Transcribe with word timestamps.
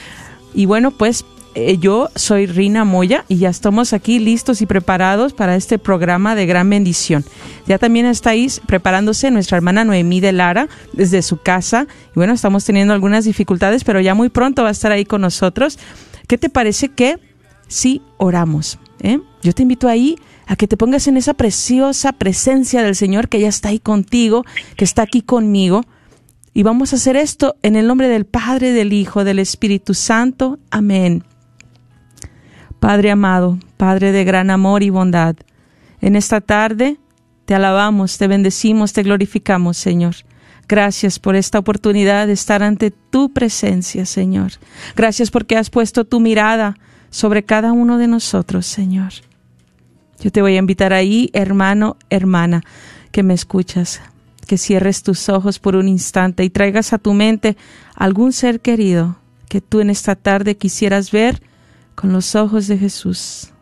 Y 0.54 0.66
bueno, 0.66 0.92
pues 0.92 1.24
eh, 1.56 1.78
yo 1.78 2.08
soy 2.16 2.46
Rina 2.46 2.84
Moya 2.84 3.24
y 3.28 3.36
ya 3.36 3.48
estamos 3.48 3.92
aquí 3.92 4.18
listos 4.18 4.60
y 4.60 4.66
preparados 4.66 5.32
para 5.32 5.54
este 5.54 5.78
programa 5.78 6.34
de 6.34 6.46
gran 6.46 6.68
bendición. 6.68 7.24
Ya 7.66 7.78
también 7.78 8.06
estáis 8.06 8.60
preparándose 8.66 9.30
nuestra 9.30 9.56
hermana 9.56 9.84
Noemí 9.84 10.20
de 10.20 10.32
Lara 10.32 10.68
desde 10.92 11.22
su 11.22 11.36
casa. 11.36 11.86
Y 12.10 12.14
bueno, 12.14 12.32
estamos 12.32 12.64
teniendo 12.64 12.92
algunas 12.92 13.24
dificultades, 13.24 13.84
pero 13.84 14.00
ya 14.00 14.14
muy 14.14 14.30
pronto 14.30 14.62
va 14.62 14.68
a 14.68 14.72
estar 14.72 14.90
ahí 14.90 15.04
con 15.04 15.20
nosotros. 15.20 15.78
¿Qué 16.26 16.38
te 16.38 16.48
parece 16.48 16.88
que 16.88 17.18
si 17.68 18.02
oramos? 18.16 18.78
Eh? 19.00 19.20
Yo 19.42 19.52
te 19.52 19.62
invito 19.62 19.88
ahí 19.88 20.16
a 20.46 20.56
que 20.56 20.66
te 20.66 20.76
pongas 20.76 21.06
en 21.06 21.16
esa 21.16 21.34
preciosa 21.34 22.12
presencia 22.12 22.82
del 22.82 22.96
Señor 22.96 23.28
que 23.28 23.40
ya 23.40 23.48
está 23.48 23.68
ahí 23.68 23.78
contigo, 23.78 24.44
que 24.76 24.84
está 24.84 25.02
aquí 25.02 25.22
conmigo 25.22 25.84
y 26.54 26.62
vamos 26.62 26.92
a 26.92 26.96
hacer 26.96 27.16
esto 27.16 27.56
en 27.62 27.74
el 27.74 27.88
nombre 27.88 28.08
del 28.08 28.26
Padre, 28.26 28.72
del 28.72 28.92
Hijo, 28.92 29.24
del 29.24 29.40
Espíritu 29.40 29.92
Santo. 29.92 30.60
Amén. 30.70 31.24
Padre 32.78 33.10
amado, 33.10 33.58
Padre 33.76 34.12
de 34.12 34.24
gran 34.24 34.50
amor 34.50 34.84
y 34.84 34.90
bondad, 34.90 35.36
en 36.00 36.16
esta 36.16 36.40
tarde 36.40 36.98
te 37.44 37.54
alabamos, 37.54 38.18
te 38.18 38.28
bendecimos, 38.28 38.92
te 38.92 39.02
glorificamos, 39.02 39.76
Señor. 39.76 40.14
Gracias 40.68 41.18
por 41.18 41.34
esta 41.34 41.58
oportunidad 41.58 42.26
de 42.26 42.34
estar 42.34 42.62
ante 42.62 42.90
tu 42.90 43.32
presencia, 43.32 44.06
Señor. 44.06 44.52
Gracias 44.94 45.30
porque 45.30 45.56
has 45.56 45.70
puesto 45.70 46.04
tu 46.04 46.20
mirada 46.20 46.76
sobre 47.10 47.42
cada 47.42 47.72
uno 47.72 47.98
de 47.98 48.06
nosotros, 48.06 48.66
Señor. 48.66 49.12
Yo 50.20 50.30
te 50.30 50.40
voy 50.40 50.54
a 50.54 50.58
invitar 50.58 50.92
ahí, 50.92 51.30
hermano, 51.32 51.96
hermana, 52.10 52.62
que 53.10 53.22
me 53.22 53.34
escuchas 53.34 54.00
que 54.44 54.58
cierres 54.58 55.02
tus 55.02 55.28
ojos 55.28 55.58
por 55.58 55.76
un 55.76 55.88
instante 55.88 56.44
y 56.44 56.50
traigas 56.50 56.92
a 56.92 56.98
tu 56.98 57.14
mente 57.14 57.56
algún 57.94 58.32
ser 58.32 58.60
querido 58.60 59.16
que 59.48 59.60
tú 59.60 59.80
en 59.80 59.90
esta 59.90 60.16
tarde 60.16 60.56
quisieras 60.56 61.10
ver 61.10 61.42
con 61.94 62.12
los 62.12 62.34
ojos 62.34 62.66
de 62.66 62.78
Jesús, 62.78 63.52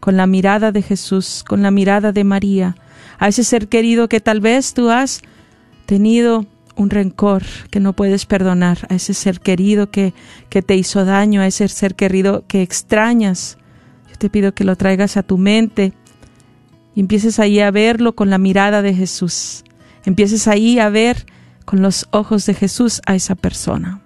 con 0.00 0.16
la 0.16 0.26
mirada 0.26 0.72
de 0.72 0.82
Jesús, 0.82 1.44
con 1.46 1.62
la 1.62 1.70
mirada 1.70 2.12
de 2.12 2.24
María, 2.24 2.76
a 3.18 3.28
ese 3.28 3.44
ser 3.44 3.68
querido 3.68 4.08
que 4.08 4.20
tal 4.20 4.40
vez 4.40 4.74
tú 4.74 4.90
has 4.90 5.22
tenido 5.86 6.46
un 6.76 6.90
rencor 6.90 7.42
que 7.70 7.80
no 7.80 7.94
puedes 7.94 8.26
perdonar, 8.26 8.86
a 8.88 8.94
ese 8.94 9.14
ser 9.14 9.40
querido 9.40 9.90
que, 9.90 10.14
que 10.48 10.62
te 10.62 10.76
hizo 10.76 11.04
daño, 11.04 11.40
a 11.40 11.46
ese 11.46 11.66
ser 11.68 11.94
querido 11.94 12.44
que 12.46 12.62
extrañas. 12.62 13.58
Yo 14.10 14.16
te 14.16 14.30
pido 14.30 14.52
que 14.52 14.64
lo 14.64 14.76
traigas 14.76 15.16
a 15.16 15.22
tu 15.22 15.38
mente 15.38 15.92
y 16.94 17.00
empieces 17.00 17.38
ahí 17.38 17.58
a 17.60 17.70
verlo 17.70 18.14
con 18.14 18.30
la 18.30 18.38
mirada 18.38 18.82
de 18.82 18.94
Jesús 18.94 19.64
empieces 20.08 20.48
ahí 20.48 20.78
a 20.78 20.88
ver 20.88 21.26
con 21.64 21.82
los 21.82 22.08
ojos 22.10 22.46
de 22.46 22.54
Jesús 22.54 23.02
a 23.06 23.14
esa 23.14 23.34
persona. 23.34 24.00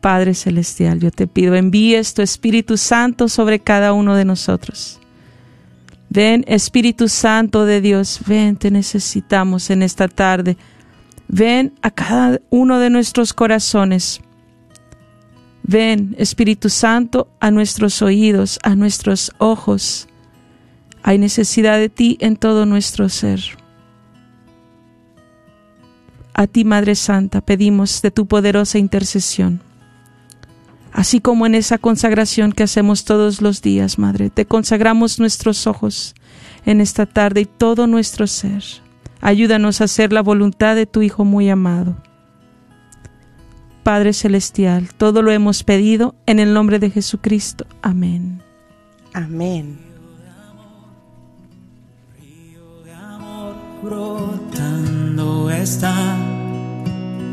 Padre 0.00 0.34
Celestial, 0.34 1.00
yo 1.00 1.10
te 1.10 1.26
pido, 1.26 1.54
envíes 1.54 2.14
tu 2.14 2.22
Espíritu 2.22 2.76
Santo 2.76 3.28
sobre 3.28 3.60
cada 3.60 3.92
uno 3.92 4.14
de 4.14 4.24
nosotros. 4.24 4.98
Ven, 6.08 6.44
Espíritu 6.48 7.08
Santo 7.08 7.66
de 7.66 7.80
Dios, 7.80 8.20
ven, 8.26 8.56
te 8.56 8.70
necesitamos 8.70 9.68
en 9.68 9.82
esta 9.82 10.08
tarde. 10.08 10.56
Ven 11.28 11.74
a 11.82 11.90
cada 11.90 12.40
uno 12.48 12.78
de 12.78 12.88
nuestros 12.88 13.34
corazones. 13.34 14.20
Ven, 15.62 16.14
Espíritu 16.18 16.70
Santo, 16.70 17.28
a 17.40 17.50
nuestros 17.50 18.00
oídos, 18.00 18.58
a 18.62 18.76
nuestros 18.76 19.32
ojos. 19.38 20.08
Hay 21.02 21.18
necesidad 21.18 21.78
de 21.78 21.90
ti 21.90 22.16
en 22.20 22.36
todo 22.36 22.64
nuestro 22.64 23.08
ser. 23.08 23.40
A 26.38 26.46
ti, 26.46 26.66
Madre 26.66 26.96
Santa, 26.96 27.40
pedimos 27.40 28.02
de 28.02 28.10
tu 28.10 28.26
poderosa 28.26 28.76
intercesión. 28.76 29.62
Así 30.92 31.18
como 31.18 31.46
en 31.46 31.54
esa 31.54 31.78
consagración 31.78 32.52
que 32.52 32.62
hacemos 32.62 33.06
todos 33.06 33.40
los 33.40 33.62
días, 33.62 33.98
Madre, 33.98 34.28
te 34.28 34.44
consagramos 34.44 35.18
nuestros 35.18 35.66
ojos 35.66 36.14
en 36.66 36.82
esta 36.82 37.06
tarde 37.06 37.40
y 37.40 37.44
todo 37.46 37.86
nuestro 37.86 38.26
ser. 38.26 38.62
Ayúdanos 39.22 39.80
a 39.80 39.84
hacer 39.84 40.12
la 40.12 40.20
voluntad 40.20 40.76
de 40.76 40.84
tu 40.84 41.00
Hijo 41.00 41.24
muy 41.24 41.48
amado. 41.48 41.96
Padre 43.82 44.12
Celestial, 44.12 44.90
todo 44.92 45.22
lo 45.22 45.30
hemos 45.30 45.64
pedido 45.64 46.16
en 46.26 46.38
el 46.38 46.52
nombre 46.52 46.78
de 46.78 46.90
Jesucristo. 46.90 47.64
Amén. 47.80 48.42
Amén. 49.14 49.78
Brotando 55.46 55.50
está, 55.50 55.94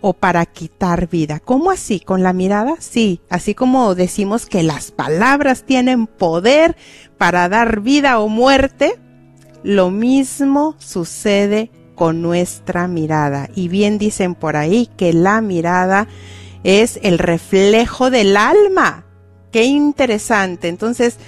o 0.00 0.14
para 0.14 0.46
quitar 0.46 1.10
vida. 1.10 1.40
¿Cómo 1.40 1.70
así? 1.70 2.00
¿Con 2.00 2.22
la 2.22 2.32
mirada? 2.32 2.76
Sí, 2.78 3.20
así 3.28 3.54
como 3.54 3.94
decimos 3.94 4.46
que 4.46 4.62
las 4.62 4.92
palabras 4.92 5.64
tienen 5.64 6.06
poder 6.06 6.74
para 7.18 7.50
dar 7.50 7.80
vida 7.82 8.18
o 8.18 8.28
muerte, 8.28 8.98
lo 9.62 9.90
mismo 9.90 10.74
sucede 10.78 11.70
con 11.94 12.22
nuestra 12.22 12.88
mirada. 12.88 13.50
Y 13.54 13.68
bien 13.68 13.98
dicen 13.98 14.34
por 14.34 14.56
ahí 14.56 14.88
que 14.96 15.12
la 15.12 15.42
mirada 15.42 16.08
es 16.64 16.98
el 17.02 17.18
reflejo 17.18 18.10
del 18.10 18.36
alma. 18.36 19.04
Qué 19.50 19.64
interesante. 19.64 20.68
Entonces, 20.68 21.18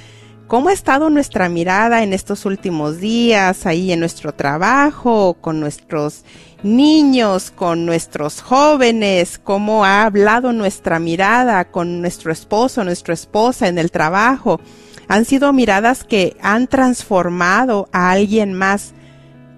¿cómo 0.47 0.69
ha 0.69 0.73
estado 0.73 1.11
nuestra 1.11 1.49
mirada 1.49 2.03
en 2.03 2.13
estos 2.13 2.47
últimos 2.47 2.99
días, 2.99 3.67
ahí 3.67 3.93
en 3.93 4.01
nuestro 4.01 4.33
trabajo, 4.33 5.35
con 5.41 5.61
nuestros 5.61 6.25
niños, 6.63 7.51
con 7.51 7.85
nuestros 7.85 8.41
jóvenes? 8.41 9.39
¿Cómo 9.39 9.85
ha 9.85 10.05
hablado 10.05 10.53
nuestra 10.53 10.99
mirada 10.99 11.65
con 11.67 12.01
nuestro 12.01 12.33
esposo, 12.33 12.85
nuestra 12.85 13.15
esposa 13.15 13.69
en 13.69 13.79
el 13.79 13.91
trabajo? 13.91 14.61
Han 15.07 15.27
sido 15.27 15.53
miradas 15.53 16.05
que 16.05 16.37
han 16.41 16.67
transformado 16.67 17.89
a 17.93 18.11
alguien 18.11 18.55
más 18.55 18.95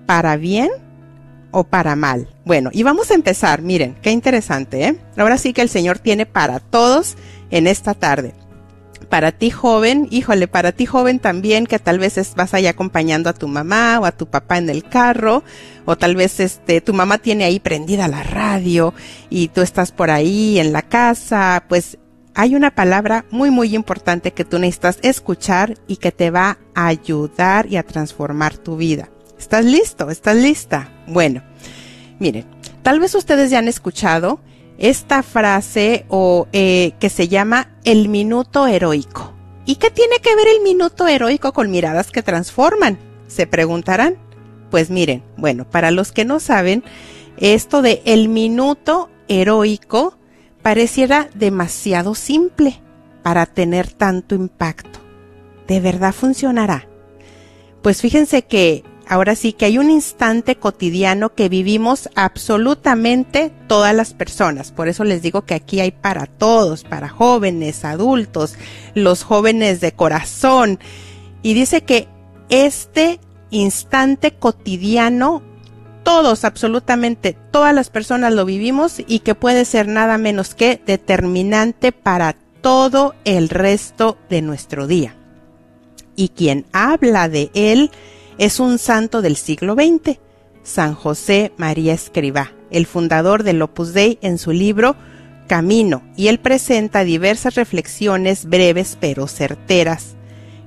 para 0.06 0.37
bien 0.37 0.70
o 1.50 1.64
para 1.64 1.96
mal. 1.96 2.28
Bueno, 2.44 2.70
y 2.72 2.82
vamos 2.82 3.10
a 3.10 3.14
empezar. 3.14 3.62
Miren, 3.62 3.96
qué 4.02 4.10
interesante, 4.10 4.84
¿eh? 4.84 4.96
Ahora 5.16 5.38
sí 5.38 5.52
que 5.52 5.62
el 5.62 5.69
Señor 5.69 5.98
tiene 5.98 6.26
para 6.26 6.60
todos 6.60 7.16
en 7.50 7.66
esta 7.66 7.94
tarde. 7.94 8.34
Para 9.08 9.31
ti 9.31 9.50
joven, 9.50 10.08
híjole, 10.10 10.48
para 10.48 10.72
ti 10.72 10.84
joven 10.84 11.20
también 11.20 11.66
que 11.66 11.78
tal 11.78 11.98
vez 11.98 12.19
vas 12.34 12.54
ahí 12.54 12.66
acompañando 12.66 13.31
a 13.31 13.34
tu 13.34 13.46
mamá 13.46 14.00
o 14.00 14.04
a 14.04 14.12
tu 14.12 14.26
papá 14.26 14.58
en 14.58 14.69
el 14.69 14.82
carro, 14.82 15.44
o 15.84 15.96
tal 15.96 16.16
vez 16.16 16.40
este 16.40 16.81
tu 16.81 16.93
mamá 16.93 17.19
tiene 17.19 17.44
ahí 17.44 17.60
prendida 17.60 18.08
la 18.08 18.25
radio 18.25 18.94
y 19.31 19.48
tú 19.48 19.60
estás 19.60 19.93
por 19.93 20.10
ahí 20.10 20.58
en 20.58 20.72
la 20.72 20.82
casa, 20.82 21.64
pues 21.69 21.98
hay 22.34 22.56
una 22.56 22.75
palabra 22.75 23.25
muy 23.31 23.50
muy 23.50 23.76
importante 23.76 24.32
que 24.32 24.44
tú 24.44 24.58
necesitas 24.58 24.98
escuchar 25.02 25.78
y 25.87 25.98
que 25.98 26.10
te 26.10 26.31
va 26.31 26.58
a 26.75 26.88
ayudar 26.88 27.66
y 27.70 27.76
a 27.76 27.84
transformar 27.84 28.58
tu 28.58 28.76
vida. 28.76 29.08
¿Estás 29.38 29.65
listo? 29.65 30.11
¿Estás 30.11 30.37
lista? 30.37 30.91
Bueno, 31.06 31.43
miren, 32.19 32.47
tal 32.83 33.00
vez 33.00 33.15
ustedes 33.15 33.50
ya 33.50 33.59
han 33.59 33.69
escuchado 33.69 34.41
esta 34.79 35.23
frase 35.23 36.05
o 36.09 36.49
eh, 36.53 36.93
que 36.99 37.09
se 37.09 37.29
llama 37.29 37.71
el 37.85 38.09
minuto 38.09 38.67
heroico. 38.67 39.33
¿Y 39.65 39.77
qué 39.77 39.91
tiene 39.91 40.19
que 40.21 40.35
ver 40.37 40.49
el 40.49 40.62
minuto 40.62 41.06
heroico 41.06 41.53
con 41.53 41.71
miradas 41.71 42.11
que 42.11 42.23
transforman? 42.23 42.99
Se 43.27 43.47
preguntarán. 43.47 44.17
Pues 44.71 44.91
miren, 44.91 45.23
bueno, 45.37 45.69
para 45.69 45.91
los 45.91 46.12
que 46.12 46.25
no 46.25 46.41
saben, 46.41 46.85
esto 47.37 47.82
de 47.82 48.03
el 48.05 48.29
minuto 48.29 49.11
heroico 49.29 50.17
pareciera 50.62 51.29
demasiado 51.35 52.15
simple 52.15 52.81
para 53.23 53.47
tener 53.47 53.93
tanto 53.93 54.35
impacto. 54.35 55.00
¿De 55.67 55.81
verdad 55.81 56.12
funcionará? 56.12 56.89
Pues 57.82 58.00
fíjense 58.00 58.43
que 58.43 58.85
ahora 59.08 59.37
sí 59.37 59.53
que 59.53 59.67
hay 59.67 59.79
un 59.79 59.91
instante 59.91 60.56
cotidiano 60.56 61.35
que 61.35 61.49
vivimos 61.49 62.08
absolutamente 62.14 63.53
todas 63.69 63.94
las 63.94 64.14
personas. 64.14 64.73
Por 64.73 64.88
eso 64.88 65.05
les 65.05 65.23
digo 65.23 65.43
que 65.43 65.55
aquí 65.55 65.81
hay 65.81 65.93
para 65.93 66.26
todos, 66.26 66.85
para 66.85 67.08
jóvenes, 67.08 67.85
adultos, 67.85 68.55
los 68.94 69.23
jóvenes 69.23 69.81
de 69.81 69.93
corazón. 69.93 70.79
Y 71.43 71.55
dice 71.55 71.82
que 71.82 72.08
este 72.49 73.20
instante 73.50 74.32
cotidiano 74.32 75.43
todos, 76.03 76.44
absolutamente 76.44 77.36
todas 77.51 77.75
las 77.75 77.91
personas 77.91 78.32
lo 78.32 78.44
vivimos 78.44 79.03
y 79.08 79.20
que 79.20 79.34
puede 79.34 79.65
ser 79.65 79.89
nada 79.89 80.19
menos 80.19 80.55
que 80.55 80.81
determinante 80.86 81.91
para 81.91 82.36
todo 82.60 83.17
el 83.25 83.48
resto 83.48 84.17
de 84.31 84.41
nuestro 84.41 84.86
día. 84.86 85.17
Y 86.15 86.29
quien 86.29 86.65
habla 86.72 87.29
de 87.29 87.51
él 87.55 87.91
es 88.38 88.60
un 88.60 88.78
santo 88.78 89.22
del 89.22 89.36
siglo 89.36 89.74
XX, 89.74 90.19
San 90.62 90.94
José 90.94 91.52
María 91.56 91.94
Escribá, 91.94 92.52
el 92.70 92.86
fundador 92.86 93.43
del 93.43 93.62
Opus 93.62 93.93
Dei 93.93 94.19
en 94.20 94.38
su 94.38 94.52
libro 94.52 94.96
Camino, 95.46 96.02
y 96.16 96.28
él 96.28 96.40
presenta 96.40 97.05
diversas 97.05 97.55
reflexiones 97.55 98.46
breves 98.46 98.96
pero 99.00 99.28
certeras. 99.28 100.16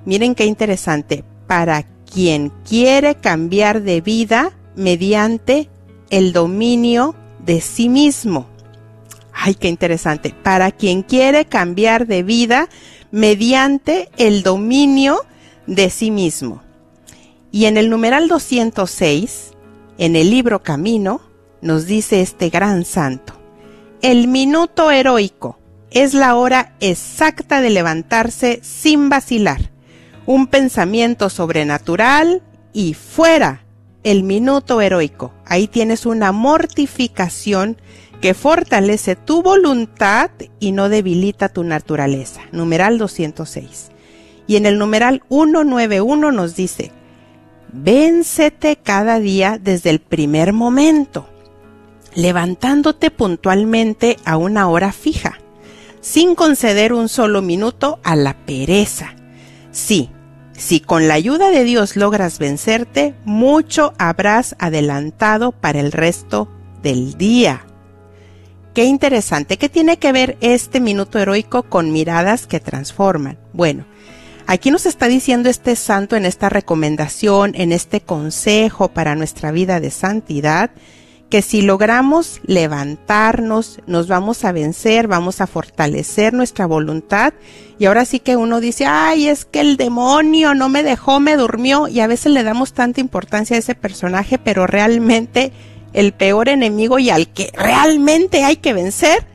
Miren 0.06 0.36
qué 0.36 0.46
interesante, 0.46 1.24
para 1.48 1.84
quien 2.12 2.52
quiere 2.68 3.16
cambiar 3.16 3.82
de 3.82 4.02
vida, 4.02 4.52
mediante 4.76 5.70
el 6.10 6.32
dominio 6.32 7.16
de 7.46 7.62
sí 7.62 7.90
mismo. 7.90 8.48
Ay, 9.34 9.56
qué 9.56 9.68
interesante. 9.68 10.34
Para 10.44 10.72
quien 10.72 11.04
quiere 11.04 11.46
cambiar 11.46 12.08
de 12.08 12.24
vida 12.24 12.70
mediante 13.12 14.10
el 14.18 14.44
dominio 14.44 15.26
de 15.68 15.90
sí 15.90 16.12
mismo. 16.12 16.62
Y 17.52 17.66
en 17.66 17.78
el 17.78 17.90
numeral 17.90 18.28
206, 18.28 19.52
en 19.98 20.16
el 20.16 20.30
libro 20.30 20.62
Camino, 20.62 21.22
nos 21.62 21.86
dice 21.88 22.22
este 22.22 22.50
gran 22.50 22.86
santo, 22.86 23.34
el 24.02 24.28
minuto 24.28 24.92
heroico 24.92 25.58
es 25.92 26.14
la 26.14 26.36
hora 26.36 26.76
exacta 26.80 27.62
de 27.62 27.72
levantarse 27.72 28.60
sin 28.62 29.10
vacilar, 29.10 29.72
un 30.26 30.48
pensamiento 30.48 31.30
sobrenatural 31.30 32.44
y 32.72 32.94
fuera 32.94 33.66
el 34.04 34.24
minuto 34.24 34.80
heroico. 34.80 35.34
Ahí 35.46 35.68
tienes 35.68 36.06
una 36.06 36.32
mortificación 36.32 37.78
que 38.22 38.34
fortalece 38.34 39.16
tu 39.16 39.42
voluntad 39.42 40.30
y 40.60 40.72
no 40.72 40.88
debilita 40.90 41.50
tu 41.50 41.64
naturaleza. 41.64 42.42
Numeral 42.52 42.98
206. 42.98 43.90
Y 44.46 44.56
en 44.56 44.66
el 44.66 44.78
numeral 44.78 45.24
191 45.30 46.32
nos 46.32 46.56
dice, 46.56 46.92
véncete 47.72 48.78
cada 48.78 49.20
día 49.20 49.60
desde 49.62 49.90
el 49.90 50.00
primer 50.00 50.54
momento, 50.54 51.30
levantándote 52.16 53.12
puntualmente 53.12 54.18
a 54.26 54.38
una 54.38 54.70
hora 54.70 54.92
fija, 54.92 55.40
sin 56.02 56.36
conceder 56.36 56.94
un 56.94 57.10
solo 57.10 57.42
minuto 57.42 58.00
a 58.04 58.16
la 58.16 58.46
pereza. 58.46 59.16
Sí, 59.72 60.10
si 60.54 60.82
con 60.82 61.08
la 61.08 61.14
ayuda 61.14 61.52
de 61.52 61.64
Dios 61.64 61.96
logras 61.96 62.40
vencerte, 62.40 63.16
mucho 63.24 63.94
habrás 63.98 64.56
adelantado 64.60 65.52
para 65.52 65.80
el 65.80 65.92
resto 65.92 66.50
del 66.82 67.18
día. 67.18 67.66
Qué 68.74 68.84
interesante. 68.86 69.58
¿Qué 69.58 69.70
tiene 69.70 69.98
que 69.98 70.12
ver 70.12 70.38
este 70.42 70.80
minuto 70.80 71.18
heroico 71.20 71.64
con 71.64 71.92
miradas 71.92 72.46
que 72.46 72.60
transforman? 72.60 73.38
Bueno, 73.54 73.86
aquí 74.50 74.72
nos 74.72 74.88
está 74.88 75.08
diciendo 75.08 75.48
este 75.48 75.76
santo 75.76 76.16
en 76.16 76.26
esta 76.26 76.50
recomendación, 76.50 77.54
en 77.54 77.72
este 77.72 78.02
consejo 78.02 78.88
para 78.88 79.14
nuestra 79.14 79.52
vida 79.52 79.80
de 79.80 79.92
santidad, 79.92 80.72
que 81.30 81.44
si 81.44 81.62
logramos 81.62 82.42
levantarnos, 82.46 83.80
nos 83.86 84.08
vamos 84.08 84.44
a 84.46 84.52
vencer, 84.52 85.08
vamos 85.08 85.40
a 85.40 85.46
fortalecer 85.46 86.34
nuestra 86.34 86.66
voluntad. 86.66 87.36
Y 87.78 87.86
ahora 87.86 88.06
sí 88.06 88.20
que 88.20 88.38
uno 88.38 88.60
dice, 88.60 88.88
ay, 88.88 89.28
es 89.28 89.46
que 89.46 89.62
el 89.62 89.78
demonio 89.78 90.56
no 90.56 90.68
me 90.68 90.82
dejó, 90.82 91.20
me 91.20 91.38
durmió. 91.38 91.88
Y 91.88 92.00
a 92.00 92.08
veces 92.08 92.34
le 92.34 92.42
damos 92.42 92.74
tanta 92.74 93.02
importancia 93.02 93.56
a 93.56 93.60
ese 93.60 93.76
personaje, 93.76 94.40
pero 94.40 94.66
realmente 94.66 95.52
el 95.94 96.12
peor 96.14 96.50
enemigo 96.50 96.98
y 96.98 97.12
al 97.12 97.28
que 97.28 97.52
realmente 97.56 98.44
hay 98.44 98.56
que 98.56 98.74
vencer 98.74 99.28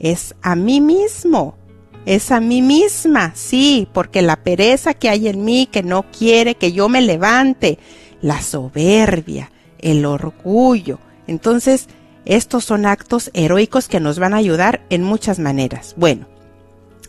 es 0.00 0.34
a 0.42 0.56
mí 0.56 0.80
mismo. 0.80 1.56
Es 2.06 2.30
a 2.30 2.40
mí 2.40 2.60
misma, 2.60 3.32
sí, 3.34 3.88
porque 3.92 4.20
la 4.20 4.36
pereza 4.36 4.92
que 4.94 5.08
hay 5.08 5.28
en 5.28 5.44
mí, 5.44 5.66
que 5.70 5.82
no 5.82 6.04
quiere 6.10 6.54
que 6.54 6.72
yo 6.72 6.88
me 6.88 7.00
levante, 7.00 7.78
la 8.20 8.42
soberbia, 8.42 9.50
el 9.78 10.04
orgullo. 10.04 10.98
Entonces, 11.26 11.88
estos 12.26 12.64
son 12.64 12.86
actos 12.86 13.30
heroicos 13.34 13.88
que 13.88 14.00
nos 14.00 14.18
van 14.18 14.34
a 14.34 14.38
ayudar 14.38 14.82
en 14.90 15.02
muchas 15.02 15.38
maneras. 15.38 15.94
Bueno, 15.96 16.26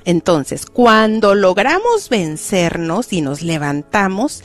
Entonces, 0.06 0.68
cuando 0.68 1.34
logramos 1.34 2.10
vencernos 2.10 3.12
y 3.12 3.22
nos 3.22 3.42
levantamos, 3.42 4.44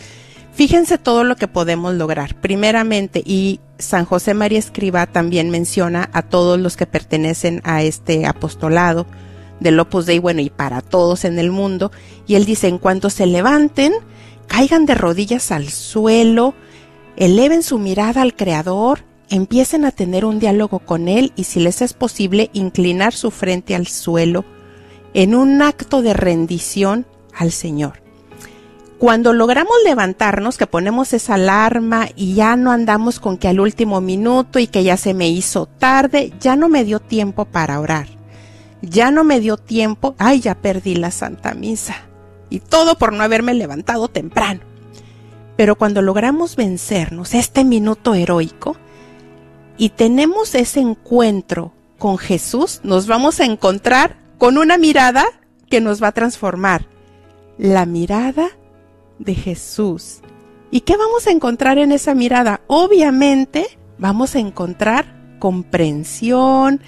fíjense 0.54 0.96
todo 0.96 1.22
lo 1.22 1.36
que 1.36 1.48
podemos 1.48 1.94
lograr. 1.94 2.34
Primeramente, 2.40 3.22
y 3.24 3.60
San 3.78 4.06
José 4.06 4.32
María 4.32 4.58
Escriba 4.58 5.06
también 5.06 5.50
menciona 5.50 6.08
a 6.14 6.22
todos 6.22 6.58
los 6.58 6.78
que 6.78 6.86
pertenecen 6.86 7.60
a 7.64 7.82
este 7.82 8.24
apostolado 8.24 9.06
del 9.60 9.78
Opus 9.78 10.06
Dei, 10.06 10.18
bueno, 10.18 10.40
y 10.40 10.50
para 10.50 10.80
todos 10.80 11.24
en 11.24 11.38
el 11.38 11.50
mundo, 11.50 11.92
y 12.26 12.34
él 12.34 12.44
dice, 12.44 12.68
en 12.68 12.78
cuanto 12.78 13.10
se 13.10 13.26
levanten, 13.26 13.92
caigan 14.46 14.86
de 14.86 14.94
rodillas 14.94 15.52
al 15.52 15.68
suelo, 15.68 16.54
eleven 17.16 17.62
su 17.62 17.78
mirada 17.78 18.22
al 18.22 18.34
Creador, 18.34 19.04
empiecen 19.30 19.84
a 19.84 19.92
tener 19.92 20.24
un 20.24 20.38
diálogo 20.38 20.80
con 20.80 21.08
Él 21.08 21.32
y 21.36 21.44
si 21.44 21.60
les 21.60 21.82
es 21.82 21.94
posible, 21.94 22.50
inclinar 22.52 23.14
su 23.14 23.30
frente 23.30 23.74
al 23.74 23.86
suelo 23.86 24.44
en 25.14 25.34
un 25.34 25.62
acto 25.62 26.02
de 26.02 26.12
rendición 26.12 27.06
al 27.34 27.52
Señor. 27.52 28.02
Cuando 28.98 29.32
logramos 29.32 29.74
levantarnos, 29.84 30.58
que 30.58 30.66
ponemos 30.66 31.14
esa 31.14 31.34
alarma 31.34 32.08
y 32.16 32.34
ya 32.34 32.56
no 32.56 32.70
andamos 32.70 33.18
con 33.18 33.38
que 33.38 33.48
al 33.48 33.60
último 33.60 34.02
minuto 34.02 34.58
y 34.58 34.66
que 34.66 34.84
ya 34.84 34.98
se 34.98 35.14
me 35.14 35.28
hizo 35.30 35.64
tarde, 35.66 36.34
ya 36.38 36.54
no 36.54 36.68
me 36.68 36.84
dio 36.84 37.00
tiempo 37.00 37.46
para 37.46 37.80
orar. 37.80 38.19
Ya 38.82 39.10
no 39.10 39.24
me 39.24 39.40
dio 39.40 39.56
tiempo, 39.56 40.14
ay, 40.18 40.40
ya 40.40 40.54
perdí 40.54 40.94
la 40.94 41.10
Santa 41.10 41.54
Misa. 41.54 41.96
Y 42.48 42.60
todo 42.60 42.96
por 42.96 43.12
no 43.12 43.22
haberme 43.22 43.54
levantado 43.54 44.08
temprano. 44.08 44.60
Pero 45.56 45.76
cuando 45.76 46.02
logramos 46.02 46.56
vencernos 46.56 47.34
este 47.34 47.64
minuto 47.64 48.14
heroico 48.14 48.76
y 49.76 49.90
tenemos 49.90 50.54
ese 50.54 50.80
encuentro 50.80 51.72
con 51.98 52.16
Jesús, 52.16 52.80
nos 52.82 53.06
vamos 53.06 53.40
a 53.40 53.44
encontrar 53.44 54.16
con 54.38 54.56
una 54.56 54.78
mirada 54.78 55.26
que 55.68 55.80
nos 55.80 56.02
va 56.02 56.08
a 56.08 56.12
transformar. 56.12 56.86
La 57.58 57.84
mirada 57.84 58.48
de 59.18 59.34
Jesús. 59.34 60.20
¿Y 60.70 60.80
qué 60.80 60.96
vamos 60.96 61.26
a 61.26 61.30
encontrar 61.30 61.78
en 61.78 61.92
esa 61.92 62.14
mirada? 62.14 62.62
Obviamente 62.66 63.66
vamos 63.98 64.34
a 64.34 64.38
encontrar 64.38 65.36
comprensión, 65.38 66.80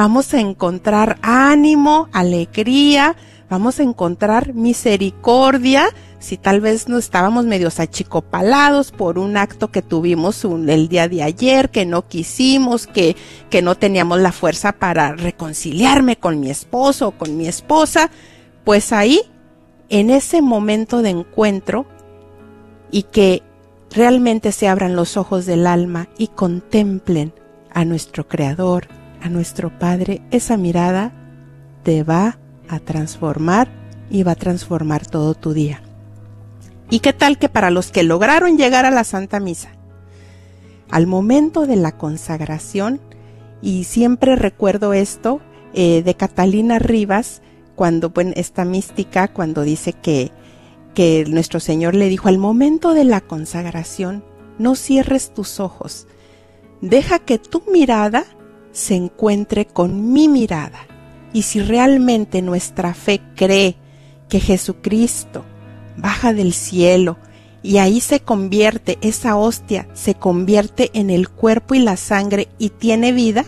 vamos 0.00 0.32
a 0.32 0.40
encontrar 0.40 1.18
ánimo, 1.20 2.08
alegría, 2.12 3.16
vamos 3.50 3.80
a 3.80 3.82
encontrar 3.82 4.54
misericordia, 4.54 5.90
si 6.18 6.38
tal 6.38 6.62
vez 6.62 6.88
no 6.88 6.96
estábamos 6.96 7.44
medios 7.44 7.78
achicopalados 7.80 8.92
por 8.92 9.18
un 9.18 9.36
acto 9.36 9.70
que 9.70 9.82
tuvimos 9.82 10.42
el 10.42 10.88
día 10.88 11.06
de 11.06 11.22
ayer, 11.22 11.68
que 11.68 11.84
no 11.84 12.08
quisimos, 12.08 12.86
que, 12.86 13.14
que 13.50 13.60
no 13.60 13.74
teníamos 13.74 14.20
la 14.20 14.32
fuerza 14.32 14.72
para 14.72 15.12
reconciliarme 15.12 16.16
con 16.16 16.40
mi 16.40 16.48
esposo 16.48 17.08
o 17.08 17.10
con 17.10 17.36
mi 17.36 17.46
esposa, 17.46 18.10
pues 18.64 18.94
ahí, 18.94 19.20
en 19.90 20.08
ese 20.08 20.40
momento 20.40 21.02
de 21.02 21.10
encuentro, 21.10 21.84
y 22.90 23.02
que 23.02 23.42
realmente 23.90 24.50
se 24.52 24.66
abran 24.66 24.96
los 24.96 25.18
ojos 25.18 25.44
del 25.44 25.66
alma 25.66 26.08
y 26.16 26.28
contemplen 26.28 27.34
a 27.70 27.84
nuestro 27.84 28.26
Creador, 28.26 28.88
a 29.22 29.28
nuestro 29.28 29.78
Padre, 29.78 30.22
esa 30.30 30.56
mirada 30.56 31.12
te 31.82 32.02
va 32.02 32.38
a 32.68 32.78
transformar 32.78 33.68
y 34.10 34.22
va 34.22 34.32
a 34.32 34.36
transformar 34.36 35.06
todo 35.06 35.34
tu 35.34 35.52
día. 35.52 35.82
¿Y 36.90 37.00
qué 37.00 37.12
tal 37.12 37.38
que 37.38 37.48
para 37.48 37.70
los 37.70 37.92
que 37.92 38.02
lograron 38.02 38.58
llegar 38.58 38.84
a 38.84 38.90
la 38.90 39.04
Santa 39.04 39.38
Misa, 39.40 39.70
al 40.90 41.06
momento 41.06 41.66
de 41.66 41.76
la 41.76 41.92
consagración, 41.92 43.00
y 43.62 43.84
siempre 43.84 44.36
recuerdo 44.36 44.92
esto 44.92 45.40
eh, 45.72 46.02
de 46.02 46.14
Catalina 46.14 46.78
Rivas, 46.78 47.42
cuando, 47.76 48.10
bueno, 48.10 48.32
esta 48.34 48.64
mística, 48.64 49.28
cuando 49.28 49.62
dice 49.62 49.92
que, 49.92 50.32
que 50.94 51.24
nuestro 51.28 51.60
Señor 51.60 51.94
le 51.94 52.08
dijo, 52.08 52.28
al 52.28 52.38
momento 52.38 52.92
de 52.92 53.04
la 53.04 53.20
consagración, 53.20 54.24
no 54.58 54.74
cierres 54.74 55.32
tus 55.32 55.60
ojos, 55.60 56.06
deja 56.80 57.20
que 57.20 57.38
tu 57.38 57.62
mirada 57.72 58.24
se 58.72 58.94
encuentre 58.94 59.66
con 59.66 60.12
mi 60.12 60.28
mirada. 60.28 60.86
Y 61.32 61.42
si 61.42 61.60
realmente 61.60 62.42
nuestra 62.42 62.94
fe 62.94 63.20
cree 63.36 63.76
que 64.28 64.40
Jesucristo 64.40 65.44
baja 65.96 66.32
del 66.32 66.52
cielo 66.52 67.18
y 67.62 67.76
ahí 67.76 68.00
se 68.00 68.20
convierte, 68.20 68.98
esa 69.02 69.36
hostia 69.36 69.86
se 69.92 70.14
convierte 70.14 70.90
en 70.94 71.10
el 71.10 71.28
cuerpo 71.28 71.74
y 71.74 71.80
la 71.80 71.96
sangre 71.96 72.48
y 72.58 72.70
tiene 72.70 73.12
vida, 73.12 73.44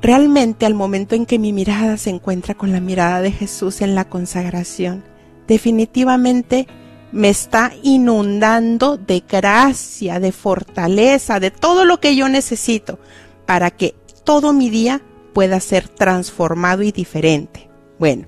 realmente 0.00 0.64
al 0.64 0.74
momento 0.74 1.14
en 1.14 1.26
que 1.26 1.38
mi 1.38 1.52
mirada 1.52 1.96
se 1.98 2.10
encuentra 2.10 2.54
con 2.54 2.72
la 2.72 2.80
mirada 2.80 3.20
de 3.20 3.32
Jesús 3.32 3.82
en 3.82 3.94
la 3.94 4.08
consagración, 4.08 5.04
definitivamente 5.46 6.66
me 7.12 7.28
está 7.28 7.72
inundando 7.82 8.96
de 8.96 9.22
gracia, 9.28 10.18
de 10.18 10.32
fortaleza, 10.32 11.40
de 11.40 11.50
todo 11.50 11.84
lo 11.84 12.00
que 12.00 12.16
yo 12.16 12.28
necesito 12.28 12.98
para 13.46 13.70
que 13.70 13.94
todo 14.26 14.52
mi 14.52 14.68
día 14.68 15.00
pueda 15.32 15.60
ser 15.60 15.88
transformado 15.88 16.82
y 16.82 16.92
diferente. 16.92 17.70
Bueno, 17.98 18.26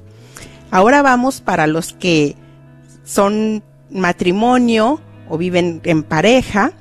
ahora 0.71 1.03
vamos 1.03 1.43
para 1.43 1.67
los 1.67 1.93
que 1.93 2.37
son 3.05 3.63
matrimonio 3.91 5.01
o 5.29 5.37
viven 5.37 5.83
en 5.85 6.05
pareja 6.05 6.73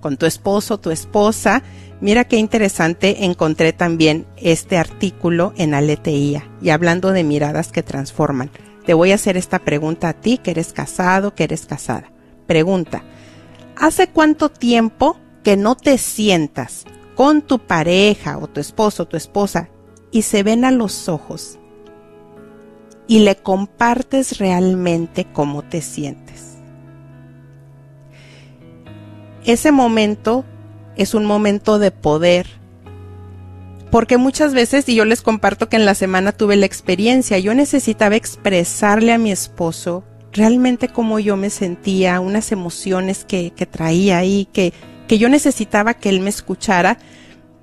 con 0.00 0.16
tu 0.16 0.26
esposo, 0.26 0.80
tu 0.80 0.90
esposa. 0.90 1.62
Mira 2.00 2.24
qué 2.24 2.38
interesante 2.38 3.26
encontré 3.26 3.72
también 3.72 4.26
este 4.36 4.78
artículo 4.78 5.52
en 5.56 5.74
Aleteía 5.74 6.48
y 6.62 6.70
hablando 6.70 7.12
de 7.12 7.24
miradas 7.24 7.70
que 7.70 7.82
transforman. 7.82 8.50
Te 8.86 8.94
voy 8.94 9.12
a 9.12 9.16
hacer 9.16 9.36
esta 9.36 9.58
pregunta 9.58 10.08
a 10.08 10.14
ti 10.14 10.38
que 10.38 10.52
eres 10.52 10.72
casado, 10.72 11.34
que 11.34 11.44
eres 11.44 11.66
casada. 11.66 12.10
Pregunta, 12.46 13.02
¿hace 13.76 14.08
cuánto 14.08 14.48
tiempo 14.48 15.18
que 15.44 15.58
no 15.58 15.76
te 15.76 15.98
sientas 15.98 16.86
con 17.18 17.42
tu 17.42 17.58
pareja 17.58 18.38
o 18.38 18.46
tu 18.46 18.60
esposo 18.60 19.02
o 19.02 19.08
tu 19.08 19.16
esposa 19.16 19.70
y 20.12 20.22
se 20.22 20.44
ven 20.44 20.64
a 20.64 20.70
los 20.70 21.08
ojos 21.08 21.58
y 23.08 23.18
le 23.18 23.34
compartes 23.34 24.38
realmente 24.38 25.26
cómo 25.32 25.62
te 25.62 25.82
sientes. 25.82 26.58
Ese 29.44 29.72
momento 29.72 30.44
es 30.94 31.12
un 31.12 31.26
momento 31.26 31.80
de 31.80 31.90
poder, 31.90 32.46
porque 33.90 34.16
muchas 34.16 34.54
veces, 34.54 34.88
y 34.88 34.94
yo 34.94 35.04
les 35.04 35.20
comparto 35.20 35.68
que 35.68 35.74
en 35.74 35.86
la 35.86 35.96
semana 35.96 36.30
tuve 36.30 36.54
la 36.54 36.66
experiencia, 36.66 37.40
yo 37.40 37.52
necesitaba 37.52 38.14
expresarle 38.14 39.12
a 39.12 39.18
mi 39.18 39.32
esposo 39.32 40.04
realmente 40.32 40.86
cómo 40.86 41.18
yo 41.18 41.36
me 41.36 41.50
sentía, 41.50 42.20
unas 42.20 42.52
emociones 42.52 43.24
que, 43.24 43.50
que 43.50 43.66
traía 43.66 44.18
ahí, 44.18 44.46
que, 44.52 44.72
que 45.08 45.18
yo 45.18 45.28
necesitaba 45.28 45.94
que 45.94 46.08
él 46.08 46.20
me 46.20 46.30
escuchara, 46.30 46.98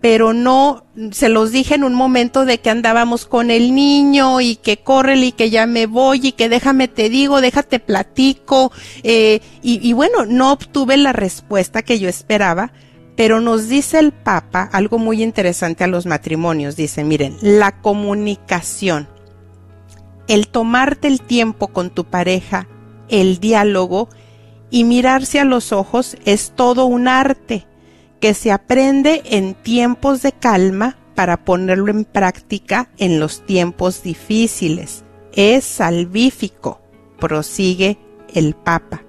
pero 0.02 0.34
no 0.34 0.86
se 1.12 1.30
los 1.30 1.52
dije 1.52 1.76
en 1.76 1.84
un 1.84 1.94
momento 1.94 2.44
de 2.46 2.60
que 2.60 2.70
andábamos 2.70 3.26
con 3.26 3.50
el 3.50 3.74
niño 3.74 4.42
y 4.42 4.58
que 4.58 4.78
corre 4.78 5.16
y 5.16 5.32
que 5.32 5.50
ya 5.50 5.66
me 5.66 5.86
voy 5.86 6.20
y 6.28 6.32
que 6.34 6.50
déjame 6.50 6.88
te 6.88 7.10
digo, 7.10 7.40
déjate 7.40 7.80
platico 7.80 8.72
eh, 9.04 9.40
y 9.64 9.94
bueno, 9.94 10.26
no 10.26 10.52
obtuve 10.52 10.98
la 10.98 11.14
respuesta 11.14 11.82
que 11.82 11.98
yo 11.98 12.10
esperaba, 12.10 12.72
pero 13.16 13.40
nos 13.40 13.70
dice 13.70 14.00
el 14.00 14.12
Papa 14.12 14.70
algo 14.72 14.98
muy 14.98 15.24
interesante 15.24 15.84
a 15.84 15.88
los 15.88 16.06
matrimonios. 16.06 16.76
Dice, 16.76 17.04
miren, 17.04 17.38
la 17.42 17.82
comunicación, 17.82 19.08
el 20.28 20.48
tomarte 20.48 21.08
el 21.08 21.22
tiempo 21.22 21.70
con 21.70 21.90
tu 21.90 22.06
pareja, 22.06 22.68
el 23.08 23.40
diálogo 23.40 24.10
y 24.70 24.84
mirarse 24.84 25.40
a 25.40 25.46
los 25.46 25.72
ojos 25.72 26.18
es 26.26 26.52
todo 26.56 26.86
un 26.86 27.08
arte 27.08 27.66
que 28.20 28.34
se 28.34 28.52
aprende 28.52 29.22
en 29.26 29.54
tiempos 29.54 30.22
de 30.22 30.32
calma 30.32 30.98
para 31.16 31.46
ponerlo 31.46 31.92
en 31.92 32.06
práctica 32.06 32.90
en 32.98 33.20
los 33.20 33.46
tiempos 33.46 34.04
difíciles. 34.04 35.04
Es 35.34 35.64
salvífico, 35.64 36.82
prosigue 37.20 37.98
el 38.34 38.56
Papa. 38.56 39.04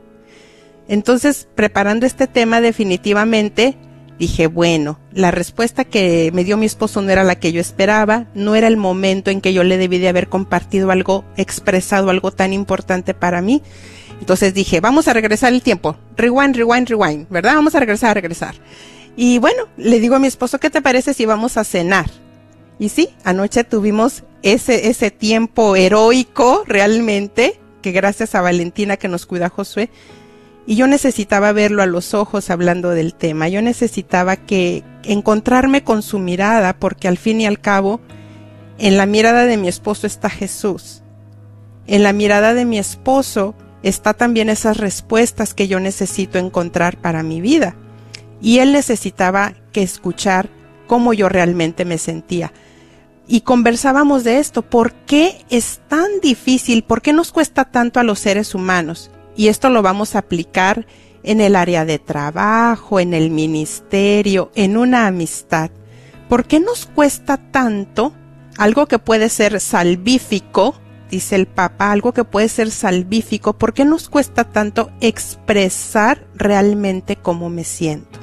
Entonces, 0.88 1.48
preparando 1.54 2.06
este 2.06 2.26
tema 2.26 2.60
definitivamente, 2.60 3.76
dije, 4.18 4.46
bueno, 4.46 4.98
la 5.12 5.30
respuesta 5.30 5.84
que 5.84 6.30
me 6.32 6.44
dio 6.44 6.56
mi 6.56 6.66
esposo 6.66 7.02
no 7.02 7.10
era 7.10 7.24
la 7.24 7.36
que 7.36 7.52
yo 7.52 7.60
esperaba, 7.60 8.26
no 8.34 8.54
era 8.54 8.68
el 8.68 8.76
momento 8.76 9.30
en 9.30 9.40
que 9.40 9.52
yo 9.52 9.64
le 9.64 9.78
debí 9.78 9.98
de 9.98 10.08
haber 10.08 10.28
compartido 10.28 10.90
algo, 10.90 11.24
expresado 11.36 12.10
algo 12.10 12.30
tan 12.30 12.52
importante 12.52 13.14
para 13.14 13.42
mí. 13.42 13.62
Entonces 14.20 14.54
dije, 14.54 14.80
vamos 14.80 15.08
a 15.08 15.12
regresar 15.12 15.52
el 15.52 15.62
tiempo, 15.62 15.96
rewind, 16.16 16.56
rewind, 16.56 16.88
rewind, 16.88 17.28
¿verdad? 17.28 17.54
Vamos 17.54 17.74
a 17.74 17.80
regresar, 17.80 18.10
a 18.10 18.14
regresar. 18.14 18.54
Y 19.16 19.38
bueno, 19.38 19.64
le 19.76 20.00
digo 20.00 20.16
a 20.16 20.18
mi 20.18 20.26
esposo, 20.26 20.58
¿qué 20.58 20.70
te 20.70 20.82
parece 20.82 21.14
si 21.14 21.26
vamos 21.26 21.56
a 21.56 21.64
cenar? 21.64 22.10
Y 22.78 22.90
sí, 22.90 23.10
anoche 23.24 23.64
tuvimos 23.64 24.24
ese, 24.42 24.88
ese 24.88 25.10
tiempo 25.10 25.76
heroico 25.76 26.64
realmente, 26.66 27.58
que 27.80 27.92
gracias 27.92 28.34
a 28.34 28.42
Valentina 28.42 28.96
que 28.96 29.08
nos 29.08 29.26
cuida 29.26 29.48
Josué, 29.48 29.90
y 30.66 30.76
yo 30.76 30.86
necesitaba 30.86 31.52
verlo 31.52 31.82
a 31.82 31.86
los 31.86 32.12
ojos 32.12 32.50
hablando 32.50 32.90
del 32.90 33.14
tema, 33.14 33.48
yo 33.48 33.62
necesitaba 33.62 34.36
que 34.36 34.82
encontrarme 35.04 35.84
con 35.84 36.02
su 36.02 36.18
mirada, 36.18 36.78
porque 36.78 37.08
al 37.08 37.16
fin 37.16 37.40
y 37.40 37.46
al 37.46 37.60
cabo, 37.60 38.00
en 38.78 38.96
la 38.96 39.06
mirada 39.06 39.46
de 39.46 39.56
mi 39.56 39.68
esposo 39.68 40.06
está 40.06 40.28
Jesús. 40.28 41.02
En 41.86 42.02
la 42.02 42.12
mirada 42.12 42.52
de 42.52 42.64
mi 42.64 42.78
esposo 42.78 43.54
está 43.88 44.14
también 44.14 44.48
esas 44.48 44.78
respuestas 44.78 45.54
que 45.54 45.68
yo 45.68 45.78
necesito 45.78 46.38
encontrar 46.38 46.96
para 47.00 47.22
mi 47.22 47.40
vida. 47.40 47.76
Y 48.40 48.58
él 48.58 48.72
necesitaba 48.72 49.54
que 49.72 49.82
escuchar 49.82 50.50
cómo 50.86 51.12
yo 51.12 51.28
realmente 51.28 51.84
me 51.84 51.98
sentía. 51.98 52.52
Y 53.28 53.42
conversábamos 53.42 54.24
de 54.24 54.38
esto, 54.38 54.62
¿por 54.62 54.92
qué 54.92 55.44
es 55.50 55.80
tan 55.88 56.20
difícil? 56.20 56.82
¿Por 56.82 57.02
qué 57.02 57.12
nos 57.12 57.32
cuesta 57.32 57.64
tanto 57.64 57.98
a 58.00 58.04
los 58.04 58.18
seres 58.18 58.54
humanos? 58.54 59.10
Y 59.36 59.48
esto 59.48 59.68
lo 59.68 59.82
vamos 59.82 60.14
a 60.14 60.20
aplicar 60.20 60.86
en 61.22 61.40
el 61.40 61.56
área 61.56 61.84
de 61.84 61.98
trabajo, 61.98 63.00
en 63.00 63.14
el 63.14 63.30
ministerio, 63.30 64.50
en 64.54 64.76
una 64.76 65.06
amistad. 65.06 65.70
¿Por 66.28 66.44
qué 66.44 66.60
nos 66.60 66.86
cuesta 66.86 67.36
tanto 67.36 68.12
algo 68.58 68.86
que 68.86 68.98
puede 68.98 69.28
ser 69.28 69.60
salvífico, 69.60 70.74
dice 71.10 71.36
el 71.36 71.46
Papa, 71.46 71.92
algo 71.92 72.12
que 72.12 72.24
puede 72.24 72.48
ser 72.48 72.70
salvífico, 72.70 73.54
¿por 73.54 73.74
qué 73.74 73.84
nos 73.84 74.08
cuesta 74.08 74.44
tanto 74.44 74.90
expresar 75.00 76.26
realmente 76.34 77.16
cómo 77.16 77.48
me 77.48 77.64
siento? 77.64 78.18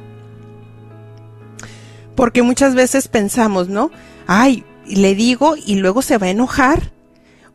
Porque 2.15 2.43
muchas 2.43 2.75
veces 2.75 3.07
pensamos, 3.07 3.69
¿no? 3.69 3.91
Ay, 4.27 4.63
le 4.87 5.15
digo 5.15 5.55
y 5.55 5.75
luego 5.75 6.01
se 6.01 6.17
va 6.17 6.27
a 6.27 6.31
enojar. 6.31 6.91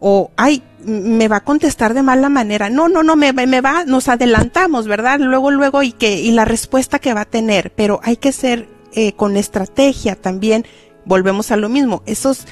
O, 0.01 0.31
ay, 0.37 0.63
me 0.85 1.29
va 1.29 1.37
a 1.37 1.45
contestar 1.45 1.95
de 1.95 2.03
mala 2.03 2.29
manera. 2.29 2.71
No, 2.71 2.89
no, 2.89 3.03
no, 3.03 3.17
me, 3.17 3.33
me 3.33 3.61
va, 3.61 3.85
nos 3.85 4.09
adelantamos, 4.09 4.87
¿verdad? 4.87 5.19
Luego, 5.21 5.51
luego, 5.51 5.83
y 5.83 5.93
que, 5.93 6.21
y 6.21 6.31
la 6.31 6.45
respuesta 6.45 6.99
que 6.99 7.15
va 7.15 7.23
a 7.23 7.25
tener. 7.25 7.73
Pero 7.75 8.01
hay 8.03 8.17
que 8.17 8.33
ser 8.33 8.69
eh, 8.93 9.13
con 9.13 9.37
estrategia 9.37 10.17
también. 10.17 10.65
Volvemos 11.05 11.51
a 11.51 11.57
lo 11.57 11.69
mismo. 11.69 12.03
Esos, 12.07 12.47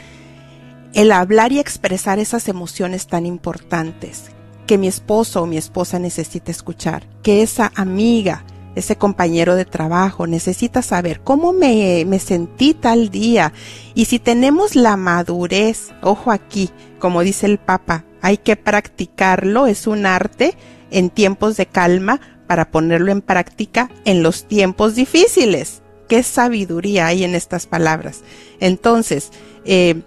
el 0.97 1.12
hablar 1.12 1.53
y 1.53 1.61
expresar 1.61 2.19
esas 2.19 2.49
emociones 2.49 3.07
tan 3.07 3.26
importantes 3.26 4.31
que 4.67 4.79
mi 4.79 4.88
esposo 4.88 5.43
o 5.43 5.47
mi 5.47 5.59
esposa 5.59 5.99
necesita 5.99 6.50
escuchar, 6.50 7.07
que 7.23 7.43
esa 7.43 7.71
amiga, 7.75 8.45
ese 8.75 8.97
compañero 8.97 9.57
de 9.57 9.67
trabajo 9.67 10.26
necesita 10.26 10.81
saber 10.81 11.21
cómo 11.21 11.53
me, 11.53 12.03
me 12.07 12.19
sentí 12.19 12.73
tal 12.73 13.11
día. 13.11 13.53
Y 13.95 14.07
si 14.07 14.19
tenemos 14.19 14.75
la 14.75 14.97
madurez, 14.97 15.90
ojo 16.01 16.31
aquí, 16.31 16.70
como 16.99 17.20
dice 17.20 17.44
el 17.44 17.59
Papa, 17.59 18.07
hay 18.23 18.38
que 18.38 18.57
practicarlo, 18.57 19.66
es 19.66 19.87
un 19.87 20.07
arte 20.07 20.57
en 20.90 21.11
tiempos 21.11 21.59
de 21.59 21.66
calma 21.66 22.23
para 22.47 22.70
ponerlo 22.70 23.12
en 23.12 23.20
práctica 23.20 23.90
en 24.07 24.23
los 24.23 24.44
tiempos 24.49 24.94
difíciles. 24.94 25.83
Qué 26.09 26.23
sabiduría 26.23 27.09
hay 27.09 27.23
en 27.23 27.35
estas 27.35 27.66
palabras. 27.66 28.23
Entonces, 28.61 29.31
eh, 29.66 30.03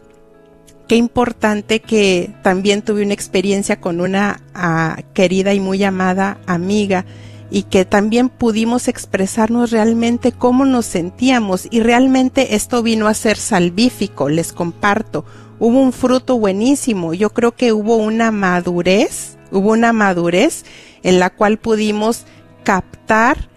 qué 0.90 0.96
importante 0.96 1.82
que 1.82 2.32
también 2.42 2.82
tuve 2.82 3.04
una 3.04 3.14
experiencia 3.14 3.80
con 3.80 4.02
una 4.02 4.42
ah, 4.56 4.98
querida 5.14 5.54
y 5.54 5.60
muy 5.60 5.84
amada 5.84 6.40
amiga 6.48 7.06
y 7.52 7.64
que 7.64 7.86
también 7.86 8.28
pudimos 8.28 8.88
expresarnos 8.88 9.70
realmente 9.70 10.32
cómo 10.32 10.66
nos 10.66 10.88
sentíamos 10.88 11.68
y 11.70 11.82
realmente 11.82 12.56
esto 12.56 12.82
vino 12.82 13.08
a 13.08 13.14
ser 13.14 13.38
salvífico, 13.38 14.30
les 14.30 14.52
comparto. 14.52 15.26
Hubo 15.60 15.80
un 15.80 15.94
fruto 15.94 16.40
buenísimo, 16.40 17.14
yo 17.14 17.30
creo 17.32 17.56
que 17.56 17.72
hubo 17.72 17.98
una 17.98 18.32
madurez, 18.32 19.38
hubo 19.52 19.72
una 19.72 19.94
madurez 19.94 20.66
en 21.04 21.20
la 21.20 21.30
cual 21.30 21.60
pudimos 21.60 22.26
captar 22.64 23.48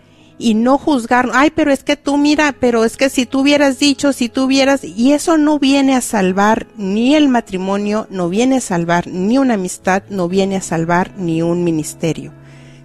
y 0.42 0.55
no 0.55 0.76
juzgar, 0.76 1.31
ay, 1.33 1.50
pero 1.55 1.72
es 1.72 1.85
que 1.85 1.96
tú 1.96 2.18
mira, 2.18 2.55
pero 2.59 2.85
es 2.85 2.96
que 2.96 3.09
si 3.09 3.26
tú 3.26 3.40
hubieras 3.40 3.78
dicho, 3.78 4.12
si 4.12 4.28
tú 4.28 4.44
hubieras, 4.44 4.83
y 4.83 5.12
eso 5.12 5.38
no 5.38 5.59
viene 5.59 5.94
a 5.94 6.00
salvar 6.00 6.66
ni 6.76 7.14
el 7.14 7.28
matrimonio, 7.28 8.07
no 8.11 8.28
viene 8.28 8.57
a 8.57 8.61
salvar 8.61 9.07
ni 9.07 9.38
una 9.38 9.55
amistad, 9.55 10.02
no 10.11 10.28
viene 10.28 10.57
a 10.57 10.61
salvar 10.61 11.12
ni 11.16 11.42
un 11.42 11.62
ministerio. 11.62 12.33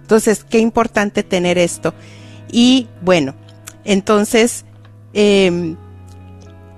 Entonces, 0.00 0.44
qué 0.44 0.60
importante 0.60 1.22
tener 1.22 1.58
esto. 1.58 1.92
Y 2.50 2.86
bueno, 3.02 3.34
entonces, 3.84 4.64
eh, 5.12 5.74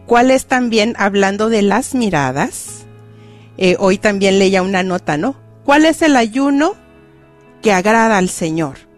¿cuál 0.06 0.30
es 0.30 0.46
también, 0.46 0.94
hablando 0.98 1.48
de 1.48 1.62
las 1.62 1.94
miradas? 1.94 2.86
Eh, 3.58 3.76
hoy 3.78 3.98
también 3.98 4.38
leía 4.38 4.62
una 4.62 4.82
nota, 4.82 5.18
¿no? 5.18 5.36
¿Cuál 5.64 5.84
es 5.84 6.00
el 6.02 6.16
ayuno 6.16 6.74
que 7.62 7.72
agrada 7.72 8.16
al 8.16 8.30
Señor? 8.30 8.89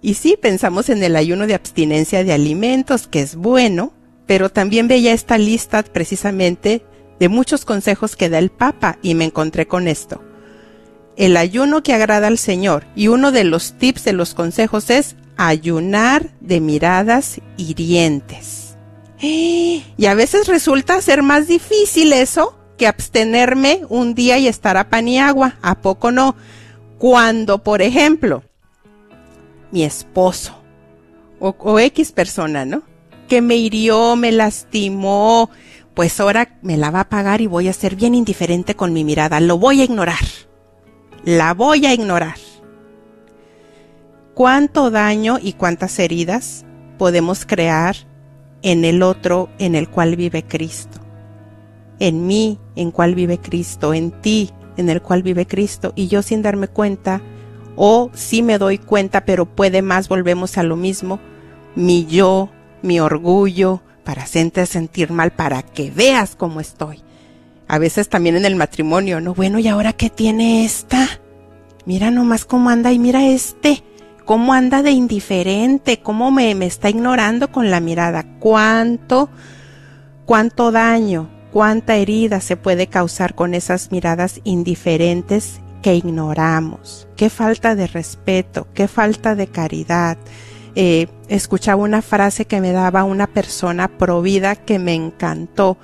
Y 0.00 0.14
sí, 0.14 0.38
pensamos 0.40 0.88
en 0.88 1.02
el 1.02 1.16
ayuno 1.16 1.46
de 1.46 1.54
abstinencia 1.54 2.24
de 2.24 2.32
alimentos, 2.32 3.08
que 3.08 3.20
es 3.20 3.34
bueno, 3.36 3.92
pero 4.26 4.50
también 4.50 4.88
veía 4.88 5.12
esta 5.12 5.38
lista 5.38 5.82
precisamente 5.82 6.84
de 7.18 7.28
muchos 7.28 7.64
consejos 7.64 8.14
que 8.14 8.28
da 8.28 8.38
el 8.38 8.50
Papa 8.50 8.98
y 9.02 9.14
me 9.14 9.24
encontré 9.24 9.66
con 9.66 9.88
esto 9.88 10.22
el 11.18 11.36
ayuno 11.36 11.82
que 11.82 11.92
agrada 11.92 12.28
al 12.28 12.38
Señor. 12.38 12.86
Y 12.94 13.08
uno 13.08 13.32
de 13.32 13.44
los 13.44 13.76
tips 13.76 14.04
de 14.04 14.12
los 14.14 14.34
consejos 14.34 14.88
es 14.88 15.16
ayunar 15.36 16.30
de 16.40 16.60
miradas 16.60 17.40
hirientes. 17.56 18.76
Y 19.20 20.06
a 20.06 20.14
veces 20.14 20.46
resulta 20.46 21.00
ser 21.00 21.22
más 21.22 21.48
difícil 21.48 22.12
eso 22.12 22.56
que 22.78 22.86
abstenerme 22.86 23.80
un 23.88 24.14
día 24.14 24.38
y 24.38 24.46
estar 24.46 24.76
a 24.76 24.88
pan 24.88 25.08
y 25.08 25.18
agua. 25.18 25.56
¿A 25.60 25.80
poco 25.80 26.12
no? 26.12 26.36
Cuando, 26.98 27.64
por 27.64 27.82
ejemplo, 27.82 28.44
mi 29.70 29.84
esposo 29.84 30.54
o, 31.40 31.78
X 31.78 32.12
persona, 32.12 32.64
¿no? 32.64 32.82
Que 33.28 33.40
me 33.40 33.56
hirió, 33.56 34.16
me 34.16 34.32
lastimó, 34.32 35.50
pues 35.94 36.18
ahora 36.18 36.58
me 36.62 36.76
la 36.76 36.90
va 36.90 37.00
a 37.00 37.08
pagar 37.08 37.40
y 37.40 37.46
voy 37.46 37.68
a 37.68 37.72
ser 37.72 37.94
bien 37.94 38.14
indiferente 38.14 38.74
con 38.74 38.92
mi 38.92 39.04
mirada. 39.04 39.38
Lo 39.40 39.58
voy 39.58 39.80
a 39.80 39.84
ignorar 39.84 40.18
la 41.24 41.52
voy 41.52 41.84
a 41.86 41.92
ignorar. 41.92 42.36
¿Cuánto 44.34 44.90
daño 44.90 45.38
y 45.42 45.54
cuántas 45.54 45.98
heridas 45.98 46.64
podemos 46.96 47.44
crear 47.44 47.96
en 48.62 48.84
el 48.84 49.02
otro 49.02 49.48
en 49.58 49.74
el 49.74 49.88
cual 49.90 50.16
vive 50.16 50.44
Cristo? 50.44 51.00
En 51.98 52.26
mí, 52.26 52.58
en 52.76 52.92
cual 52.92 53.14
vive 53.14 53.38
Cristo, 53.38 53.92
en 53.92 54.12
ti, 54.22 54.50
en 54.76 54.88
el 54.88 55.02
cual 55.02 55.22
vive 55.22 55.46
Cristo, 55.46 55.92
y 55.96 56.06
yo 56.06 56.22
sin 56.22 56.40
darme 56.40 56.68
cuenta, 56.68 57.20
o 57.80 58.10
si 58.12 58.42
me 58.42 58.58
doy 58.58 58.78
cuenta, 58.78 59.24
pero 59.24 59.46
puede 59.46 59.80
más, 59.80 60.08
volvemos 60.08 60.58
a 60.58 60.62
lo 60.62 60.76
mismo, 60.76 61.20
mi 61.76 62.06
yo, 62.06 62.50
mi 62.82 63.00
orgullo, 63.00 63.82
para 64.04 64.24
hacerte 64.24 64.66
sentir 64.66 65.12
mal, 65.12 65.30
para 65.30 65.62
que 65.62 65.90
veas 65.90 66.34
cómo 66.34 66.60
estoy 66.60 67.02
a 67.68 67.78
veces 67.78 68.08
también 68.08 68.34
en 68.36 68.46
el 68.46 68.56
matrimonio, 68.56 69.20
¿no? 69.20 69.34
Bueno, 69.34 69.58
¿y 69.58 69.68
ahora 69.68 69.92
qué 69.92 70.08
tiene 70.08 70.64
esta? 70.64 71.06
Mira 71.84 72.10
nomás 72.10 72.46
cómo 72.46 72.70
anda 72.70 72.92
y 72.92 72.98
mira 72.98 73.26
este, 73.26 73.84
cómo 74.24 74.54
anda 74.54 74.82
de 74.82 74.90
indiferente, 74.90 76.00
cómo 76.00 76.30
me, 76.30 76.54
me 76.54 76.66
está 76.66 76.88
ignorando 76.88 77.52
con 77.52 77.70
la 77.70 77.80
mirada. 77.80 78.24
¿Cuánto, 78.40 79.28
cuánto 80.24 80.72
daño, 80.72 81.28
cuánta 81.52 81.96
herida 81.96 82.40
se 82.40 82.56
puede 82.56 82.86
causar 82.86 83.34
con 83.34 83.52
esas 83.52 83.92
miradas 83.92 84.40
indiferentes 84.44 85.60
que 85.82 85.94
ignoramos? 85.94 87.08
Qué 87.16 87.30
falta 87.30 87.74
de 87.74 87.86
respeto, 87.86 88.68
qué 88.74 88.88
falta 88.88 89.34
de 89.34 89.46
caridad. 89.46 90.18
Eh, 90.74 91.08
escuchaba 91.28 91.82
una 91.82 92.02
frase 92.02 92.44
que 92.44 92.60
me 92.60 92.72
daba 92.72 93.04
una 93.04 93.26
persona 93.26 93.88
provida 93.88 94.56
que 94.56 94.78
me 94.78 94.94
encantó 94.94 95.78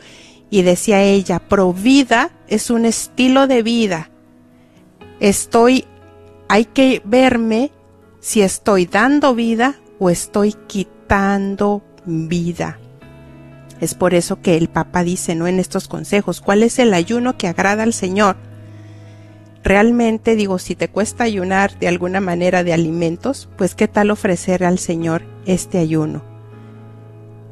y 0.50 0.62
decía 0.62 1.02
ella, 1.02 1.40
provida 1.40 2.30
es 2.46 2.70
un 2.70 2.84
estilo 2.84 3.46
de 3.46 3.62
vida. 3.62 4.10
Estoy, 5.20 5.84
hay 6.48 6.66
que 6.66 7.02
verme 7.04 7.72
si 8.20 8.42
estoy 8.42 8.86
dando 8.86 9.34
vida 9.34 9.76
o 9.98 10.10
estoy 10.10 10.54
quitando 10.66 11.82
vida. 12.04 12.78
Es 13.80 13.94
por 13.94 14.14
eso 14.14 14.40
que 14.40 14.56
el 14.56 14.68
Papa 14.68 15.02
dice, 15.02 15.34
¿no? 15.34 15.46
En 15.46 15.58
estos 15.58 15.88
consejos, 15.88 16.40
¿cuál 16.40 16.62
es 16.62 16.78
el 16.78 16.94
ayuno 16.94 17.36
que 17.36 17.48
agrada 17.48 17.82
al 17.82 17.92
Señor? 17.92 18.36
Realmente 19.64 20.36
digo, 20.36 20.58
si 20.58 20.76
te 20.76 20.88
cuesta 20.88 21.24
ayunar 21.24 21.78
de 21.78 21.88
alguna 21.88 22.20
manera 22.20 22.62
de 22.62 22.74
alimentos, 22.74 23.48
pues 23.56 23.74
qué 23.74 23.88
tal 23.88 24.10
ofrecer 24.10 24.62
al 24.62 24.78
Señor 24.78 25.22
este 25.46 25.78
ayuno. 25.78 26.22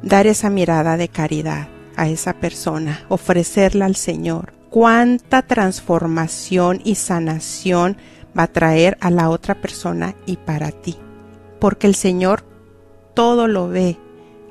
Dar 0.03 0.27
esa 0.27 0.51
mirada 0.51 0.95
de 0.95 1.09
caridad, 1.09 1.69
a 1.95 2.07
esa 2.07 2.33
persona, 2.33 3.03
ofrecerla 3.09 3.85
al 3.85 3.95
Señor. 3.95 4.53
Cuánta 4.69 5.41
transformación 5.41 6.81
y 6.83 6.95
sanación 6.95 7.97
va 8.37 8.43
a 8.43 8.53
traer 8.53 8.95
a 9.01 9.09
la 9.09 9.29
otra 9.29 9.55
persona 9.55 10.13
y 10.27 10.37
para 10.37 10.71
ti. 10.71 10.97
Porque 11.59 11.87
el 11.87 11.95
Señor 11.95 12.43
todo 13.15 13.47
lo 13.47 13.69
ve. 13.69 13.97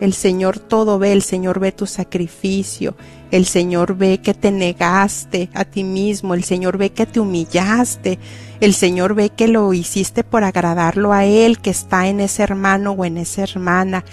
El 0.00 0.14
Señor 0.14 0.58
todo 0.58 0.98
ve, 0.98 1.12
el 1.12 1.22
Señor 1.22 1.60
ve 1.60 1.70
tu 1.70 1.86
sacrificio, 1.86 2.96
el 3.32 3.46
Señor 3.46 3.96
ve 3.96 4.18
que 4.18 4.34
te 4.34 4.52
negaste 4.52 5.48
a 5.54 5.64
ti 5.64 5.84
mismo, 5.84 6.34
el 6.34 6.44
Señor 6.44 6.76
ve 6.76 6.90
que 6.90 7.06
te 7.06 7.18
humillaste, 7.18 8.18
el 8.60 8.74
Señor 8.74 9.14
ve 9.14 9.30
que 9.30 9.48
lo 9.48 9.72
hiciste 9.72 10.22
por 10.22 10.44
agradarlo 10.44 11.12
a 11.14 11.24
Él 11.24 11.58
que 11.58 11.70
está 11.70 12.08
en 12.08 12.20
ese 12.20 12.42
hermano 12.42 12.92
o 12.92 13.06
en 13.06 13.16
esa 13.16 13.42
hermana, 13.42 14.04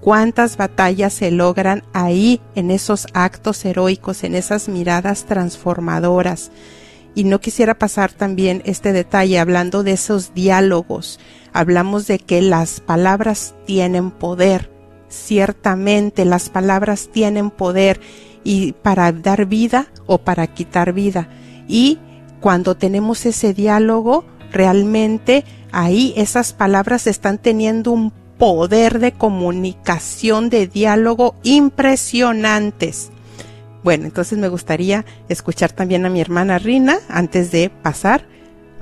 cuántas 0.00 0.56
batallas 0.56 1.12
se 1.12 1.32
logran 1.32 1.82
ahí 1.92 2.40
en 2.54 2.70
esos 2.70 3.08
actos 3.14 3.64
heroicos, 3.64 4.22
en 4.22 4.36
esas 4.36 4.68
miradas 4.68 5.26
transformadoras. 5.26 6.50
y 7.14 7.24
no 7.24 7.40
quisiera 7.40 7.76
pasar 7.76 8.12
también 8.12 8.62
este 8.64 8.92
detalle 8.92 9.40
hablando 9.40 9.82
de 9.82 9.92
esos 9.92 10.34
diálogos. 10.34 11.18
Hablamos 11.52 12.06
de 12.06 12.20
que 12.20 12.40
las 12.42 12.78
palabras 12.78 13.56
tienen 13.66 14.12
poder. 14.12 14.70
Ciertamente 15.08 16.24
las 16.24 16.48
palabras 16.48 17.08
tienen 17.10 17.50
poder 17.50 18.00
y 18.44 18.72
para 18.72 19.12
dar 19.12 19.46
vida 19.46 19.86
o 20.06 20.18
para 20.18 20.46
quitar 20.46 20.92
vida. 20.92 21.28
Y 21.66 21.98
cuando 22.40 22.76
tenemos 22.76 23.26
ese 23.26 23.54
diálogo, 23.54 24.24
realmente 24.52 25.44
ahí 25.72 26.14
esas 26.16 26.52
palabras 26.52 27.06
están 27.06 27.38
teniendo 27.38 27.92
un 27.92 28.12
poder 28.38 29.00
de 29.00 29.12
comunicación, 29.12 30.48
de 30.48 30.66
diálogo 30.66 31.34
impresionantes. 31.42 33.10
Bueno, 33.82 34.06
entonces 34.06 34.38
me 34.38 34.48
gustaría 34.48 35.04
escuchar 35.28 35.72
también 35.72 36.06
a 36.06 36.10
mi 36.10 36.20
hermana 36.20 36.58
Rina 36.58 36.98
antes 37.08 37.50
de 37.50 37.70
pasar 37.70 38.26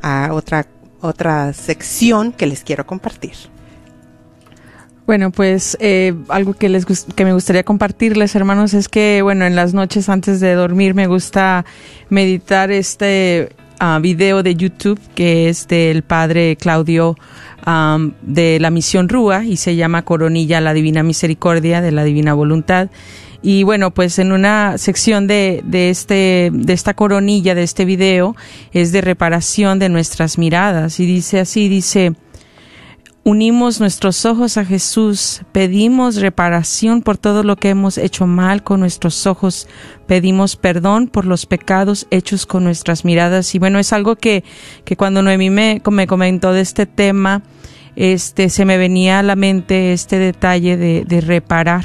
a 0.02 0.30
otra, 0.32 0.66
otra 1.00 1.52
sección 1.52 2.32
que 2.32 2.46
les 2.46 2.62
quiero 2.64 2.86
compartir. 2.86 3.55
Bueno, 5.06 5.30
pues 5.30 5.76
eh, 5.80 6.14
algo 6.28 6.54
que 6.54 6.68
les 6.68 6.84
que 6.84 7.24
me 7.24 7.32
gustaría 7.32 7.62
compartirles, 7.62 8.34
hermanos, 8.34 8.74
es 8.74 8.88
que 8.88 9.20
bueno, 9.22 9.44
en 9.44 9.54
las 9.54 9.72
noches 9.72 10.08
antes 10.08 10.40
de 10.40 10.54
dormir 10.54 10.94
me 10.94 11.06
gusta 11.06 11.64
meditar 12.10 12.72
este 12.72 13.50
uh, 13.80 14.00
video 14.00 14.42
de 14.42 14.56
YouTube 14.56 14.98
que 15.14 15.48
es 15.48 15.68
del 15.68 16.02
padre 16.02 16.56
Claudio 16.56 17.16
de 18.22 18.58
la 18.60 18.70
misión 18.70 19.08
Rúa 19.08 19.44
y 19.44 19.56
se 19.56 19.74
llama 19.74 20.02
Coronilla 20.02 20.60
la 20.60 20.72
Divina 20.72 21.02
Misericordia 21.02 21.80
de 21.80 21.92
la 21.92 22.04
Divina 22.04 22.34
Voluntad. 22.34 22.90
Y 23.42 23.62
bueno, 23.62 23.92
pues 23.92 24.18
en 24.18 24.32
una 24.32 24.76
sección 24.78 25.26
de, 25.26 25.62
de, 25.64 25.90
este, 25.90 26.50
de 26.52 26.72
esta 26.72 26.94
coronilla, 26.94 27.54
de 27.54 27.62
este 27.62 27.84
video, 27.84 28.34
es 28.72 28.92
de 28.92 29.02
reparación 29.02 29.78
de 29.78 29.88
nuestras 29.88 30.38
miradas. 30.38 30.98
Y 30.98 31.06
dice 31.06 31.40
así, 31.40 31.68
dice, 31.68 32.14
unimos 33.26 33.80
nuestros 33.80 34.24
ojos 34.24 34.56
a 34.56 34.64
Jesús, 34.64 35.42
pedimos 35.50 36.20
reparación 36.20 37.02
por 37.02 37.18
todo 37.18 37.42
lo 37.42 37.56
que 37.56 37.70
hemos 37.70 37.98
hecho 37.98 38.28
mal 38.28 38.62
con 38.62 38.78
nuestros 38.78 39.26
ojos, 39.26 39.66
pedimos 40.06 40.54
perdón 40.54 41.08
por 41.08 41.24
los 41.24 41.44
pecados 41.44 42.06
hechos 42.12 42.46
con 42.46 42.62
nuestras 42.62 43.04
miradas. 43.04 43.52
Y 43.56 43.58
bueno, 43.58 43.80
es 43.80 43.92
algo 43.92 44.14
que, 44.14 44.44
que 44.84 44.96
cuando 44.96 45.22
Noemí 45.22 45.50
me, 45.50 45.82
me 45.90 46.06
comentó 46.06 46.52
de 46.52 46.60
este 46.60 46.86
tema, 46.86 47.42
este, 47.96 48.48
se 48.48 48.64
me 48.64 48.78
venía 48.78 49.18
a 49.18 49.24
la 49.24 49.34
mente 49.34 49.92
este 49.92 50.20
detalle 50.20 50.76
de, 50.76 51.04
de 51.04 51.20
reparar 51.20 51.84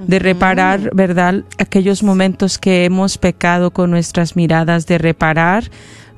de 0.00 0.20
reparar, 0.20 0.94
¿verdad? 0.94 1.42
Aquellos 1.58 2.02
momentos 2.04 2.56
que 2.56 2.84
hemos 2.84 3.18
pecado 3.18 3.72
con 3.72 3.90
nuestras 3.90 4.36
miradas, 4.36 4.86
de 4.86 4.96
reparar, 4.96 5.64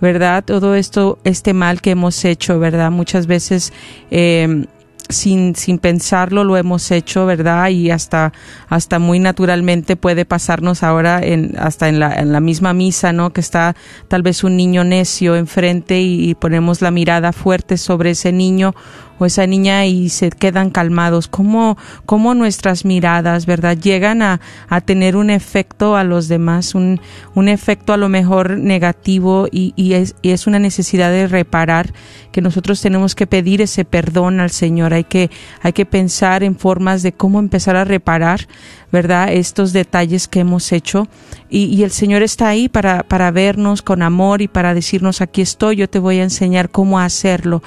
¿verdad? 0.01 0.45
Todo 0.45 0.75
esto, 0.75 1.19
este 1.25 1.53
mal 1.53 1.81
que 1.81 1.91
hemos 1.93 2.25
hecho, 2.25 2.59
¿verdad? 2.59 2.91
Muchas 2.91 3.27
veces, 3.27 3.73
eh, 4.11 4.67
sin, 5.11 5.55
sin 5.57 5.79
pensarlo 5.79 6.45
lo 6.45 6.57
hemos 6.57 6.91
hecho, 6.91 7.27
¿verdad? 7.27 7.69
Y 7.69 7.91
hasta, 7.91 8.33
hasta 8.69 8.99
muy 8.99 9.19
naturalmente 9.19 9.97
puede 9.97 10.25
pasarnos 10.25 10.83
ahora 10.83 11.21
en, 11.23 11.55
hasta 11.59 11.89
en 11.89 12.01
la, 12.01 12.15
en 12.15 12.33
la 12.33 12.41
misma 12.41 12.73
misa, 12.73 13.13
¿no? 13.13 13.31
Que 13.31 13.41
está 13.41 13.77
tal 14.09 14.23
vez 14.23 14.45
un 14.45 14.57
niño 14.57 14.85
necio 14.85 15.37
enfrente 15.37 16.01
y, 16.01 16.31
y 16.31 16.35
ponemos 16.35 16.81
la 16.81 16.91
mirada 16.91 17.33
fuerte 17.33 17.77
sobre 17.77 18.11
ese 18.11 18.33
niño 18.33 18.75
o 19.21 19.27
esa 19.27 19.47
niña 19.47 19.85
y 19.85 20.09
se 20.09 20.31
quedan 20.31 20.71
calmados, 20.71 21.29
cómo, 21.29 21.77
cómo 22.07 22.35
nuestras 22.35 22.87
miradas, 22.87 23.45
¿verdad? 23.45 23.77
Llegan 23.77 24.23
a, 24.23 24.41
a 24.69 24.81
tener 24.81 25.15
un 25.15 25.29
efecto 25.29 25.95
a 25.95 26.05
los 26.05 26.27
demás, 26.27 26.75
un, 26.75 27.01
un 27.35 27.49
efecto 27.49 27.93
a 27.93 27.99
lo 27.99 28.09
mejor 28.09 28.59
negativo 28.59 29.47
y, 29.53 29.75
y, 29.77 29.93
es, 29.93 30.17
y 30.23 30.31
es 30.31 30.47
una 30.47 30.59
necesidad 30.59 31.11
de 31.11 31.29
reparar 31.29 31.93
que 32.33 32.41
nosotros 32.41 32.81
tenemos 32.81 33.15
que 33.15 33.27
pedir 33.27 33.61
ese 33.61 33.85
perdón 33.85 34.41
al 34.41 34.51
Señor, 34.51 34.95
hay 34.95 35.05
que, 35.05 35.31
hay 35.61 35.75
que 35.75 35.85
pensar 35.85 36.43
en 36.43 36.57
formas 36.57 37.03
de 37.03 37.13
cómo 37.13 37.39
empezar 37.39 37.77
a 37.77 37.85
reparar, 37.85 38.49
¿verdad? 38.93 39.33
Estos 39.33 39.73
detalles 39.73 40.27
que 40.29 40.41
hemos 40.41 40.73
hecho 40.73 41.09
y, 41.49 41.83
el 41.83 41.91
Señor 41.91 42.23
está 42.23 42.49
ahí 42.49 42.69
para, 42.69 43.03
para 43.03 43.31
vernos 43.31 43.83
con 43.83 44.03
amor 44.03 44.43
y 44.43 44.49
para 44.49 44.75
decirnos 44.75 45.21
aquí 45.21 45.43
estoy, 45.43 45.77
yo 45.77 45.89
te 45.89 45.99
voy 45.99 46.19
a 46.19 46.23
enseñar 46.23 46.71
cómo 46.71 46.99
hacerlo. 47.01 47.63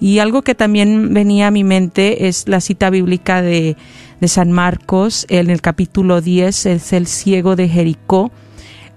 Y 0.00 0.18
algo 0.18 0.42
que 0.42 0.54
también 0.54 1.12
venía 1.14 1.48
a 1.48 1.50
mi 1.50 1.64
mente 1.64 2.28
es 2.28 2.48
la 2.48 2.60
cita 2.60 2.90
bíblica 2.90 3.42
de, 3.42 3.76
de 4.20 4.28
San 4.28 4.52
Marcos 4.52 5.26
en 5.28 5.50
el 5.50 5.60
capítulo 5.60 6.20
10, 6.20 6.66
es 6.66 6.92
el 6.92 7.06
ciego 7.06 7.56
de 7.56 7.68
Jericó 7.68 8.30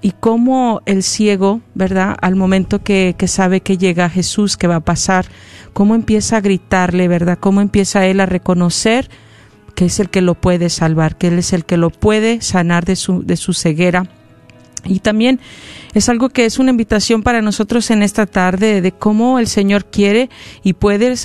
y 0.02 0.12
cómo 0.12 0.82
el 0.86 1.04
ciego, 1.04 1.62
¿verdad? 1.76 2.18
Al 2.22 2.36
momento 2.36 2.84
que, 2.84 3.16
que, 3.18 3.28
sabe 3.28 3.62
que 3.62 3.78
llega 3.78 4.10
Jesús, 4.10 4.58
que 4.58 4.68
va 4.68 4.78
a 4.78 4.80
pasar, 4.80 5.26
cómo 5.74 5.94
empieza 5.94 6.38
a 6.38 6.42
gritarle, 6.42 7.08
¿verdad? 7.08 7.38
Cómo 7.40 7.62
empieza 7.62 8.08
él 8.08 8.20
a 8.20 8.26
reconocer 8.26 9.10
que 9.82 9.88
es 9.88 10.00
el 10.00 10.12
que 10.12 10.22
lo 10.22 10.36
puede 10.36 10.70
salvar, 10.70 11.18
que 11.18 11.30
él 11.30 11.40
es 11.40 11.54
el 11.54 11.66
que 11.66 11.76
lo 11.76 11.90
puede 11.90 12.40
sanar 12.42 12.86
de 12.86 12.96
su, 12.96 13.24
de 13.24 13.36
su 13.36 13.54
ceguera. 13.54 14.06
Y 14.86 15.00
también 15.00 15.40
es 15.96 16.08
algo 16.08 16.30
que 16.30 16.46
es 16.46 16.60
una 16.60 16.70
invitación 16.70 17.24
para 17.24 17.42
nosotros 17.42 17.90
en 17.90 18.04
esta 18.04 18.28
tarde 18.28 18.82
de 18.82 18.92
cómo 18.92 19.40
el 19.40 19.48
Señor 19.48 19.86
quiere 19.86 20.30
y 20.62 20.74
puede 20.74 21.16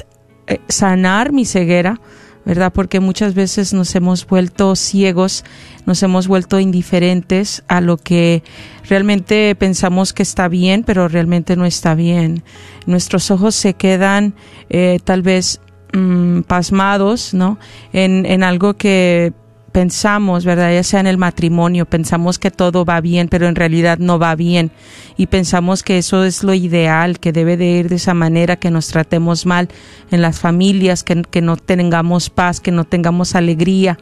sanar 0.68 1.32
mi 1.32 1.44
ceguera, 1.44 2.00
¿verdad? 2.46 2.72
Porque 2.72 2.98
muchas 2.98 3.34
veces 3.34 3.74
nos 3.74 3.94
hemos 3.94 4.26
vuelto 4.26 4.74
ciegos, 4.74 5.44
nos 5.84 6.02
hemos 6.02 6.26
vuelto 6.26 6.58
indiferentes 6.58 7.62
a 7.68 7.82
lo 7.82 7.98
que 7.98 8.42
realmente 8.88 9.54
pensamos 9.54 10.14
que 10.14 10.22
está 10.22 10.48
bien, 10.48 10.82
pero 10.82 11.08
realmente 11.08 11.56
no 11.56 11.66
está 11.66 11.94
bien. 11.94 12.42
Nuestros 12.86 13.30
ojos 13.30 13.54
se 13.54 13.74
quedan 13.74 14.32
eh, 14.70 14.98
tal 15.04 15.20
vez 15.20 15.60
mmm, 15.96 16.42
pasmados, 16.42 17.32
¿no? 17.34 17.58
En, 17.92 18.42
algo 18.42 18.74
que 18.74 19.32
pensamos, 19.72 20.44
¿verdad? 20.44 20.72
Ya 20.72 20.82
sea 20.82 21.00
en 21.00 21.06
el 21.06 21.18
matrimonio, 21.18 21.86
pensamos 21.86 22.38
que 22.38 22.50
todo 22.50 22.84
va 22.84 23.00
bien, 23.00 23.28
pero 23.28 23.46
en 23.46 23.54
realidad 23.54 23.98
no 23.98 24.18
va 24.18 24.34
bien. 24.34 24.70
Y 25.16 25.26
pensamos 25.26 25.82
que 25.82 25.98
eso 25.98 26.24
es 26.24 26.42
lo 26.42 26.54
ideal, 26.54 27.18
que 27.18 27.32
debe 27.32 27.56
de 27.56 27.66
ir 27.66 27.88
de 27.88 27.96
esa 27.96 28.14
manera, 28.14 28.56
que 28.56 28.70
nos 28.70 28.88
tratemos 28.88 29.44
mal 29.44 29.68
en 30.10 30.22
las 30.22 30.38
familias, 30.38 31.02
que, 31.02 31.42
no 31.42 31.56
tengamos 31.56 32.30
paz, 32.30 32.60
que 32.60 32.72
no 32.72 32.84
tengamos 32.84 33.34
alegría, 33.34 33.98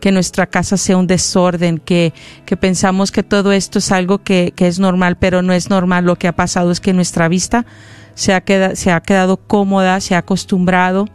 que 0.00 0.12
nuestra 0.12 0.46
casa 0.46 0.76
sea 0.76 0.96
un 0.96 1.06
desorden, 1.06 1.78
que, 1.78 2.14
que 2.46 2.56
pensamos 2.56 3.10
que 3.10 3.22
todo 3.22 3.52
esto 3.52 3.80
es 3.80 3.90
algo 3.92 4.18
que, 4.18 4.52
que 4.54 4.66
es 4.66 4.78
normal, 4.78 5.16
pero 5.18 5.42
no 5.42 5.52
es 5.52 5.68
normal. 5.68 6.04
Lo 6.04 6.16
que 6.16 6.28
ha 6.28 6.36
pasado 6.36 6.70
es 6.70 6.80
que 6.80 6.94
nuestra 6.94 7.28
vista 7.28 7.66
se 8.14 8.32
ha, 8.32 8.42
se 8.74 8.92
ha 8.92 9.00
quedado 9.00 9.36
cómoda, 9.36 10.00
se 10.00 10.14
ha 10.14 10.18
acostumbrado 10.18 11.06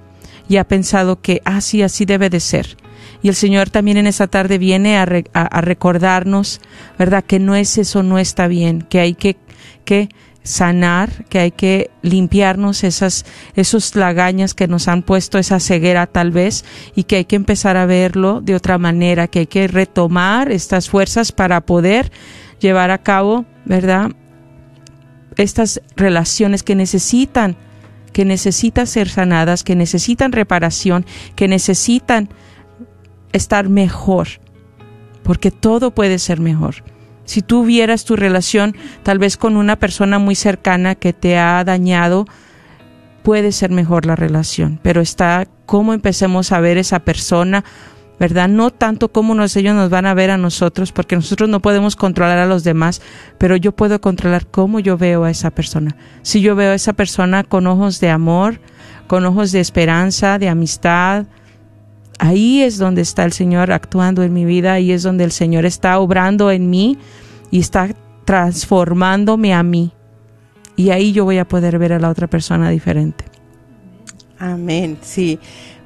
y 0.47 0.57
ha 0.57 0.63
pensado 0.63 1.21
que 1.21 1.41
así, 1.45 1.81
ah, 1.81 1.85
así 1.85 2.05
debe 2.05 2.29
de 2.29 2.39
ser 2.39 2.77
y 3.23 3.29
el 3.29 3.35
Señor 3.35 3.69
también 3.69 3.97
en 3.97 4.05
esta 4.05 4.27
tarde 4.27 4.57
viene 4.57 4.97
a, 4.97 5.03
a, 5.33 5.61
recordarnos, 5.61 6.59
¿verdad? 6.99 7.23
Que 7.23 7.39
no 7.39 7.55
es 7.55 7.77
eso, 7.77 8.03
no 8.03 8.19
está 8.19 8.47
bien, 8.47 8.81
que 8.81 8.99
hay 8.99 9.15
que, 9.15 9.37
que 9.85 10.09
sanar, 10.43 11.25
que 11.29 11.39
hay 11.39 11.51
que 11.51 11.89
limpiarnos 12.01 12.83
esas, 12.83 13.25
esos 13.55 13.95
lagañas 13.95 14.53
que 14.53 14.67
nos 14.67 14.89
han 14.89 15.03
puesto 15.03 15.37
esa 15.37 15.61
ceguera 15.61 16.05
tal 16.05 16.31
vez 16.31 16.65
y 16.95 17.03
que 17.03 17.15
hay 17.15 17.25
que 17.25 17.37
empezar 17.37 17.77
a 17.77 17.85
verlo 17.85 18.41
de 18.41 18.55
otra 18.55 18.77
manera, 18.77 19.29
que 19.29 19.39
hay 19.39 19.47
que 19.47 19.69
retomar 19.69 20.51
estas 20.51 20.89
fuerzas 20.89 21.31
para 21.31 21.61
poder 21.61 22.11
llevar 22.59 22.91
a 22.91 22.97
cabo, 22.97 23.45
¿verdad? 23.63 24.11
Estas 25.37 25.81
relaciones 25.95 26.61
que 26.61 26.75
necesitan, 26.75 27.55
que 28.13 28.23
necesitan 28.25 28.87
ser 28.87 29.09
sanadas, 29.09 29.63
que 29.63 29.75
necesitan 29.75 30.31
reparación, 30.31 31.05
que 31.35 31.47
necesitan 31.47 32.29
estar 33.33 33.67
mejor, 33.67 34.27
porque 35.23 35.51
todo 35.51 35.91
puede 35.91 36.19
ser 36.19 36.39
mejor. 36.39 36.75
Si 37.25 37.41
tú 37.41 37.65
vieras 37.65 38.05
tu 38.05 38.15
relación 38.15 38.75
tal 39.01 39.19
vez 39.19 39.37
con 39.37 39.57
una 39.57 39.77
persona 39.77 40.19
muy 40.19 40.35
cercana 40.35 40.95
que 40.95 41.13
te 41.13 41.37
ha 41.37 41.63
dañado, 41.63 42.25
puede 43.23 43.51
ser 43.51 43.71
mejor 43.71 44.05
la 44.05 44.15
relación, 44.15 44.79
pero 44.83 45.01
está 45.01 45.47
cómo 45.65 45.93
empecemos 45.93 46.51
a 46.51 46.59
ver 46.59 46.77
esa 46.77 46.99
persona, 46.99 47.63
¿verdad? 48.19 48.47
No 48.47 48.69
tanto 48.71 49.11
cómo 49.11 49.35
nos, 49.35 49.55
ellos 49.55 49.75
nos 49.75 49.89
van 49.89 50.05
a 50.05 50.13
ver 50.13 50.31
a 50.31 50.37
nosotros, 50.37 50.91
porque 50.91 51.15
nosotros 51.15 51.49
no 51.49 51.61
podemos 51.61 51.95
controlar 51.95 52.37
a 52.37 52.45
los 52.45 52.63
demás, 52.63 53.01
pero 53.37 53.55
yo 53.55 53.71
puedo 53.71 53.99
controlar 54.01 54.47
cómo 54.47 54.79
yo 54.79 54.97
veo 54.97 55.23
a 55.23 55.31
esa 55.31 55.51
persona. 55.51 55.95
Si 56.21 56.41
yo 56.41 56.55
veo 56.55 56.71
a 56.71 56.75
esa 56.75 56.93
persona 56.93 57.43
con 57.43 57.67
ojos 57.67 57.99
de 57.99 58.09
amor, 58.09 58.59
con 59.07 59.25
ojos 59.25 59.51
de 59.51 59.59
esperanza, 59.59 60.39
de 60.39 60.49
amistad, 60.49 61.25
Ahí 62.19 62.61
es 62.61 62.77
donde 62.77 63.01
está 63.01 63.25
el 63.25 63.33
Señor 63.33 63.71
actuando 63.71 64.23
en 64.23 64.33
mi 64.33 64.45
vida, 64.45 64.73
ahí 64.73 64.91
es 64.91 65.03
donde 65.03 65.23
el 65.23 65.31
Señor 65.31 65.65
está 65.65 65.99
obrando 65.99 66.51
en 66.51 66.69
mí 66.69 66.97
y 67.51 67.59
está 67.59 67.89
transformándome 68.25 69.53
a 69.53 69.63
mí. 69.63 69.91
Y 70.75 70.89
ahí 70.91 71.11
yo 71.11 71.25
voy 71.25 71.37
a 71.37 71.47
poder 71.47 71.77
ver 71.79 71.93
a 71.93 71.99
la 71.99 72.09
otra 72.09 72.27
persona 72.27 72.69
diferente. 72.69 73.25
Amén, 74.39 74.97
sí. 75.01 75.39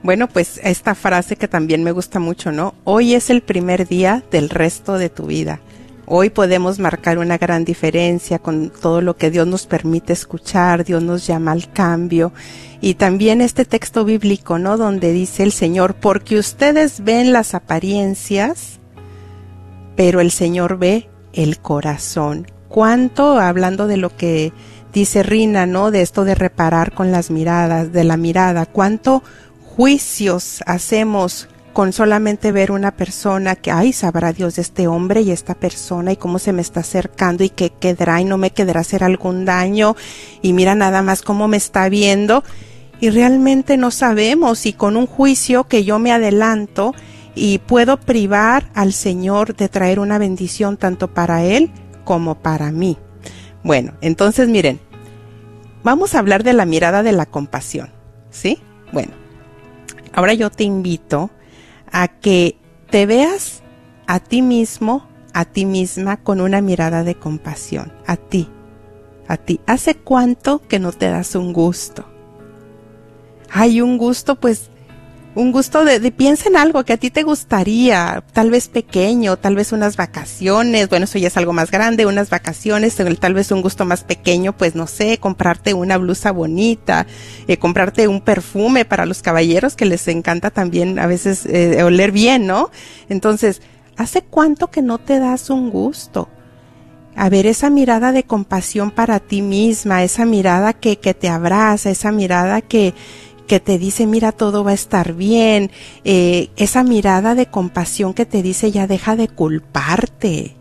Bueno, 0.08 0.30
pues 0.30 0.62
esta 0.64 0.96
frase 0.96 1.36
que 1.36 1.50
también 1.50 1.84
me 1.84 1.92
gusta 1.92 2.18
mucho, 2.22 2.54
¿no? 2.54 2.76
Hoy 2.86 3.14
es 3.14 3.30
el 3.30 3.42
primer 3.42 3.90
día 3.90 4.24
del 4.32 4.50
resto 4.50 4.98
de 4.98 5.10
tu 5.10 5.26
vida. 5.26 5.60
Hoy 6.06 6.30
podemos 6.30 6.80
marcar 6.80 7.18
una 7.18 7.38
gran 7.38 7.66
diferencia 7.66 8.40
con 8.40 8.70
todo 8.70 9.02
lo 9.02 9.18
que 9.18 9.30
Dios 9.32 9.48
nos 9.48 9.66
permite 9.66 10.14
escuchar, 10.14 10.86
Dios 10.86 11.04
nos 11.04 11.28
llama 11.28 11.52
al 11.52 11.70
cambio. 11.74 12.32
Y 12.80 12.94
también 12.94 13.42
este 13.42 13.66
texto 13.66 14.06
bíblico, 14.06 14.58
¿no? 14.60 14.78
Donde 14.78 15.12
dice 15.12 15.44
el 15.44 15.52
Señor, 15.52 15.96
porque 15.96 16.40
ustedes 16.40 17.04
ven 17.04 17.34
las 17.34 17.54
apariencias, 17.54 18.80
pero 19.98 20.22
el 20.22 20.32
Señor 20.32 20.78
ve 20.78 21.10
el 21.34 21.60
corazón. 21.60 22.48
¿Cuánto, 22.70 23.42
hablando 23.42 23.88
de 23.88 23.98
lo 23.98 24.16
que 24.16 24.54
dice 24.94 25.22
Rina, 25.22 25.66
¿no? 25.66 25.92
De 25.92 26.02
esto 26.02 26.24
de 26.24 26.34
reparar 26.34 26.94
con 26.94 27.12
las 27.12 27.30
miradas, 27.30 27.92
de 27.92 28.06
la 28.06 28.16
mirada, 28.16 28.66
cuánto 28.66 29.22
juicios 29.78 30.64
hacemos 30.66 31.48
con 31.72 31.94
solamente 31.94 32.52
ver 32.52 32.72
una 32.72 32.98
persona 32.98 33.56
que, 33.56 33.70
ay, 33.70 33.94
sabrá 33.94 34.34
Dios 34.34 34.56
de 34.56 34.64
este 34.64 34.88
hombre 34.88 35.22
y 35.22 35.30
esta 35.30 35.54
persona 35.54 36.12
y 36.12 36.18
cómo 36.18 36.40
se 36.40 36.52
me 36.52 36.64
está 36.64 36.80
acercando 36.80 37.44
y 37.44 37.50
qué 37.50 37.70
quedará 37.70 38.20
y 38.20 38.26
no 38.26 38.40
me 38.40 38.50
quedará 38.50 38.80
hacer 38.80 39.04
algún 39.04 39.46
daño 39.46 39.96
y 40.42 40.54
mira 40.54 40.74
nada 40.74 41.04
más 41.04 41.22
cómo 41.22 41.48
me 41.48 41.58
está 41.58 41.90
viendo 41.90 42.44
y 43.00 43.12
realmente 43.12 43.78
no 43.78 43.92
sabemos 43.92 44.66
y 44.66 44.74
con 44.74 44.98
un 44.98 45.06
juicio 45.06 45.66
que 45.66 45.84
yo 45.84 46.00
me 46.00 46.12
adelanto 46.12 46.96
y 47.36 47.60
puedo 47.60 47.98
privar 48.00 48.72
al 48.74 48.94
Señor 48.94 49.56
de 49.56 49.70
traer 49.70 50.00
una 50.00 50.18
bendición 50.18 50.78
tanto 50.78 51.14
para 51.14 51.44
Él 51.44 51.70
como 52.04 52.42
para 52.42 52.72
mí. 52.72 52.98
Bueno, 53.62 53.94
entonces 54.02 54.50
miren, 54.50 54.80
vamos 55.84 56.16
a 56.16 56.20
hablar 56.20 56.44
de 56.44 56.54
la 56.54 56.66
mirada 56.66 57.04
de 57.04 57.12
la 57.12 57.28
compasión, 57.28 57.92
¿sí? 58.32 58.58
Bueno, 58.92 59.27
ahora 60.18 60.34
yo 60.34 60.50
te 60.50 60.64
invito 60.64 61.30
a 61.92 62.08
que 62.08 62.58
te 62.90 63.06
veas 63.06 63.62
a 64.08 64.20
ti 64.20 64.42
mismo, 64.42 65.08
a 65.32 65.46
ti 65.46 65.64
misma 65.64 66.18
con 66.18 66.42
una 66.42 66.60
mirada 66.60 67.04
de 67.04 67.14
compasión, 67.14 67.94
a 68.08 68.18
ti, 68.18 68.50
a 69.28 69.38
ti. 69.38 69.62
¿Hace 69.68 69.94
cuánto 69.94 70.60
que 70.68 70.80
no 70.80 70.92
te 70.92 71.08
das 71.08 71.36
un 71.36 71.54
gusto? 71.54 72.10
Hay 73.52 73.80
un 73.80 74.00
gusto, 74.00 74.40
pues, 74.40 74.72
un 75.38 75.52
gusto 75.52 75.86
de, 75.86 76.00
de, 76.00 76.12
piensa 76.12 76.50
en 76.50 76.58
algo 76.58 76.84
que 76.84 76.94
a 76.94 76.98
ti 76.98 77.12
te 77.12 77.22
gustaría, 77.22 78.24
tal 78.34 78.50
vez 78.50 78.68
pequeño, 78.70 79.38
tal 79.38 79.56
vez 79.56 79.72
unas 79.72 79.96
vacaciones, 79.96 80.90
bueno, 80.90 81.04
eso 81.04 81.20
ya 81.20 81.28
es 81.28 81.38
algo 81.38 81.54
más 81.54 81.70
grande, 81.70 82.08
unas 82.08 82.32
vacaciones, 82.32 82.96
tal 82.96 83.34
vez 83.36 83.52
un 83.52 83.62
gusto 83.62 83.86
más 83.86 84.04
pequeño, 84.04 84.58
pues 84.58 84.74
no 84.74 84.88
sé, 84.88 85.20
comprarte 85.20 85.76
una 85.76 86.00
blusa 86.00 86.32
bonita, 86.32 87.06
eh, 87.48 87.58
comprarte 87.58 88.08
un 88.08 88.22
perfume 88.22 88.84
para 88.84 89.06
los 89.06 89.22
caballeros 89.22 89.76
que 89.76 89.86
les 89.86 90.08
encanta 90.08 90.50
también 90.50 90.98
a 90.98 91.06
veces 91.06 91.46
eh, 91.46 91.84
oler 91.84 92.12
bien, 92.12 92.48
¿no? 92.48 92.72
Entonces, 93.08 93.62
¿hace 93.96 94.24
cuánto 94.24 94.72
que 94.72 94.82
no 94.82 94.98
te 94.98 95.20
das 95.20 95.52
un 95.52 95.70
gusto? 95.70 96.30
a 97.20 97.30
ver 97.30 97.48
esa 97.48 97.72
mirada 97.72 98.12
de 98.12 98.22
compasión 98.22 98.92
para 98.92 99.20
ti 99.20 99.42
misma, 99.42 100.04
esa 100.04 100.24
mirada 100.24 100.74
que, 100.74 101.00
que 101.00 101.16
te 101.16 101.30
abraza, 101.30 101.90
esa 101.90 102.12
mirada 102.12 102.62
que, 102.62 102.94
que 103.48 103.60
te 103.60 103.80
dice, 103.80 104.06
mira, 104.06 104.32
todo 104.32 104.64
va 104.64 104.72
a 104.72 104.76
estar 104.76 105.14
bien, 105.14 105.72
eh, 106.04 106.50
esa 106.58 106.84
mirada 106.84 107.34
de 107.34 107.48
compasión 107.48 108.14
que 108.14 108.26
te 108.26 108.44
dice, 108.44 108.72
ya 108.72 108.86
deja 108.86 109.16
de 109.16 109.28
culparte. 109.28 110.54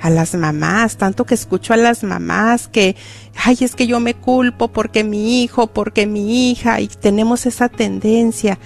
A 0.00 0.10
las 0.10 0.34
mamás, 0.34 0.96
tanto 0.96 1.24
que 1.24 1.34
escucho 1.34 1.72
a 1.72 1.76
las 1.76 2.02
mamás 2.02 2.66
que, 2.66 2.96
ay, 3.36 3.56
es 3.60 3.76
que 3.76 3.86
yo 3.86 4.00
me 4.00 4.14
culpo 4.14 4.66
porque 4.66 5.04
mi 5.04 5.44
hijo, 5.44 5.68
porque 5.68 6.08
mi 6.08 6.50
hija, 6.50 6.80
y 6.80 6.88
tenemos 6.88 7.46
esa 7.46 7.68
tendencia. 7.68 8.58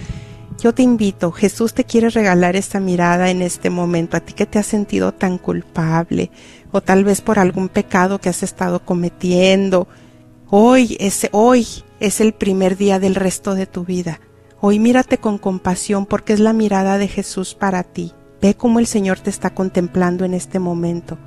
Yo 0.59 0.73
te 0.73 0.81
invito, 0.81 1.31
Jesús 1.31 1.75
te 1.75 1.83
quiere 1.83 2.09
regalar 2.09 2.55
esta 2.55 2.79
mirada 2.79 3.29
en 3.29 3.43
este 3.43 3.69
momento, 3.69 4.17
a 4.17 4.21
ti 4.21 4.33
que 4.33 4.47
te 4.47 4.57
has 4.57 4.65
sentido 4.65 5.11
tan 5.11 5.37
culpable, 5.37 6.31
o 6.71 6.81
tal 6.81 7.03
vez 7.03 7.21
por 7.21 7.37
algún 7.37 7.69
pecado 7.69 8.19
que 8.19 8.29
has 8.29 8.41
estado 8.41 8.83
cometiendo. 8.83 9.87
Hoy, 10.49 10.95
es, 11.01 11.27
hoy 11.33 11.67
es 11.99 12.21
el 12.21 12.31
primer 12.31 12.77
día 12.77 12.99
del 12.99 13.15
resto 13.15 13.53
de 13.53 13.65
tu 13.65 13.83
vida. 13.83 14.21
Hoy 14.61 14.79
mírate 14.79 15.17
con 15.17 15.37
compasión 15.37 16.05
porque 16.05 16.31
es 16.31 16.39
la 16.39 16.53
mirada 16.53 16.97
de 16.97 17.09
Jesús 17.09 17.53
para 17.53 17.83
ti. 17.83 18.13
Ve 18.41 18.55
cómo 18.55 18.79
el 18.79 18.87
Señor 18.87 19.19
te 19.19 19.29
está 19.29 19.49
contemplando 19.53 20.23
en 20.23 20.33
este 20.33 20.59
momento. 20.59 21.17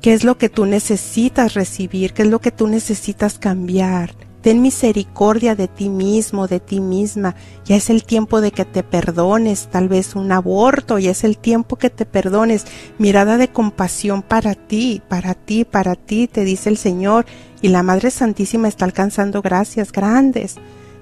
¿Qué 0.00 0.14
es 0.14 0.24
lo 0.24 0.38
que 0.38 0.48
tú 0.48 0.64
necesitas 0.64 1.52
recibir? 1.52 2.14
¿Qué 2.14 2.22
es 2.22 2.28
lo 2.28 2.40
que 2.40 2.50
tú 2.50 2.66
necesitas 2.66 3.38
cambiar? 3.38 4.14
Ten 4.40 4.62
misericordia 4.62 5.54
de 5.54 5.68
ti 5.68 5.90
mismo, 5.90 6.48
de 6.48 6.60
ti 6.60 6.80
misma. 6.80 7.36
Ya 7.66 7.76
es 7.76 7.90
el 7.90 8.04
tiempo 8.04 8.40
de 8.40 8.52
que 8.52 8.64
te 8.64 8.82
perdones, 8.82 9.68
tal 9.70 9.88
vez 9.88 10.16
un 10.16 10.32
aborto, 10.32 10.98
ya 10.98 11.10
es 11.10 11.24
el 11.24 11.36
tiempo 11.36 11.76
que 11.76 11.90
te 11.90 12.06
perdones. 12.06 12.64
Mirada 12.98 13.36
de 13.36 13.48
compasión 13.48 14.22
para 14.22 14.54
ti, 14.54 15.02
para 15.08 15.34
ti, 15.34 15.64
para 15.64 15.94
ti, 15.94 16.26
te 16.26 16.42
dice 16.44 16.70
el 16.70 16.78
Señor. 16.78 17.26
Y 17.62 17.68
la 17.68 17.82
Madre 17.82 18.10
Santísima 18.10 18.68
está 18.68 18.84
alcanzando 18.84 19.40
gracias 19.40 19.92
grandes, 19.92 20.56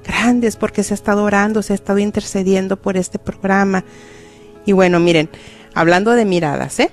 grandes, 0.07 0.57
porque 0.57 0.83
se 0.83 0.93
ha 0.93 0.97
estado 0.97 1.25
orando, 1.25 1.63
se 1.63 1.73
ha 1.73 1.75
estado 1.75 1.99
intercediendo 1.99 2.77
por 2.77 2.97
este 2.99 3.19
programa. 3.19 3.83
Y 4.67 4.73
bueno, 4.73 5.01
miren, 5.01 5.31
hablando 5.75 6.13
de 6.13 6.27
miradas, 6.27 6.79
¿eh? 6.81 6.91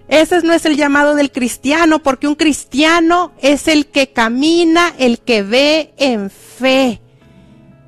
ese 0.09 0.41
no 0.41 0.53
es 0.53 0.65
el 0.65 0.75
llamado 0.75 1.13
del 1.13 1.31
cristiano, 1.31 1.99
porque 1.99 2.27
un 2.27 2.33
cristiano 2.33 3.31
es 3.41 3.67
el 3.67 3.85
que 3.85 4.11
camina, 4.11 4.91
el 4.97 5.19
que 5.19 5.43
ve 5.43 5.93
en 5.97 6.31
fe. 6.31 6.99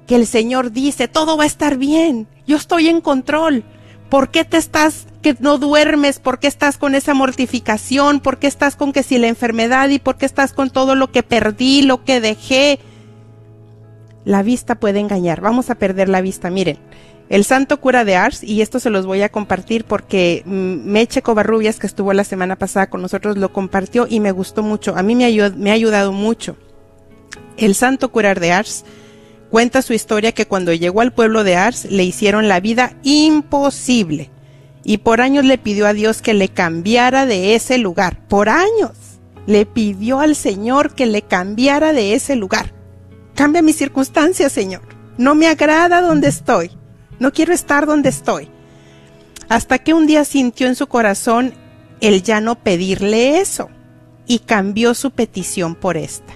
Que 0.06 0.16
el 0.16 0.28
Señor 0.28 0.72
dice, 0.72 1.08
todo 1.08 1.36
va 1.36 1.46
a 1.46 1.48
estar 1.48 1.78
bien, 1.78 2.28
yo 2.46 2.58
estoy 2.58 2.90
en 2.90 3.02
control. 3.02 3.64
¿Por 4.10 4.30
qué 4.30 4.46
te 4.46 4.58
estás 4.58 5.08
que 5.22 5.36
no 5.40 5.58
duermes? 5.58 6.20
¿Por 6.20 6.40
qué 6.40 6.48
estás 6.48 6.78
con 6.78 6.96
esa 6.96 7.14
mortificación? 7.14 8.20
¿Por 8.20 8.40
qué 8.40 8.48
estás 8.48 8.76
con 8.76 8.92
que 8.92 9.04
si 9.04 9.18
la 9.18 9.28
enfermedad 9.28 9.90
y 9.90 10.00
por 10.00 10.18
qué 10.18 10.26
estás 10.26 10.54
con 10.54 10.70
todo 10.70 10.96
lo 10.96 11.12
que 11.12 11.24
perdí, 11.24 11.84
lo 11.84 12.04
que 12.04 12.20
dejé? 12.20 12.80
La 14.26 14.44
vista 14.44 14.76
puede 14.76 15.00
engañar. 15.00 15.42
Vamos 15.42 15.70
a 15.70 15.76
perder 15.76 16.10
la 16.10 16.22
vista. 16.22 16.50
Miren, 16.50 16.78
el 17.30 17.46
santo 17.46 17.80
cura 17.80 18.04
de 18.04 18.16
Ars, 18.16 18.44
y 18.44 18.62
esto 18.62 18.80
se 18.80 18.90
los 18.90 19.06
voy 19.06 19.22
a 19.22 19.30
compartir 19.30 19.86
porque 19.86 20.44
mm, 20.46 20.90
Meche 20.90 21.22
Covarrubias, 21.22 21.80
que 21.80 21.88
estuvo 21.88 22.12
la 22.14 22.24
semana 22.24 22.58
pasada 22.58 22.90
con 22.90 23.02
nosotros, 23.02 23.38
lo 23.38 23.54
compartió 23.54 24.08
y 24.10 24.20
me 24.20 24.32
gustó 24.32 24.64
mucho. 24.64 24.96
A 24.98 25.04
mí 25.04 25.16
me, 25.16 25.52
me 25.52 25.72
ha 25.72 25.74
ayudado 25.74 26.12
mucho. 26.12 26.58
El 27.58 27.76
santo 27.76 28.12
cura 28.12 28.34
de 28.34 28.52
Ars 28.52 28.84
cuenta 29.50 29.82
su 29.82 29.94
historia 29.94 30.32
que 30.32 30.48
cuando 30.48 30.74
llegó 30.74 31.02
al 31.02 31.14
pueblo 31.14 31.44
de 31.44 31.56
Ars 31.56 31.86
le 31.86 32.04
hicieron 32.04 32.48
la 32.48 32.60
vida 32.60 32.94
imposible 33.04 34.30
y 34.84 34.98
por 34.98 35.22
años 35.22 35.46
le 35.46 35.58
pidió 35.58 35.88
a 35.88 35.94
Dios 35.94 36.22
que 36.22 36.34
le 36.34 36.50
cambiara 36.50 37.26
de 37.26 37.56
ese 37.56 37.78
lugar. 37.78 38.28
Por 38.28 38.50
años 38.50 38.91
le 39.46 39.65
pidió 39.65 40.20
al 40.20 40.36
Señor 40.36 40.96
que 40.96 41.06
le 41.06 41.22
cambiara 41.22 41.94
de 41.94 42.13
ese 42.13 42.36
lugar. 42.36 42.74
Cambia 43.36 43.62
mis 43.62 43.78
circunstancias, 43.78 44.52
Señor. 44.52 44.82
No 45.17 45.36
me 45.36 45.48
agrada 45.48 46.02
donde 46.02 46.28
estoy. 46.28 46.72
No 47.20 47.32
quiero 47.32 47.54
estar 47.54 47.86
donde 47.86 48.10
estoy. 48.10 48.50
Hasta 49.50 49.80
que 49.80 49.94
un 49.94 50.08
día 50.08 50.26
sintió 50.26 50.67
en 50.67 50.76
su 50.76 50.88
corazón 50.88 51.54
el 52.00 52.24
ya 52.24 52.41
no 52.41 52.56
pedirle 52.56 53.39
eso 53.39 53.70
y 54.26 54.39
cambió 54.39 54.94
su 54.94 55.12
petición 55.12 55.76
por 55.76 55.98
esta. 55.98 56.34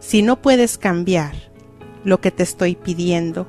Si 0.00 0.22
no 0.22 0.40
puedes 0.42 0.78
cambiar 0.78 1.34
lo 2.04 2.20
que 2.20 2.30
te 2.30 2.42
estoy 2.42 2.74
pidiendo, 2.74 3.46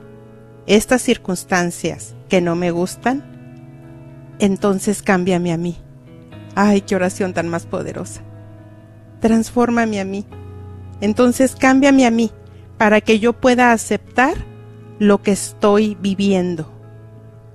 estas 0.68 1.02
circunstancias 1.02 2.14
que 2.30 2.42
no 2.42 2.56
me 2.56 2.72
gustan, 2.72 3.33
entonces 4.44 5.02
cámbiame 5.02 5.54
a 5.54 5.58
mí. 5.58 5.78
Ay, 6.54 6.82
qué 6.82 6.96
oración 6.96 7.34
tan 7.34 7.48
más 7.48 7.66
poderosa. 7.66 8.22
transfórmame 9.22 10.02
a 10.02 10.06
mí. 10.06 10.26
Entonces 11.00 11.56
cámbiame 11.56 12.06
a 12.06 12.12
mí 12.12 12.30
para 12.78 13.00
que 13.00 13.20
yo 13.20 13.32
pueda 13.32 13.72
aceptar 13.72 14.36
lo 15.00 15.22
que 15.22 15.32
estoy 15.32 15.96
viviendo. 16.02 16.70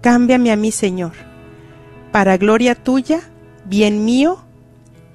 Cámbiame 0.00 0.50
a 0.50 0.56
mí, 0.56 0.72
Señor, 0.72 1.12
para 2.10 2.38
gloria 2.38 2.74
tuya, 2.74 3.20
bien 3.66 4.06
mío 4.06 4.38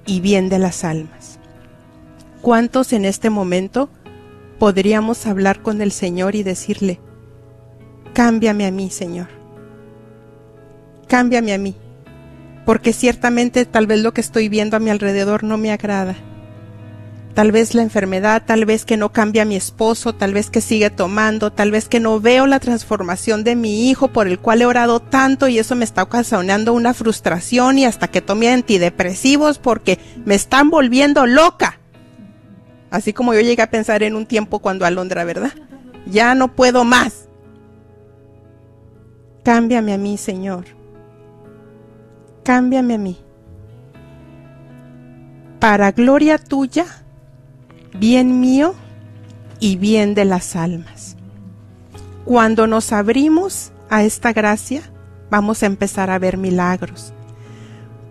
y 0.06 0.20
bien 0.20 0.48
de 0.48 0.60
las 0.60 0.84
almas. 0.84 1.40
¿Cuántos 2.40 2.92
en 2.92 3.04
este 3.04 3.30
momento 3.30 3.88
podríamos 4.60 5.26
hablar 5.26 5.60
con 5.60 5.82
el 5.82 5.90
Señor 5.90 6.36
y 6.36 6.44
decirle, 6.44 7.00
cámbiame 8.12 8.64
a 8.66 8.70
mí, 8.70 8.90
Señor? 8.90 9.43
Cámbiame 11.14 11.54
a 11.54 11.58
mí, 11.58 11.76
porque 12.66 12.92
ciertamente 12.92 13.66
tal 13.66 13.86
vez 13.86 14.00
lo 14.00 14.12
que 14.12 14.20
estoy 14.20 14.48
viendo 14.48 14.76
a 14.76 14.80
mi 14.80 14.90
alrededor 14.90 15.44
no 15.44 15.56
me 15.56 15.70
agrada 15.70 16.16
tal 17.34 17.52
vez 17.52 17.72
la 17.76 17.82
enfermedad, 17.82 18.42
tal 18.44 18.64
vez 18.64 18.84
que 18.84 18.96
no 18.96 19.12
cambia 19.12 19.44
mi 19.44 19.54
esposo, 19.54 20.16
tal 20.16 20.34
vez 20.34 20.50
que 20.50 20.60
sigue 20.60 20.90
tomando, 20.90 21.52
tal 21.52 21.70
vez 21.70 21.88
que 21.88 22.00
no 22.00 22.18
veo 22.18 22.48
la 22.48 22.58
transformación 22.58 23.44
de 23.44 23.54
mi 23.54 23.88
hijo 23.88 24.08
por 24.08 24.26
el 24.26 24.40
cual 24.40 24.62
he 24.62 24.66
orado 24.66 24.98
tanto 24.98 25.46
y 25.46 25.60
eso 25.60 25.76
me 25.76 25.84
está 25.84 26.02
ocasionando 26.02 26.72
una 26.72 26.94
frustración 26.94 27.78
y 27.78 27.84
hasta 27.84 28.08
que 28.08 28.20
tome 28.20 28.48
antidepresivos 28.48 29.60
porque 29.60 30.00
me 30.24 30.34
están 30.34 30.68
volviendo 30.68 31.26
loca. 31.26 31.78
Así 32.90 33.12
como 33.12 33.34
yo 33.34 33.40
llegué 33.40 33.62
a 33.62 33.70
pensar 33.70 34.02
en 34.02 34.16
un 34.16 34.26
tiempo 34.26 34.58
cuando 34.58 34.84
Alondra, 34.84 35.22
¿verdad? 35.22 35.52
Ya 36.06 36.34
no 36.34 36.56
puedo 36.56 36.82
más. 36.82 37.28
Cámbiame 39.44 39.92
a 39.92 39.98
mí, 39.98 40.16
Señor. 40.16 40.64
Cámbiame 42.44 42.94
a 42.94 42.98
mí. 42.98 43.18
Para 45.58 45.92
gloria 45.92 46.36
tuya 46.36 46.84
bien 47.94 48.40
mío 48.40 48.74
y 49.60 49.76
bien 49.76 50.14
de 50.14 50.26
las 50.26 50.56
almas. 50.56 51.16
Cuando 52.24 52.66
nos 52.66 52.92
abrimos 52.92 53.72
a 53.88 54.04
esta 54.04 54.32
gracia, 54.32 54.82
vamos 55.30 55.62
a 55.62 55.66
empezar 55.66 56.10
a 56.10 56.18
ver 56.18 56.36
milagros. 56.36 57.14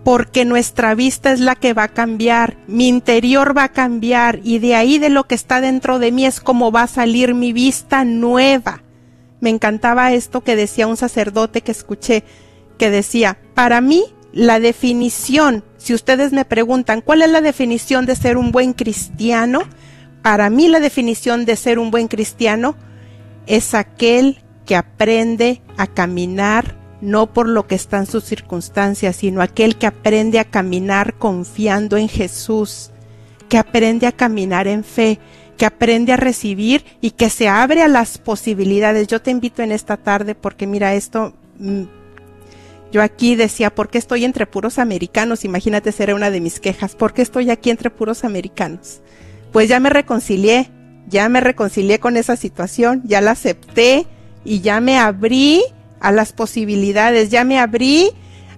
Porque 0.02 0.44
nuestra 0.44 0.94
vista 0.94 1.32
es 1.32 1.40
la 1.40 1.54
que 1.54 1.72
va 1.72 1.84
a 1.84 1.88
cambiar, 1.88 2.56
mi 2.66 2.88
interior 2.88 3.56
va 3.56 3.64
a 3.64 3.72
cambiar 3.72 4.40
y 4.42 4.58
de 4.58 4.74
ahí 4.74 4.98
de 4.98 5.08
lo 5.08 5.24
que 5.24 5.34
está 5.34 5.60
dentro 5.60 5.98
de 5.98 6.12
mí 6.12 6.26
es 6.26 6.40
como 6.40 6.72
va 6.72 6.82
a 6.82 6.88
salir 6.88 7.34
mi 7.34 7.52
vista 7.52 8.04
nueva. 8.04 8.82
Me 9.40 9.50
encantaba 9.50 10.12
esto 10.12 10.42
que 10.42 10.56
decía 10.56 10.86
un 10.86 10.96
sacerdote 10.96 11.62
que 11.62 11.72
escuché, 11.72 12.24
que 12.78 12.90
decía, 12.90 13.38
para 13.54 13.80
mí 13.80 14.13
la 14.34 14.58
definición, 14.58 15.62
si 15.76 15.94
ustedes 15.94 16.32
me 16.32 16.44
preguntan, 16.44 17.02
¿cuál 17.02 17.22
es 17.22 17.30
la 17.30 17.40
definición 17.40 18.04
de 18.04 18.16
ser 18.16 18.36
un 18.36 18.50
buen 18.50 18.72
cristiano? 18.72 19.62
Para 20.22 20.50
mí 20.50 20.66
la 20.66 20.80
definición 20.80 21.44
de 21.44 21.54
ser 21.54 21.78
un 21.78 21.92
buen 21.92 22.08
cristiano 22.08 22.74
es 23.46 23.74
aquel 23.74 24.42
que 24.66 24.74
aprende 24.74 25.62
a 25.76 25.86
caminar 25.86 26.76
no 27.00 27.32
por 27.32 27.48
lo 27.48 27.68
que 27.68 27.76
está 27.76 27.98
en 27.98 28.06
sus 28.06 28.24
circunstancias, 28.24 29.14
sino 29.14 29.40
aquel 29.40 29.76
que 29.76 29.86
aprende 29.86 30.40
a 30.40 30.44
caminar 30.44 31.14
confiando 31.14 31.96
en 31.96 32.08
Jesús, 32.08 32.90
que 33.48 33.58
aprende 33.58 34.08
a 34.08 34.12
caminar 34.12 34.66
en 34.66 34.82
fe, 34.82 35.20
que 35.56 35.66
aprende 35.66 36.12
a 36.12 36.16
recibir 36.16 36.84
y 37.00 37.12
que 37.12 37.30
se 37.30 37.46
abre 37.46 37.82
a 37.82 37.88
las 37.88 38.18
posibilidades. 38.18 39.06
Yo 39.06 39.22
te 39.22 39.30
invito 39.30 39.62
en 39.62 39.70
esta 39.70 39.96
tarde 39.96 40.34
porque 40.34 40.66
mira 40.66 40.94
esto 40.94 41.34
mm, 41.58 41.82
yo 42.94 43.02
aquí 43.02 43.34
decía, 43.34 43.74
¿por 43.74 43.88
qué 43.88 43.98
estoy 43.98 44.24
entre 44.24 44.46
puros 44.46 44.78
americanos? 44.78 45.44
Imagínate, 45.44 45.90
será 45.90 46.14
una 46.14 46.30
de 46.30 46.40
mis 46.40 46.60
quejas. 46.60 46.94
¿Por 46.94 47.12
qué 47.12 47.22
estoy 47.22 47.50
aquí 47.50 47.70
entre 47.70 47.90
puros 47.90 48.22
americanos? 48.22 49.00
Pues 49.52 49.68
ya 49.68 49.80
me 49.80 49.90
reconcilié, 49.90 50.70
ya 51.08 51.28
me 51.28 51.40
reconcilié 51.40 51.98
con 51.98 52.16
esa 52.16 52.36
situación, 52.36 53.02
ya 53.04 53.20
la 53.20 53.32
acepté 53.32 54.06
y 54.44 54.60
ya 54.60 54.80
me 54.80 54.96
abrí 54.96 55.64
a 55.98 56.12
las 56.12 56.32
posibilidades, 56.32 57.30
ya 57.30 57.42
me 57.42 57.58
abrí 57.58 58.10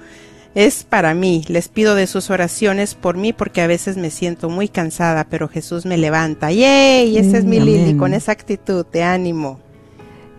es 0.54 0.84
para 0.84 1.14
mí. 1.14 1.42
Les 1.48 1.68
pido 1.68 1.94
de 1.94 2.06
sus 2.06 2.28
oraciones 2.28 2.94
por 2.94 3.16
mí 3.16 3.32
porque 3.32 3.62
a 3.62 3.66
veces 3.66 3.96
me 3.96 4.10
siento 4.10 4.50
muy 4.50 4.68
cansada, 4.68 5.26
pero 5.30 5.48
Jesús 5.48 5.86
me 5.86 5.96
levanta. 5.96 6.52
¡Yay! 6.52 7.16
Esa 7.16 7.38
es 7.38 7.44
mi 7.44 7.58
Lili, 7.58 7.96
con 7.96 8.12
esa 8.12 8.32
actitud 8.32 8.84
de 8.92 9.02
ánimo. 9.02 9.60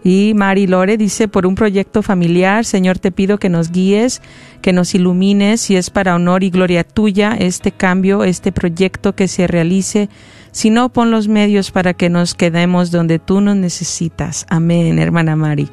Y 0.03 0.33
Mari 0.35 0.67
Lore 0.67 0.97
dice, 0.97 1.27
por 1.27 1.47
un 1.47 1.55
proyecto 1.55 2.03
familiar, 2.03 2.63
Señor, 2.63 2.99
te 2.99 3.11
pido 3.11 3.39
que 3.39 3.49
nos 3.49 3.71
guíes, 3.71 4.21
que 4.61 4.71
nos 4.71 4.93
ilumines, 4.93 5.61
si 5.61 5.75
es 5.77 5.89
para 5.89 6.13
honor 6.13 6.43
y 6.43 6.51
gloria 6.51 6.83
tuya 6.83 7.35
este 7.39 7.71
cambio, 7.71 8.23
este 8.23 8.51
proyecto 8.51 9.15
que 9.15 9.27
se 9.27 9.47
realice 9.47 10.09
si 10.55 10.69
no, 10.69 10.87
pon 10.87 11.11
los 11.11 11.27
medios 11.27 11.69
para 11.69 11.93
que 11.93 12.09
nos 12.09 12.33
quedemos 12.33 12.89
donde 12.89 13.19
tú 13.19 13.41
nos 13.41 13.57
necesitas. 13.57 14.45
Amén, 14.47 14.99
hermana 14.99 15.35
Mari. 15.35 15.67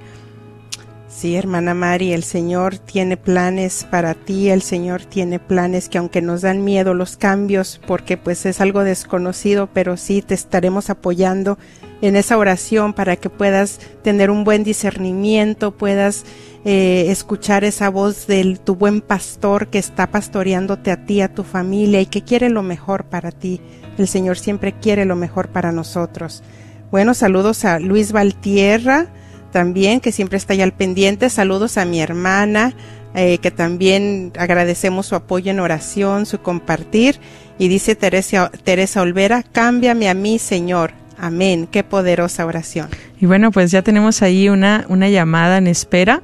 Sí, 1.08 1.36
hermana 1.36 1.72
Mari, 1.72 2.12
el 2.12 2.24
Señor 2.24 2.78
tiene 2.78 3.16
planes 3.16 3.86
para 3.88 4.14
ti, 4.14 4.50
el 4.50 4.60
Señor 4.60 5.04
tiene 5.04 5.38
planes 5.38 5.88
que 5.88 5.98
aunque 5.98 6.20
nos 6.20 6.40
dan 6.40 6.64
miedo 6.64 6.94
los 6.94 7.16
cambios, 7.16 7.80
porque 7.86 8.16
pues 8.16 8.44
es 8.44 8.60
algo 8.60 8.82
desconocido, 8.82 9.68
pero 9.72 9.96
sí 9.96 10.20
te 10.20 10.34
estaremos 10.34 10.90
apoyando 10.90 11.58
en 12.02 12.16
esa 12.16 12.36
oración 12.36 12.92
para 12.92 13.16
que 13.16 13.30
puedas 13.30 13.80
tener 14.02 14.30
un 14.30 14.44
buen 14.44 14.64
discernimiento, 14.64 15.70
puedas 15.70 16.24
eh, 16.64 17.06
escuchar 17.08 17.64
esa 17.64 17.88
voz 17.88 18.26
de 18.26 18.58
tu 18.62 18.74
buen 18.74 19.00
pastor 19.00 19.68
que 19.68 19.78
está 19.78 20.08
pastoreándote 20.08 20.90
a 20.90 21.06
ti, 21.06 21.20
a 21.20 21.32
tu 21.32 21.44
familia 21.44 22.00
y 22.00 22.06
que 22.06 22.22
quiere 22.22 22.50
lo 22.50 22.62
mejor 22.62 23.04
para 23.04 23.30
ti. 23.30 23.60
El 23.96 24.08
Señor 24.08 24.36
siempre 24.36 24.72
quiere 24.72 25.04
lo 25.04 25.16
mejor 25.16 25.48
para 25.48 25.70
nosotros. 25.70 26.42
Bueno, 26.90 27.14
saludos 27.14 27.64
a 27.64 27.78
Luis 27.78 28.12
Valtierra 28.12 29.06
también, 29.52 30.00
que 30.00 30.12
siempre 30.12 30.38
está 30.38 30.54
ahí 30.54 30.60
al 30.60 30.72
pendiente. 30.72 31.30
Saludos 31.30 31.78
a 31.78 31.84
mi 31.84 32.00
hermana, 32.00 32.74
eh, 33.14 33.38
que 33.38 33.50
también 33.50 34.32
agradecemos 34.36 35.06
su 35.06 35.14
apoyo 35.14 35.52
en 35.52 35.60
oración, 35.60 36.26
su 36.26 36.40
compartir. 36.40 37.20
Y 37.58 37.68
dice 37.68 37.94
Teresa, 37.94 38.50
Teresa 38.64 39.02
Olvera, 39.02 39.42
cámbiame 39.42 40.08
a 40.08 40.14
mí, 40.14 40.38
Señor. 40.38 41.01
Amén. 41.18 41.68
Qué 41.70 41.84
poderosa 41.84 42.46
oración. 42.46 42.88
Y 43.20 43.26
bueno, 43.26 43.50
pues 43.50 43.70
ya 43.70 43.82
tenemos 43.82 44.22
ahí 44.22 44.48
una, 44.48 44.84
una 44.88 45.08
llamada 45.08 45.58
en 45.58 45.66
espera 45.66 46.22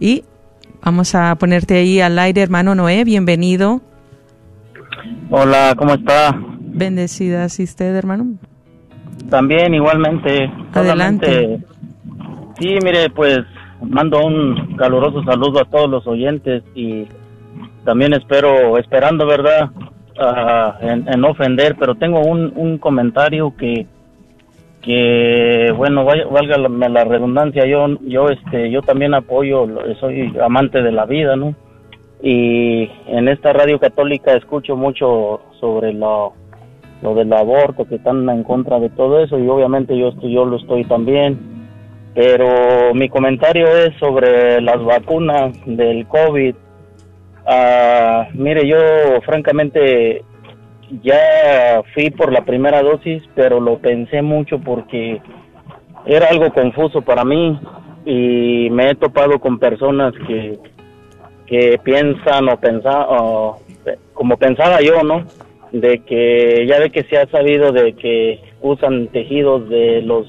y 0.00 0.24
vamos 0.82 1.14
a 1.14 1.34
ponerte 1.36 1.74
ahí 1.76 2.00
al 2.00 2.18
aire, 2.18 2.42
hermano 2.42 2.74
Noé. 2.74 3.04
Bienvenido. 3.04 3.80
Hola, 5.30 5.74
¿cómo 5.76 5.94
está? 5.94 6.36
Bendecida, 6.60 7.48
¿sí 7.48 7.64
usted, 7.64 7.94
hermano? 7.94 8.34
También, 9.30 9.74
igualmente. 9.74 10.50
Adelante. 10.72 11.26
Solamente- 11.26 11.64
Sí, 12.60 12.68
mire, 12.84 13.10
pues 13.10 13.40
mando 13.82 14.24
un 14.24 14.76
caluroso 14.76 15.24
saludo 15.24 15.60
a 15.60 15.64
todos 15.64 15.90
los 15.90 16.06
oyentes 16.06 16.62
y 16.76 17.04
también 17.84 18.14
espero, 18.14 18.78
esperando, 18.78 19.26
¿verdad? 19.26 19.70
Ah, 20.16 20.78
en, 20.80 21.08
en 21.12 21.20
no 21.20 21.30
ofender, 21.30 21.74
pero 21.78 21.96
tengo 21.96 22.20
un, 22.20 22.52
un 22.54 22.78
comentario 22.78 23.52
que, 23.56 23.88
que 24.84 25.72
bueno, 25.76 26.04
valga 26.04 26.58
la, 26.58 27.04
redundancia, 27.04 27.64
yo, 27.66 27.86
yo, 28.02 28.28
este, 28.28 28.70
yo 28.70 28.82
también 28.82 29.14
apoyo, 29.14 29.66
soy 29.98 30.32
amante 30.42 30.82
de 30.82 30.92
la 30.92 31.06
vida, 31.06 31.36
¿no? 31.36 31.54
Y 32.22 32.90
en 33.06 33.28
esta 33.28 33.52
radio 33.52 33.78
católica 33.78 34.32
escucho 34.34 34.76
mucho 34.76 35.40
sobre 35.60 35.92
lo, 35.92 36.34
lo 37.02 37.14
del 37.14 37.32
aborto, 37.32 37.86
que 37.86 37.96
están 37.96 38.28
en 38.28 38.42
contra 38.44 38.78
de 38.78 38.90
todo 38.90 39.22
eso 39.22 39.38
y 39.38 39.48
obviamente 39.48 39.96
yo, 39.96 40.08
estoy, 40.08 40.32
yo 40.32 40.44
lo 40.44 40.56
estoy 40.56 40.84
también. 40.84 41.38
Pero 42.14 42.94
mi 42.94 43.08
comentario 43.08 43.66
es 43.66 43.94
sobre 43.98 44.60
las 44.60 44.82
vacunas 44.84 45.52
del 45.66 46.06
COVID. 46.06 46.54
Ah, 47.46 48.28
mire, 48.34 48.66
yo 48.68 48.76
francamente 49.26 50.24
ya 51.02 51.82
fui 51.94 52.10
por 52.10 52.32
la 52.32 52.44
primera 52.44 52.82
dosis, 52.82 53.22
pero 53.34 53.60
lo 53.60 53.78
pensé 53.78 54.22
mucho 54.22 54.58
porque 54.58 55.20
era 56.06 56.28
algo 56.28 56.52
confuso 56.52 57.02
para 57.02 57.24
mí 57.24 57.58
y 58.04 58.68
me 58.70 58.90
he 58.90 58.94
topado 58.94 59.38
con 59.38 59.58
personas 59.58 60.12
que, 60.26 60.58
que 61.46 61.78
piensan 61.82 62.48
o 62.48 62.58
pensa, 62.58 63.06
o, 63.08 63.58
como 64.12 64.36
pensaba 64.36 64.80
yo, 64.80 65.02
¿no? 65.02 65.24
De 65.72 66.00
que 66.00 66.66
ya 66.68 66.78
ve 66.78 66.90
que 66.90 67.04
se 67.04 67.16
ha 67.16 67.26
sabido 67.26 67.72
de 67.72 67.94
que 67.94 68.40
usan 68.60 69.08
tejidos 69.08 69.68
de 69.68 70.02
los 70.02 70.26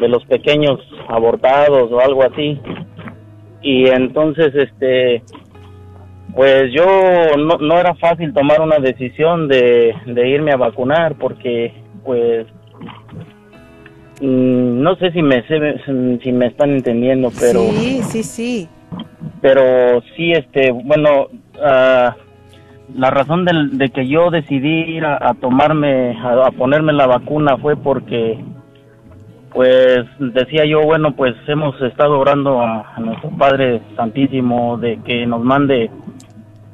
de 0.00 0.08
los 0.08 0.24
pequeños 0.24 0.80
abortados 1.08 1.92
o 1.92 2.00
algo 2.00 2.22
así 2.22 2.58
y 3.62 3.86
entonces 3.88 4.54
este 4.54 5.22
pues 6.34 6.72
yo 6.72 6.84
no, 7.36 7.58
no 7.58 7.78
era 7.78 7.94
fácil 7.96 8.32
tomar 8.32 8.60
una 8.60 8.78
decisión 8.78 9.48
de, 9.48 9.94
de 10.06 10.28
irme 10.28 10.52
a 10.52 10.56
vacunar 10.56 11.14
porque 11.16 11.72
pues 12.04 12.46
mm, 14.20 14.82
no 14.82 14.94
sé 14.96 15.12
si 15.12 15.22
me 15.22 15.44
si 16.22 16.32
me 16.32 16.46
están 16.46 16.70
entendiendo 16.70 17.30
pero 17.38 17.60
Sí, 17.60 18.00
sí, 18.02 18.22
sí. 18.22 18.68
pero 19.40 20.02
sí 20.16 20.32
este 20.32 20.70
bueno 20.72 21.28
ah, 21.62 22.14
la 22.94 23.10
razón 23.10 23.44
del- 23.44 23.78
de 23.78 23.90
que 23.90 24.06
yo 24.08 24.30
decidí 24.30 24.82
ir 24.96 25.04
a, 25.04 25.16
a 25.20 25.34
tomarme 25.34 26.16
a, 26.18 26.46
a 26.46 26.50
ponerme 26.52 26.92
la 26.92 27.06
vacuna 27.06 27.56
fue 27.58 27.76
porque 27.76 28.38
pues 29.52 30.04
decía 30.18 30.64
yo 30.64 30.82
bueno 30.82 31.12
pues 31.16 31.34
hemos 31.48 31.80
estado 31.82 32.18
orando 32.18 32.60
a, 32.60 32.94
a 32.96 33.00
nuestro 33.00 33.30
Padre 33.30 33.80
Santísimo 33.96 34.76
de 34.78 34.98
que 35.04 35.26
nos 35.26 35.42
mande 35.42 35.90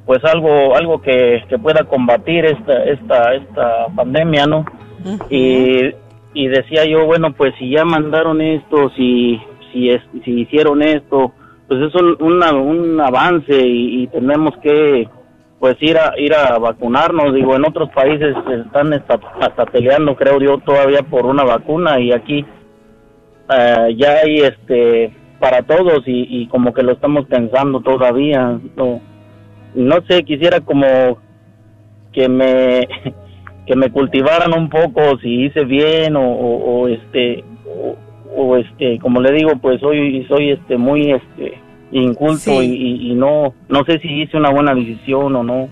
pues 0.07 0.24
algo 0.24 0.74
algo 0.76 1.02
que, 1.02 1.42
que 1.48 1.59
pueda 1.59 1.84
combatir 1.84 2.44
esta 2.46 2.84
esta 2.84 3.34
esta 3.34 3.86
pandemia 3.94 4.46
no 4.46 4.64
y, 5.30 5.90
y 6.34 6.48
decía 6.48 6.84
yo, 6.84 7.04
bueno, 7.07 7.32
pues 7.32 7.54
si 7.59 7.70
ya 7.70 7.84
mandaron 7.84 8.40
esto, 8.40 8.90
si 8.96 9.40
si, 9.72 9.90
es, 9.90 10.00
si 10.24 10.40
hicieron 10.40 10.80
esto, 10.82 11.32
pues 11.68 11.80
es 11.82 11.94
un, 11.94 12.16
una- 12.20 12.52
un 12.54 13.00
avance 13.00 13.54
y, 13.54 14.02
y 14.02 14.07
tenemos 14.07 14.57
que 14.62 15.09
pues 15.59 15.76
ir 15.80 15.96
a 15.98 16.12
ir 16.18 16.34
a 16.34 16.59
vacunarnos. 16.59 17.34
Digo, 17.34 17.54
en 17.57 17.66
otros 17.66 17.88
países 17.90 18.34
están 18.64 18.92
hasta, 18.94 19.18
hasta 19.40 19.66
peleando, 19.66 20.14
creo 20.16 20.38
yo, 20.40 20.59
todavía 20.59 21.02
por 21.02 21.26
una 21.26 21.44
vacuna 21.44 21.98
y 22.00 22.12
aquí 22.12 22.44
eh, 23.50 23.94
ya 23.96 24.12
hay 24.24 24.38
este 24.38 25.12
para 25.38 25.62
todos 25.62 26.02
y, 26.07 26.26
y 26.30 26.46
como 26.48 26.72
que 26.72 26.82
lo 26.82 26.92
estamos 26.92 27.26
pensando 27.26 27.80
todavía. 27.80 28.59
No, 28.76 29.00
no 29.77 29.97
sé, 30.09 30.24
quisiera 30.24 30.61
como 30.61 31.18
que 32.12 32.29
me 32.29 32.89
que 33.66 33.77
me 33.77 33.91
cultivaran 33.91 34.53
un 34.57 34.68
poco 34.70 35.18
si 35.20 35.45
hice 35.47 35.64
bien 35.64 36.16
o, 36.16 36.22
o- 36.22 36.81
o, 36.83 36.89
este 36.89 37.45
o, 37.66 37.97
o, 38.35 38.57
este 38.57 38.99
como 39.01 39.20
le 39.20 39.33
digo 39.33 39.51
pues 39.61 39.81
soy 39.81 40.24
soy 40.29 40.51
este 40.53 40.77
muy 40.79 41.11
este 41.12 41.59
inculto 41.93 42.39
Sí. 42.39 42.53
y, 42.53 42.72
y- 43.09 43.11
y 43.12 43.14
no 43.14 43.55
no 43.68 43.85
sé 43.85 43.99
si 43.99 44.09
hice 44.22 44.37
una 44.37 44.51
buena 44.51 44.74
decisión 44.74 45.35
o 45.37 45.43
no 45.43 45.68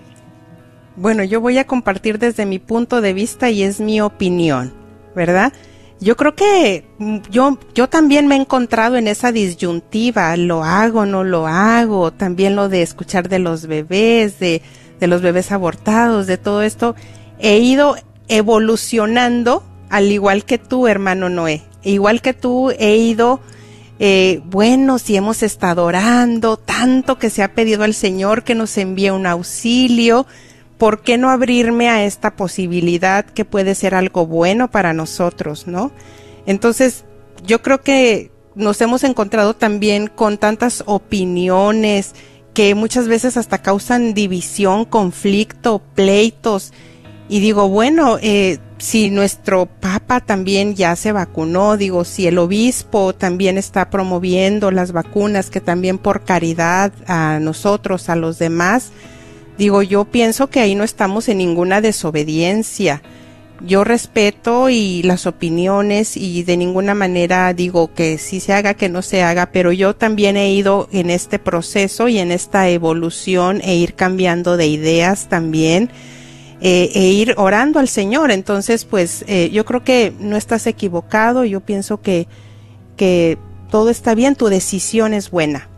Bueno, 0.97 1.23
yo 1.23 1.41
voy 1.41 1.57
a 1.57 1.65
compartir 1.65 2.19
desde 2.19 2.45
mi 2.45 2.59
punto 2.59 3.01
de 3.01 3.13
vista 3.13 3.49
y 3.49 3.63
es 3.63 3.81
mi 3.81 3.99
opinión, 4.01 4.71
¿verdad? 5.15 5.51
Yo 6.05 6.15
creo 6.15 6.35
que 6.35 6.85
mm, 6.99 7.17
yo, 7.31 7.57
yo 7.73 7.89
también 7.89 8.27
me 8.27 8.35
he 8.35 8.39
encontrado 8.39 8.95
en 8.95 9.07
esa 9.07 9.31
disyuntiva, 9.31 10.37
lo 10.37 10.63
hago, 10.63 11.07
no 11.07 11.23
lo 11.23 11.47
hago, 11.47 12.13
también 12.13 12.55
lo 12.55 12.69
de 12.69 12.83
escuchar 12.83 13.27
de 13.27 13.39
los 13.39 13.65
bebés, 13.65 14.37
de, 14.37 14.61
de 14.99 15.07
los 15.07 15.23
bebés 15.23 15.51
abortados, 15.51 16.27
de 16.27 16.37
todo 16.37 16.61
esto. 16.61 16.93
He 17.39 17.57
ido 17.57 17.95
evolucionando 18.27 19.63
al 19.89 20.11
igual 20.11 20.45
que 20.45 20.59
tú, 20.59 20.85
hermano 20.85 21.29
Noé. 21.29 21.63
Igual 21.83 22.21
que 22.21 22.33
tú, 22.33 22.69
he 22.77 22.97
ido 22.97 23.39
eh, 23.97 24.41
bueno, 24.45 24.99
si 24.99 25.15
hemos 25.15 25.41
estado 25.41 25.85
orando, 25.85 26.57
tanto 26.57 27.17
que 27.17 27.31
se 27.31 27.41
ha 27.41 27.55
pedido 27.55 27.83
al 27.83 27.95
Señor 27.95 28.43
que 28.43 28.53
nos 28.53 28.77
envíe 28.77 29.09
un 29.09 29.25
auxilio, 29.25 30.27
¿por 30.77 31.01
qué 31.01 31.17
no 31.17 31.29
abrirme 31.29 31.89
a 31.89 32.03
esta 32.03 32.35
posibilidad 32.35 33.25
que 33.25 33.45
puede 33.45 33.75
ser 33.75 33.95
algo 33.95 34.25
bueno 34.25 34.69
para 34.69 34.93
nosotros, 34.93 35.67
no? 35.67 35.91
Entonces, 36.45 37.05
yo 37.45 37.61
creo 37.61 37.81
que 37.81 38.31
nos 38.55 38.79
hemos 38.81 39.03
encontrado 39.03 39.55
también 39.55 40.07
con 40.07 40.37
tantas 40.37 40.83
opiniones 40.85 42.13
que 42.53 42.73
muchas 42.73 43.07
veces 43.07 43.35
hasta 43.37 43.61
causan 43.61 44.13
división, 44.13 44.85
conflicto, 44.85 45.81
pleitos. 45.93 46.71
Y 47.27 47.41
digo, 47.41 47.67
bueno, 47.67 48.17
eh, 48.21 48.59
si 48.77 49.09
nuestro 49.09 49.65
papa 49.65 50.21
también 50.21 50.75
ya 50.75 50.95
se 50.95 51.11
vacunó, 51.11 51.75
digo, 51.75 52.05
si 52.05 52.27
el 52.27 52.37
obispo 52.37 53.13
también 53.13 53.57
está 53.57 53.89
promoviendo 53.89 54.71
las 54.71 54.93
vacunas, 54.93 55.49
que 55.49 55.59
también 55.59 55.97
por 55.97 56.23
caridad 56.23 56.93
a 57.07 57.39
nosotros, 57.41 58.09
a 58.09 58.15
los 58.15 58.39
demás, 58.39 58.91
digo, 59.57 59.81
yo 59.81 60.05
pienso 60.05 60.47
que 60.47 60.59
ahí 60.59 60.75
no 60.75 60.83
estamos 60.83 61.29
en 61.29 61.39
ninguna 61.39 61.81
desobediencia. 61.81 63.01
Yo 63.61 63.85
respeto 63.85 64.69
y 64.69 65.01
las 65.03 65.25
opiniones 65.25 66.17
y 66.17 66.43
de 66.43 66.57
ninguna 66.57 66.93
manera 66.93 67.53
digo 67.53 67.93
que 67.93 68.17
sí 68.17 68.41
se 68.41 68.51
haga, 68.51 68.73
que 68.73 68.89
no 68.89 69.01
se 69.01 69.23
haga, 69.23 69.51
pero 69.51 69.71
yo 69.71 69.95
también 69.95 70.35
he 70.35 70.51
ido 70.51 70.89
en 70.91 71.09
este 71.09 71.39
proceso 71.39 72.09
y 72.09 72.17
en 72.17 72.31
esta 72.31 72.67
evolución 72.69 73.61
e 73.63 73.75
ir 73.75 73.93
cambiando 73.93 74.57
de 74.57 74.67
ideas 74.67 75.29
también 75.29 75.89
eh, 76.59 76.91
e 76.93 77.11
ir 77.11 77.33
orando 77.37 77.79
al 77.79 77.87
Señor. 77.87 78.31
Entonces, 78.31 78.83
pues 78.83 79.23
eh, 79.27 79.49
yo 79.53 79.63
creo 79.63 79.83
que 79.85 80.13
no 80.19 80.35
estás 80.35 80.67
equivocado, 80.67 81.45
yo 81.45 81.61
pienso 81.61 82.01
que, 82.01 82.27
que 82.97 83.37
todo 83.71 83.89
está 83.89 84.15
bien, 84.15 84.35
tu 84.35 84.47
decisión 84.47 85.13
es 85.13 85.31
buena. 85.31 85.69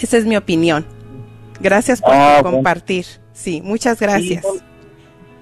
Esa 0.00 0.16
es 0.16 0.26
mi 0.26 0.36
opinión. 0.36 0.95
Gracias 1.60 2.00
por 2.02 2.12
Ah, 2.14 2.38
bueno. 2.42 2.56
compartir. 2.56 3.04
Sí, 3.32 3.60
muchas 3.64 4.00
gracias. 4.00 4.44
Sí, 4.44 4.58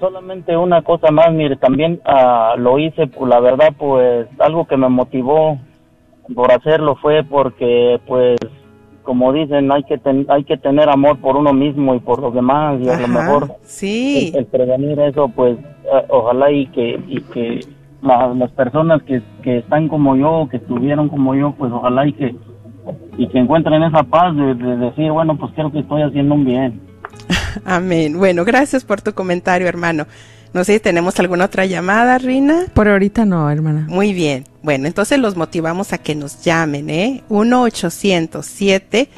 solamente 0.01 0.57
una 0.57 0.83
cosa 0.83 1.11
más, 1.11 1.33
mire, 1.33 1.57
también 1.57 2.01
ah, 2.05 2.55
lo 2.59 2.79
hice, 2.79 3.07
pues, 3.07 3.29
la 3.29 3.41
verdad, 3.41 3.73
pues 3.79 4.27
algo 4.39 4.67
que 4.67 4.77
me 4.77 4.89
motivó 4.89 5.59
por 6.35 6.53
hacerlo 6.53 6.97
fue 6.97 7.23
porque, 7.25 8.01
pues, 8.07 8.39
como 9.03 9.33
dicen, 9.33 9.71
hay 9.71 9.83
que 9.85 9.99
ten- 9.99 10.27
hay 10.31 10.45
que 10.45 10.57
tener 10.57 10.89
amor 10.89 11.19
por 11.21 11.37
uno 11.37 11.53
mismo 11.53 11.95
y 11.95 12.01
por 12.01 12.21
los 12.21 12.33
demás 12.33 12.81
y 12.81 12.89
a 12.89 12.99
lo 12.99 13.07
mejor 13.09 13.57
sí. 13.63 14.31
el, 14.33 14.39
el 14.41 14.47
prevenir 14.47 14.99
eso, 15.01 15.29
pues, 15.29 15.59
ah, 15.93 16.03
ojalá 16.09 16.51
y 16.51 16.67
que 16.69 16.99
y 17.09 17.21
que 17.21 17.61
la- 18.03 18.29
las 18.35 18.51
personas 18.53 19.03
que, 19.03 19.21
que 19.43 19.59
están 19.59 19.89
como 19.89 20.17
yo, 20.17 20.49
que 20.51 20.57
estuvieron 20.57 21.09
como 21.11 21.35
yo, 21.35 21.53
pues 21.57 21.71
ojalá 21.73 22.07
y 22.07 22.13
que 22.15 22.35
y 23.17 23.29
que 23.29 23.39
encuentren 23.39 23.83
esa 23.83 24.03
paz 24.03 24.37
de, 24.37 24.55
de 24.55 24.77
decir, 24.77 25.11
bueno, 25.11 25.37
pues 25.37 25.53
creo 25.55 25.71
que 25.73 25.81
estoy 25.81 26.03
haciendo 26.03 26.35
un 26.35 26.45
bien. 26.45 26.81
Amén. 27.65 28.19
Bueno, 28.19 28.45
gracias 28.45 28.85
por 28.85 29.01
tu 29.01 29.13
comentario, 29.15 29.69
hermano. 29.69 30.07
No 30.53 30.63
sé 30.63 30.75
si 30.75 30.81
tenemos 30.81 31.19
alguna 31.19 31.47
otra 31.47 31.67
llamada, 31.67 32.19
Rina. 32.19 32.67
Por 32.75 32.89
ahorita 32.89 33.25
no, 33.25 33.51
hermana. 33.51 33.87
Muy 33.89 34.13
bien. 34.13 34.45
Bueno, 34.63 34.87
entonces 34.87 35.19
los 35.19 35.37
motivamos 35.37 35.93
a 35.93 35.99
que 35.99 36.15
nos 36.15 36.45
llamen, 36.45 36.91
¿eh? 36.91 37.25
1-800-7 37.29 39.09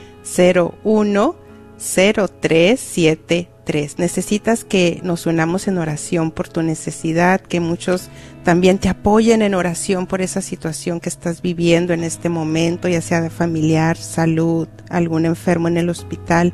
010373. 3.66 3.98
Necesitas 3.98 4.64
que 4.64 5.00
nos 5.02 5.26
unamos 5.26 5.68
en 5.68 5.76
oración 5.78 6.30
por 6.30 6.48
tu 6.48 6.62
necesidad, 6.62 7.40
que 7.40 7.60
muchos 7.60 8.08
también 8.44 8.78
te 8.78 8.88
apoyen 8.88 9.42
en 9.42 9.54
oración 9.54 10.06
por 10.06 10.22
esa 10.22 10.40
situación 10.40 11.00
que 11.00 11.08
estás 11.08 11.42
viviendo 11.42 11.92
en 11.92 12.04
este 12.04 12.28
momento, 12.28 12.86
ya 12.88 13.00
sea 13.00 13.20
de 13.20 13.30
familiar, 13.30 13.96
salud, 13.96 14.68
algún 14.88 15.26
enfermo 15.26 15.66
en 15.68 15.76
el 15.76 15.88
hospital, 15.88 16.52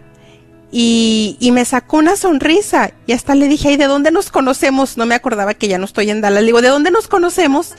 y, 0.71 1.37
y, 1.39 1.51
me 1.51 1.63
sacó 1.63 1.97
una 1.97 2.15
sonrisa 2.15 2.91
y 3.07 3.13
hasta 3.13 3.35
le 3.35 3.47
dije, 3.47 3.71
¿y 3.71 3.77
de 3.77 3.85
dónde 3.85 4.11
nos 4.11 4.29
conocemos? 4.29 4.97
No 4.97 5.05
me 5.05 5.15
acordaba 5.15 5.53
que 5.53 5.67
ya 5.67 5.77
no 5.77 5.85
estoy 5.85 6.09
en 6.09 6.21
Dallas. 6.21 6.41
Le 6.41 6.47
digo, 6.47 6.61
¿de 6.61 6.69
dónde 6.69 6.91
nos 6.91 7.07
conocemos? 7.07 7.73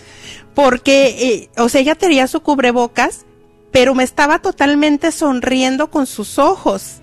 Porque, 0.54 1.08
eh, 1.08 1.50
o 1.60 1.68
sea, 1.68 1.82
ella 1.82 1.94
tenía 1.94 2.26
su 2.26 2.40
cubrebocas, 2.40 3.26
pero 3.70 3.94
me 3.94 4.04
estaba 4.04 4.38
totalmente 4.38 5.12
sonriendo 5.12 5.90
con 5.90 6.06
sus 6.06 6.38
ojos. 6.38 7.00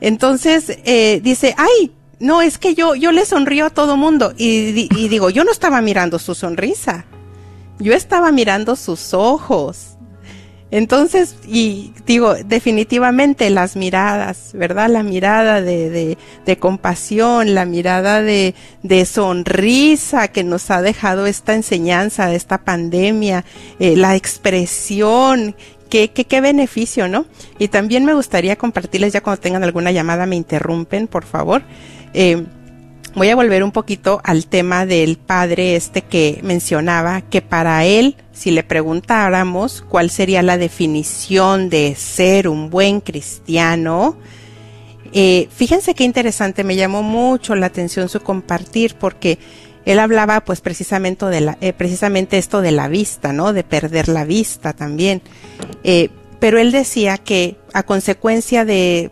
Entonces, 0.00 0.78
eh, 0.84 1.20
dice, 1.22 1.54
ay, 1.58 1.92
no, 2.18 2.40
es 2.40 2.56
que 2.56 2.74
yo, 2.74 2.94
yo 2.94 3.12
le 3.12 3.26
sonrío 3.26 3.66
a 3.66 3.70
todo 3.70 3.96
mundo. 3.96 4.32
Y, 4.38 4.88
y 4.96 5.08
digo, 5.08 5.28
yo 5.28 5.44
no 5.44 5.52
estaba 5.52 5.82
mirando 5.82 6.18
su 6.18 6.34
sonrisa. 6.34 7.04
Yo 7.78 7.92
estaba 7.92 8.32
mirando 8.32 8.76
sus 8.76 9.12
ojos. 9.12 9.95
Entonces, 10.72 11.36
y 11.46 11.92
digo, 12.06 12.34
definitivamente 12.34 13.50
las 13.50 13.76
miradas, 13.76 14.50
¿verdad? 14.52 14.88
La 14.90 15.04
mirada 15.04 15.62
de, 15.62 15.90
de, 15.90 16.18
de 16.44 16.58
compasión, 16.58 17.54
la 17.54 17.64
mirada 17.64 18.20
de, 18.20 18.54
de, 18.82 19.04
sonrisa 19.04 20.28
que 20.28 20.42
nos 20.42 20.70
ha 20.72 20.82
dejado 20.82 21.26
esta 21.26 21.54
enseñanza 21.54 22.26
de 22.26 22.34
esta 22.34 22.58
pandemia, 22.58 23.44
eh, 23.78 23.96
la 23.96 24.16
expresión, 24.16 25.54
qué, 25.88 26.10
qué, 26.10 26.24
qué 26.24 26.40
beneficio, 26.40 27.06
¿no? 27.06 27.26
Y 27.60 27.68
también 27.68 28.04
me 28.04 28.14
gustaría 28.14 28.56
compartirles, 28.56 29.12
ya 29.12 29.22
cuando 29.22 29.40
tengan 29.40 29.62
alguna 29.62 29.92
llamada 29.92 30.26
me 30.26 30.34
interrumpen, 30.34 31.06
por 31.06 31.24
favor. 31.24 31.62
Eh, 32.12 32.44
voy 33.16 33.30
a 33.30 33.34
volver 33.34 33.64
un 33.64 33.72
poquito 33.72 34.20
al 34.24 34.46
tema 34.46 34.84
del 34.84 35.16
padre 35.16 35.74
este 35.74 36.02
que 36.02 36.38
mencionaba, 36.42 37.22
que 37.22 37.40
para 37.40 37.84
él, 37.86 38.14
si 38.32 38.50
le 38.50 38.62
preguntáramos 38.62 39.82
cuál 39.88 40.10
sería 40.10 40.42
la 40.42 40.58
definición 40.58 41.70
de 41.70 41.94
ser 41.94 42.46
un 42.46 42.68
buen 42.68 43.00
cristiano, 43.00 44.18
eh, 45.14 45.48
fíjense 45.50 45.94
qué 45.94 46.04
interesante, 46.04 46.62
me 46.62 46.76
llamó 46.76 47.02
mucho 47.02 47.54
la 47.54 47.66
atención 47.66 48.10
su 48.10 48.20
compartir 48.20 48.96
porque 48.96 49.38
él 49.86 49.98
hablaba 49.98 50.44
pues 50.44 50.60
precisamente 50.60 51.24
de 51.24 51.40
la, 51.40 51.58
eh, 51.62 51.72
precisamente 51.72 52.36
esto 52.36 52.60
de 52.60 52.72
la 52.72 52.88
vista, 52.88 53.32
¿no? 53.32 53.54
De 53.54 53.64
perder 53.64 54.08
la 54.08 54.26
vista 54.26 54.74
también. 54.74 55.22
Eh, 55.84 56.10
pero 56.38 56.58
él 56.58 56.70
decía 56.70 57.16
que 57.16 57.56
a 57.72 57.82
consecuencia 57.82 58.66
de 58.66 59.10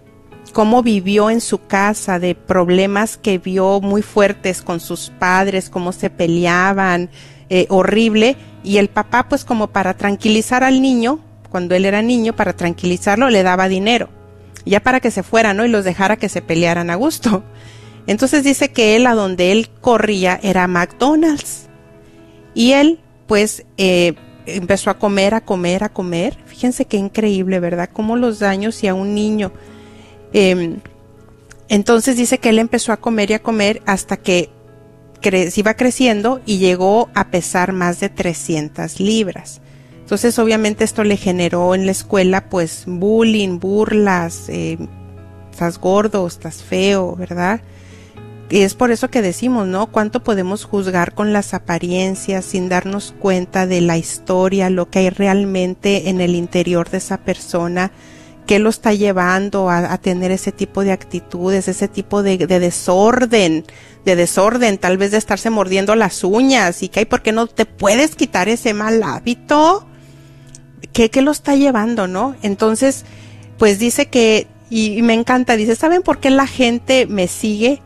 cómo 0.55 0.82
vivió 0.82 1.30
en 1.30 1.42
su 1.42 1.66
casa, 1.66 2.18
de 2.18 2.34
problemas 2.34 3.18
que 3.18 3.38
vio 3.38 3.80
muy 3.80 4.00
fuertes 4.00 4.62
con 4.62 4.78
sus 4.80 5.11
padres, 5.18 5.68
cómo 5.68 5.92
se 5.92 6.09
peleaban, 6.09 7.11
eh, 7.50 7.66
horrible, 7.68 8.36
y 8.62 8.78
el 8.78 8.88
papá 8.88 9.28
pues 9.28 9.44
como 9.44 9.66
para 9.66 9.94
tranquilizar 9.94 10.62
al 10.64 10.80
niño, 10.80 11.18
cuando 11.50 11.74
él 11.74 11.84
era 11.84 12.02
niño, 12.02 12.36
para 12.36 12.55
tranquilizarlo, 12.55 13.28
le 13.30 13.42
daba 13.42 13.68
dinero, 13.68 14.09
ya 14.64 14.80
para 14.80 15.00
que 15.00 15.11
se 15.11 15.24
fuera, 15.24 15.55
¿no? 15.55 15.66
Y 15.66 15.68
los 15.68 15.84
dejara 15.84 16.16
que 16.16 16.28
se 16.28 16.40
pelearan 16.40 16.88
a 16.88 16.94
gusto. 16.94 17.42
Entonces 18.07 18.44
dice 18.44 18.70
que 18.70 18.94
él 18.94 19.07
a 19.07 19.14
donde 19.14 19.50
él 19.50 19.68
corría 19.80 20.38
era 20.42 20.68
McDonald's. 20.68 21.66
Y 22.55 22.72
él 22.72 23.00
pues 23.26 23.64
eh, 23.76 24.14
empezó 24.46 24.90
a 24.90 24.98
comer, 24.98 25.34
a 25.34 25.40
comer, 25.40 25.82
a 25.82 25.88
comer. 25.88 26.38
Fíjense 26.46 26.84
qué 26.84 26.96
increíble, 26.96 27.59
¿verdad? 27.59 27.90
Cómo 27.92 28.16
los 28.16 28.38
daños 28.38 28.84
y 28.84 28.88
a 28.88 28.94
un 28.94 29.14
niño 29.14 29.52
Em, 30.35 30.80
entonces 31.68 32.16
dice 32.16 32.39
que 32.39 32.51
él 32.51 32.59
empezó 32.59 32.93
a 32.93 32.99
comer 32.99 33.30
y 33.30 33.35
a 33.35 33.43
comer 33.43 33.82
hasta 33.87 34.18
que 34.18 34.51
iba 35.57 35.74
creciendo 35.74 36.43
y 36.45 36.59
llegó 36.59 37.09
a 37.14 37.28
pesar 37.30 37.72
más 37.72 38.01
de 38.01 38.11
300 38.11 39.01
libras. 39.01 39.62
Entonces 40.01 40.39
obviamente 40.39 40.85
esto 40.85 41.03
le 41.03 41.16
generó 41.16 41.74
en 41.74 41.87
la 41.87 41.93
escuela 41.93 42.51
pues 42.51 42.85
bullying, 42.87 43.59
burlas, 43.59 44.51
eh, 44.51 44.76
estás 45.51 45.78
gordo, 45.78 46.26
estás 46.26 46.62
feo, 46.62 47.16
¿verdad? 47.16 47.62
Y 48.51 48.61
es 48.61 48.74
por 48.74 48.91
eso 48.91 49.09
que 49.09 49.22
decimos, 49.22 49.66
¿no? 49.66 49.87
¿Cuánto 49.87 50.22
podemos 50.22 50.64
juzgar 50.64 51.14
con 51.14 51.32
las 51.32 51.55
apariencias 51.55 52.45
sin 52.45 52.68
darnos 52.68 53.14
cuenta 53.18 53.66
de 53.66 53.80
la 53.80 53.97
historia, 53.97 54.68
lo 54.68 54.91
que 54.91 54.99
hay 54.99 55.11
realmente 55.11 56.11
en 56.11 56.20
el 56.20 56.35
interior 56.35 56.91
de 56.91 56.99
esa 56.99 57.18
persona? 57.18 57.93
Qué 58.47 58.59
lo 58.59 58.70
está 58.70 58.92
llevando 58.92 59.70
a, 59.70 59.97
tener 59.99 60.30
ese 60.30 60.53
tipo 60.53 60.84
de 60.84 60.92
actitudes, 60.92 61.68
ese 61.68 61.88
tipo 61.88 62.22
de, 62.22 62.36
desorden, 62.38 63.64
de 64.05 64.16
desorden, 64.16 64.78
tal 64.78 64.99
vez 64.99 65.11
de 65.12 65.18
estarse 65.18 65.51
mordiendo 65.51 65.95
las 65.95 66.24
uñas 66.24 66.82
y 66.82 66.88
que, 66.88 67.07
¿por 67.07 67.22
qué 67.22 67.32
no 67.32 67.47
te 67.47 67.66
puedes 67.66 68.16
quitar 68.16 68.49
ese 68.49 68.74
mal 68.74 69.03
hábito? 69.03 69.86
¿Qué, 70.92 71.11
qué 71.11 71.22
lo 71.22 71.30
está 71.30 71.57
llevando, 71.57 72.07
no? 72.07 72.36
Entonces, 72.42 73.05
pues 73.59 73.78
dice 73.78 74.07
que, 74.07 74.47
y, 74.70 74.99
y 74.99 75.03
me 75.03 75.14
encanta, 75.14 75.57
dice, 75.57 75.74
¿saben 75.74 76.03
por 76.03 76.18
qué 76.18 76.30
la 76.30 76.47
gente 76.47 77.07
me 77.07 77.28
sigue? 77.28 77.80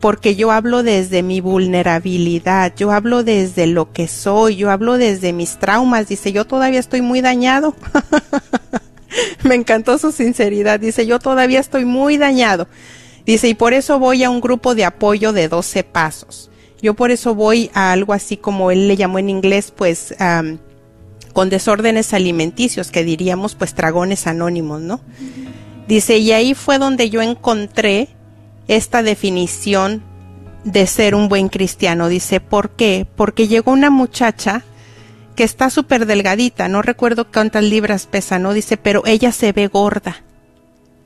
Porque 0.00 0.36
yo 0.36 0.52
hablo 0.52 0.82
desde 0.82 1.22
mi 1.22 1.40
vulnerabilidad, 1.40 2.72
yo 2.76 2.92
hablo 2.92 3.24
desde 3.24 3.66
lo 3.66 3.92
que 3.92 4.08
soy, 4.08 4.56
yo 4.56 4.70
hablo 4.70 4.96
desde 4.96 5.32
mis 5.32 5.58
traumas, 5.58 6.08
dice, 6.08 6.32
yo 6.32 6.44
todavía 6.46 6.80
estoy 6.80 7.00
muy 7.00 7.20
dañado. 7.20 7.74
Me 9.42 9.54
encantó 9.54 9.98
su 9.98 10.12
sinceridad. 10.12 10.80
Dice, 10.80 11.06
yo 11.06 11.18
todavía 11.18 11.60
estoy 11.60 11.84
muy 11.84 12.16
dañado. 12.16 12.68
Dice, 13.24 13.48
y 13.48 13.54
por 13.54 13.74
eso 13.74 13.98
voy 13.98 14.24
a 14.24 14.30
un 14.30 14.40
grupo 14.40 14.74
de 14.74 14.84
apoyo 14.84 15.32
de 15.32 15.48
12 15.48 15.84
pasos. 15.84 16.50
Yo 16.80 16.94
por 16.94 17.10
eso 17.10 17.34
voy 17.34 17.70
a 17.74 17.92
algo 17.92 18.12
así 18.12 18.36
como 18.36 18.70
él 18.70 18.88
le 18.88 18.96
llamó 18.96 19.18
en 19.18 19.30
inglés, 19.30 19.72
pues, 19.74 20.14
con 21.32 21.50
desórdenes 21.50 22.14
alimenticios, 22.14 22.90
que 22.90 23.04
diríamos 23.04 23.54
pues 23.54 23.74
dragones 23.74 24.26
anónimos, 24.26 24.80
¿no? 24.80 25.00
Dice, 25.88 26.18
y 26.18 26.32
ahí 26.32 26.54
fue 26.54 26.78
donde 26.78 27.10
yo 27.10 27.20
encontré 27.20 28.08
esta 28.68 29.02
definición 29.02 30.02
de 30.64 30.86
ser 30.86 31.14
un 31.14 31.28
buen 31.28 31.48
cristiano. 31.48 32.08
Dice, 32.08 32.40
¿por 32.40 32.70
qué? 32.70 33.06
Porque 33.16 33.48
llegó 33.48 33.72
una 33.72 33.90
muchacha 33.90 34.64
que 35.38 35.44
está 35.44 35.70
súper 35.70 36.04
delgadita, 36.04 36.66
no 36.66 36.82
recuerdo 36.82 37.30
cuántas 37.30 37.62
libras 37.62 38.08
pesa, 38.08 38.40
¿no? 38.40 38.52
Dice, 38.52 38.76
pero 38.76 39.04
ella 39.06 39.30
se 39.30 39.52
ve 39.52 39.68
gorda. 39.68 40.24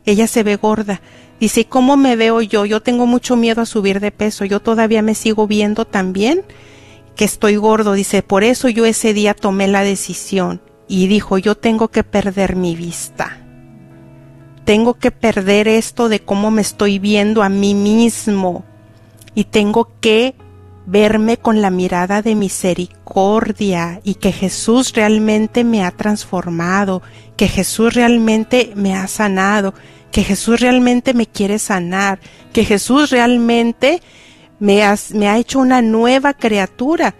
Ella 0.07 0.27
se 0.27 0.43
ve 0.43 0.57
gorda. 0.57 1.03
Dice, 1.39 1.67
¿cómo 1.67 1.99
me 1.99 2.17
veo 2.17 2.41
yo? 2.41 2.65
Yo 2.65 2.81
tengo 2.81 3.05
mucho 3.05 3.37
miedo 3.37 3.61
a 3.61 3.67
subir 3.67 4.01
de 4.01 4.11
peso. 4.11 4.47
Yo 4.47 4.61
todavía 4.61 5.03
me 5.03 5.15
sigo 5.15 5.47
viendo 5.47 5.85
también 5.85 6.47
que 7.15 7.27
estoy 7.27 7.57
gordo. 7.57 7.93
Dice, 7.93 8.23
por 8.23 8.43
eso 8.43 8.71
yo 8.71 8.87
ese 8.87 9.13
día 9.13 9.35
tomé 9.35 9.69
la 9.69 9.83
decisión 9.83 10.63
y 10.89 11.09
dijo, 11.09 11.37
yo 11.37 11.55
tengo 11.55 11.89
que 11.89 12.03
perder 12.03 12.57
mi 12.57 12.75
vista. 12.75 13.37
Tengo 14.65 14.95
que 14.95 15.11
perder 15.11 15.69
esto 15.69 16.09
de 16.09 16.21
cómo 16.21 16.51
me 16.51 16.63
estoy 16.63 16.99
viendo 16.99 17.43
a 17.43 17.51
mí 17.51 17.75
mismo 17.75 18.65
y 19.35 19.45
tengo 19.45 19.91
que 20.01 20.37
verme 20.87 21.37
con 21.37 21.63
la 21.63 21.71
mirada 21.71 22.23
de 22.23 22.35
misericordia 22.35 24.01
y 24.05 24.15
que 24.15 24.33
Jesús 24.33 24.93
realmente 24.95 25.65
me 25.65 25.85
ha 25.85 25.91
transformado, 25.91 27.03
que 27.37 27.49
Jesús 27.49 27.95
realmente 27.95 28.73
me 28.75 28.95
ha 28.95 29.07
sanado, 29.07 29.75
que 30.11 30.25
Jesús 30.25 30.61
realmente 30.61 31.15
me 31.15 31.27
quiere 31.27 31.59
sanar, 31.59 32.21
que 32.53 32.65
Jesús 32.65 33.11
realmente 33.11 34.03
me, 34.59 34.83
me 35.15 35.29
ha 35.29 35.39
hecho 35.39 35.59
una 35.59 35.83
nueva 35.83 36.35
criatura. 36.35 37.15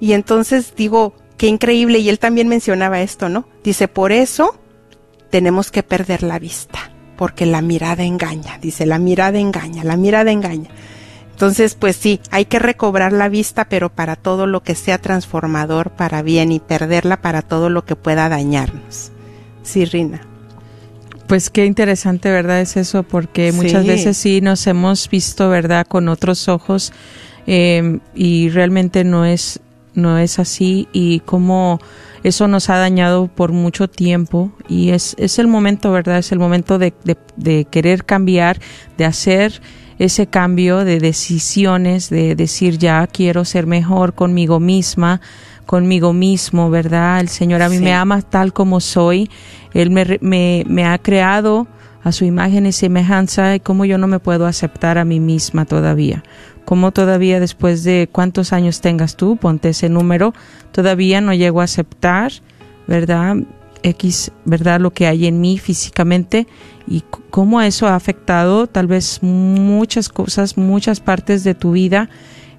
Y 0.00 0.12
entonces 0.14 0.74
digo, 0.76 1.14
qué 1.36 1.46
increíble, 1.46 1.98
y 1.98 2.08
él 2.08 2.18
también 2.18 2.48
mencionaba 2.48 3.00
esto, 3.00 3.28
¿no? 3.28 3.46
Dice, 3.62 3.88
por 3.88 4.12
eso 4.12 4.58
tenemos 5.30 5.70
que 5.70 5.82
perder 5.82 6.22
la 6.22 6.38
vista, 6.38 6.92
porque 7.16 7.46
la 7.46 7.62
mirada 7.62 8.04
engaña, 8.04 8.58
dice, 8.60 8.86
la 8.86 8.98
mirada 8.98 9.38
engaña, 9.38 9.84
la 9.84 9.96
mirada 9.96 10.32
engaña. 10.32 10.70
Entonces, 11.42 11.74
pues 11.74 11.96
sí, 11.96 12.20
hay 12.30 12.44
que 12.44 12.60
recobrar 12.60 13.12
la 13.12 13.28
vista, 13.28 13.64
pero 13.64 13.92
para 13.92 14.14
todo 14.14 14.46
lo 14.46 14.62
que 14.62 14.76
sea 14.76 14.98
transformador 14.98 15.90
para 15.90 16.22
bien 16.22 16.52
y 16.52 16.60
perderla 16.60 17.20
para 17.20 17.42
todo 17.42 17.68
lo 17.68 17.84
que 17.84 17.96
pueda 17.96 18.28
dañarnos. 18.28 19.10
Sí, 19.64 19.84
Rina. 19.84 20.20
Pues 21.26 21.50
qué 21.50 21.66
interesante, 21.66 22.30
¿verdad? 22.30 22.60
Es 22.60 22.76
eso, 22.76 23.02
porque 23.02 23.50
muchas 23.50 23.84
veces 23.84 24.16
sí 24.16 24.40
nos 24.40 24.68
hemos 24.68 25.10
visto, 25.10 25.48
¿verdad?, 25.48 25.84
con 25.84 26.06
otros 26.06 26.46
ojos 26.46 26.92
em, 27.48 27.98
y 28.14 28.48
realmente 28.50 29.02
no 29.02 29.24
es, 29.24 29.58
no 29.94 30.18
es 30.18 30.38
así 30.38 30.86
y 30.92 31.20
como 31.20 31.80
eso 32.22 32.46
nos 32.46 32.70
ha 32.70 32.76
dañado 32.76 33.26
por 33.26 33.50
mucho 33.50 33.88
tiempo 33.88 34.52
y 34.68 34.90
es, 34.90 35.16
es 35.18 35.40
el 35.40 35.48
momento, 35.48 35.90
¿verdad? 35.90 36.18
Es 36.18 36.30
el 36.30 36.38
momento 36.38 36.78
de, 36.78 36.94
de 37.34 37.64
querer 37.64 38.04
cambiar, 38.04 38.60
de 38.96 39.06
hacer 39.06 39.60
ese 39.98 40.26
cambio 40.26 40.84
de 40.84 41.00
decisiones, 41.00 42.10
de 42.10 42.34
decir 42.34 42.78
ya 42.78 43.06
quiero 43.06 43.44
ser 43.44 43.66
mejor 43.66 44.14
conmigo 44.14 44.60
misma, 44.60 45.20
conmigo 45.66 46.12
mismo, 46.12 46.70
¿verdad? 46.70 47.20
El 47.20 47.28
Señor 47.28 47.62
a 47.62 47.68
mí 47.68 47.78
me 47.78 47.94
ama 47.94 48.22
tal 48.22 48.52
como 48.52 48.80
soy, 48.80 49.30
Él 49.74 49.90
me, 49.90 50.18
me, 50.20 50.64
me 50.66 50.84
ha 50.84 50.98
creado 50.98 51.66
a 52.02 52.12
su 52.12 52.24
imagen 52.24 52.66
y 52.66 52.72
semejanza 52.72 53.54
y 53.54 53.60
cómo 53.60 53.84
yo 53.84 53.96
no 53.98 54.06
me 54.06 54.18
puedo 54.18 54.46
aceptar 54.46 54.98
a 54.98 55.04
mí 55.04 55.20
misma 55.20 55.64
todavía. 55.64 56.22
Cómo 56.64 56.92
todavía 56.92 57.40
después 57.40 57.84
de 57.84 58.08
cuántos 58.10 58.52
años 58.52 58.80
tengas 58.80 59.16
tú, 59.16 59.36
ponte 59.36 59.70
ese 59.70 59.88
número, 59.88 60.34
todavía 60.72 61.20
no 61.20 61.32
llego 61.34 61.60
a 61.60 61.64
aceptar, 61.64 62.32
¿verdad? 62.86 63.36
X, 63.82 64.32
¿verdad? 64.44 64.80
Lo 64.80 64.92
que 64.92 65.06
hay 65.06 65.26
en 65.26 65.40
mí 65.40 65.58
físicamente 65.58 66.46
y 66.86 67.02
cómo 67.30 67.60
eso 67.60 67.86
ha 67.86 67.94
afectado 67.94 68.66
tal 68.66 68.86
vez 68.86 69.22
muchas 69.22 70.08
cosas, 70.08 70.56
muchas 70.56 71.00
partes 71.00 71.44
de 71.44 71.54
tu 71.54 71.72
vida 71.72 72.08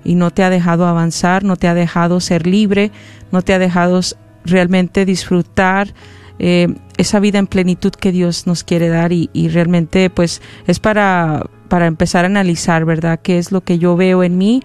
y 0.04 0.16
no 0.16 0.32
te 0.32 0.44
ha 0.44 0.50
dejado 0.50 0.86
avanzar, 0.86 1.44
no 1.44 1.56
te 1.56 1.68
ha 1.68 1.74
dejado 1.74 2.20
ser 2.20 2.48
libre, 2.48 2.92
no 3.32 3.42
te 3.42 3.54
ha 3.54 3.60
dejado 3.60 4.02
realmente 4.46 5.06
disfrutar 5.06 5.94
eh, 6.40 6.74
esa 6.98 7.20
vida 7.20 7.40
en 7.40 7.48
plenitud 7.48 7.92
que 7.92 8.12
Dios 8.12 8.48
nos 8.48 8.64
quiere 8.64 8.90
dar 8.90 9.14
y, 9.14 9.30
y, 9.34 9.50
realmente 9.50 10.10
pues 10.10 10.42
es 10.68 10.80
para, 10.80 11.46
para 11.70 11.86
empezar 11.86 12.26
a 12.26 12.28
analizar, 12.28 12.86
¿verdad? 12.86 13.20
¿Qué 13.22 13.38
es 13.38 13.52
lo 13.52 13.62
que 13.62 13.78
yo 13.78 13.96
veo 13.96 14.24
en 14.24 14.38
mí 14.38 14.62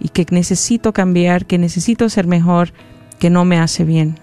y 0.00 0.08
que 0.08 0.26
necesito 0.30 0.92
cambiar, 0.92 1.46
que 1.46 1.56
necesito 1.56 2.08
ser 2.08 2.26
mejor, 2.26 2.72
que 3.18 3.30
no 3.30 3.44
me 3.44 3.58
hace 3.58 3.84
bien? 3.84 4.18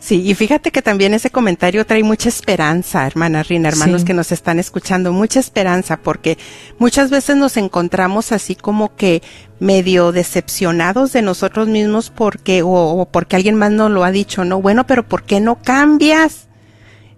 Sí, 0.00 0.22
y 0.22 0.34
fíjate 0.34 0.70
que 0.70 0.80
también 0.80 1.12
ese 1.12 1.30
comentario 1.30 1.84
trae 1.84 2.04
mucha 2.04 2.28
esperanza, 2.28 3.04
hermana 3.04 3.42
Rina, 3.42 3.68
hermanos 3.68 4.04
que 4.04 4.14
nos 4.14 4.30
están 4.30 4.60
escuchando, 4.60 5.12
mucha 5.12 5.40
esperanza, 5.40 5.96
porque 5.96 6.38
muchas 6.78 7.10
veces 7.10 7.36
nos 7.36 7.56
encontramos 7.56 8.30
así 8.30 8.54
como 8.54 8.94
que 8.94 9.22
medio 9.58 10.12
decepcionados 10.12 11.12
de 11.12 11.22
nosotros 11.22 11.66
mismos 11.66 12.10
porque, 12.10 12.62
o, 12.62 12.70
o 12.70 13.06
porque 13.06 13.34
alguien 13.34 13.56
más 13.56 13.72
nos 13.72 13.90
lo 13.90 14.04
ha 14.04 14.12
dicho, 14.12 14.44
no, 14.44 14.62
bueno, 14.62 14.86
pero 14.86 15.06
¿por 15.06 15.24
qué 15.24 15.40
no 15.40 15.60
cambias? 15.60 16.46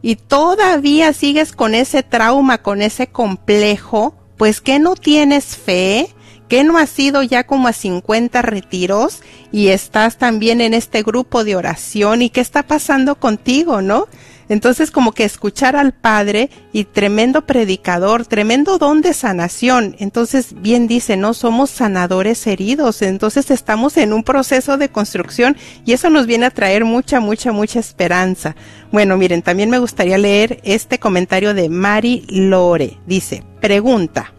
Y 0.00 0.16
todavía 0.16 1.12
sigues 1.12 1.52
con 1.52 1.74
ese 1.74 2.02
trauma, 2.02 2.58
con 2.62 2.80
ese 2.80 3.08
complejo, 3.08 4.14
pues 4.38 4.62
que 4.62 4.78
no 4.78 4.96
tienes 4.96 5.54
fe, 5.56 6.08
¿Qué 6.50 6.64
no 6.64 6.78
has 6.78 6.98
ido 6.98 7.22
ya 7.22 7.44
como 7.44 7.68
a 7.68 7.72
50 7.72 8.42
retiros 8.42 9.22
y 9.52 9.68
estás 9.68 10.18
también 10.18 10.60
en 10.60 10.74
este 10.74 11.04
grupo 11.04 11.44
de 11.44 11.54
oración 11.54 12.22
y 12.22 12.30
qué 12.30 12.40
está 12.40 12.64
pasando 12.64 13.14
contigo, 13.14 13.82
¿no? 13.82 14.08
Entonces 14.48 14.90
como 14.90 15.12
que 15.12 15.22
escuchar 15.22 15.76
al 15.76 15.92
Padre 15.92 16.50
y 16.72 16.86
tremendo 16.86 17.46
predicador, 17.46 18.26
tremendo 18.26 18.78
don 18.78 19.00
de 19.00 19.14
sanación. 19.14 19.94
Entonces 20.00 20.60
bien 20.60 20.88
dice, 20.88 21.16
no 21.16 21.34
somos 21.34 21.70
sanadores 21.70 22.44
heridos, 22.48 23.00
entonces 23.02 23.52
estamos 23.52 23.96
en 23.96 24.12
un 24.12 24.24
proceso 24.24 24.76
de 24.76 24.88
construcción 24.88 25.56
y 25.86 25.92
eso 25.92 26.10
nos 26.10 26.26
viene 26.26 26.46
a 26.46 26.50
traer 26.50 26.84
mucha, 26.84 27.20
mucha, 27.20 27.52
mucha 27.52 27.78
esperanza. 27.78 28.56
Bueno, 28.90 29.16
miren, 29.16 29.42
también 29.42 29.70
me 29.70 29.78
gustaría 29.78 30.18
leer 30.18 30.58
este 30.64 30.98
comentario 30.98 31.54
de 31.54 31.68
Mari 31.68 32.24
Lore. 32.28 32.98
Dice, 33.06 33.44
pregunta. 33.60 34.32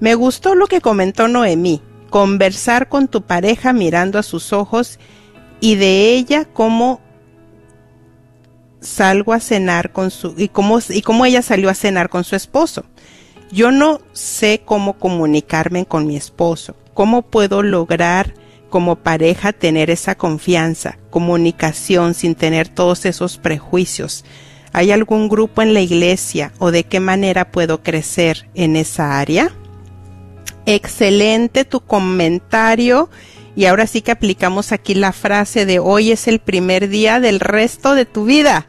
Me 0.00 0.14
gustó 0.14 0.54
lo 0.54 0.66
que 0.66 0.80
comentó 0.80 1.28
Noemí, 1.28 1.82
conversar 2.10 2.88
con 2.88 3.08
tu 3.08 3.22
pareja 3.22 3.72
mirando 3.72 4.18
a 4.18 4.22
sus 4.22 4.52
ojos 4.52 4.98
y 5.60 5.76
de 5.76 6.12
ella 6.12 6.44
cómo 6.44 7.00
salgo 8.80 9.32
a 9.32 9.40
cenar 9.40 9.92
con 9.92 10.10
su 10.10 10.34
y 10.36 10.48
cómo 10.48 10.78
y 10.88 11.02
cómo 11.02 11.24
ella 11.24 11.42
salió 11.42 11.70
a 11.70 11.74
cenar 11.74 12.08
con 12.08 12.24
su 12.24 12.36
esposo. 12.36 12.84
Yo 13.50 13.70
no 13.70 14.00
sé 14.12 14.62
cómo 14.64 14.98
comunicarme 14.98 15.86
con 15.86 16.06
mi 16.06 16.16
esposo. 16.16 16.76
¿Cómo 16.92 17.22
puedo 17.22 17.62
lograr 17.62 18.34
como 18.68 18.96
pareja 18.96 19.52
tener 19.52 19.90
esa 19.90 20.16
confianza, 20.16 20.98
comunicación 21.10 22.14
sin 22.14 22.34
tener 22.34 22.68
todos 22.68 23.04
esos 23.06 23.38
prejuicios? 23.38 24.24
¿Hay 24.72 24.90
algún 24.90 25.28
grupo 25.28 25.62
en 25.62 25.72
la 25.72 25.80
iglesia 25.80 26.52
o 26.58 26.72
de 26.72 26.84
qué 26.84 26.98
manera 27.00 27.52
puedo 27.52 27.82
crecer 27.82 28.48
en 28.54 28.76
esa 28.76 29.18
área? 29.20 29.52
Excelente 30.66 31.64
tu 31.64 31.80
comentario. 31.80 33.10
Y 33.56 33.66
ahora 33.66 33.86
sí 33.86 34.02
que 34.02 34.10
aplicamos 34.10 34.72
aquí 34.72 34.94
la 34.94 35.12
frase 35.12 35.66
de 35.66 35.78
hoy 35.78 36.10
es 36.10 36.26
el 36.26 36.40
primer 36.40 36.88
día 36.88 37.20
del 37.20 37.40
resto 37.40 37.94
de 37.94 38.04
tu 38.04 38.24
vida. 38.24 38.66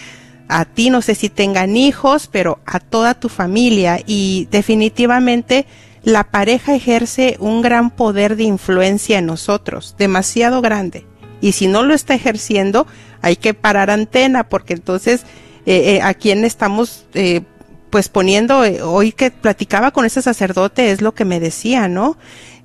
a 0.48 0.66
ti, 0.66 0.90
no 0.90 1.02
sé 1.02 1.16
si 1.16 1.30
tengan 1.30 1.76
hijos, 1.78 2.30
pero 2.32 2.60
a 2.66 2.80
toda 2.80 3.20
tu 3.20 3.30
familia 3.30 4.00
y 4.06 4.48
definitivamente 4.52 5.66
la 6.04 6.26
pareja 6.26 6.76
ejerce 6.76 7.36
un 7.40 7.62
gran 7.62 7.90
poder 7.90 8.36
de 8.36 8.44
influencia 8.44 9.18
en 9.20 9.26
nosotros, 9.26 9.96
demasiado 9.98 10.62
grande. 10.62 11.06
Y 11.42 11.52
si 11.52 11.68
no 11.68 11.84
lo 11.84 11.94
está 11.94 12.14
ejerciendo, 12.14 12.88
hay 13.22 13.36
que 13.36 13.54
parar 13.54 13.90
antena, 13.90 14.48
porque 14.48 14.74
entonces 14.74 15.24
eh, 15.66 15.96
eh, 15.96 16.02
a 16.02 16.14
quién 16.14 16.46
estamos 16.46 17.06
eh, 17.14 17.42
pues 17.90 18.10
poniendo, 18.10 18.64
eh, 18.64 18.82
hoy 18.82 19.12
que 19.12 19.32
platicaba 19.32 19.92
con 19.92 20.06
ese 20.06 20.22
sacerdote 20.22 20.92
es 20.92 21.02
lo 21.02 21.14
que 21.14 21.26
me 21.26 21.40
decía, 21.40 21.88
¿no? 21.88 22.18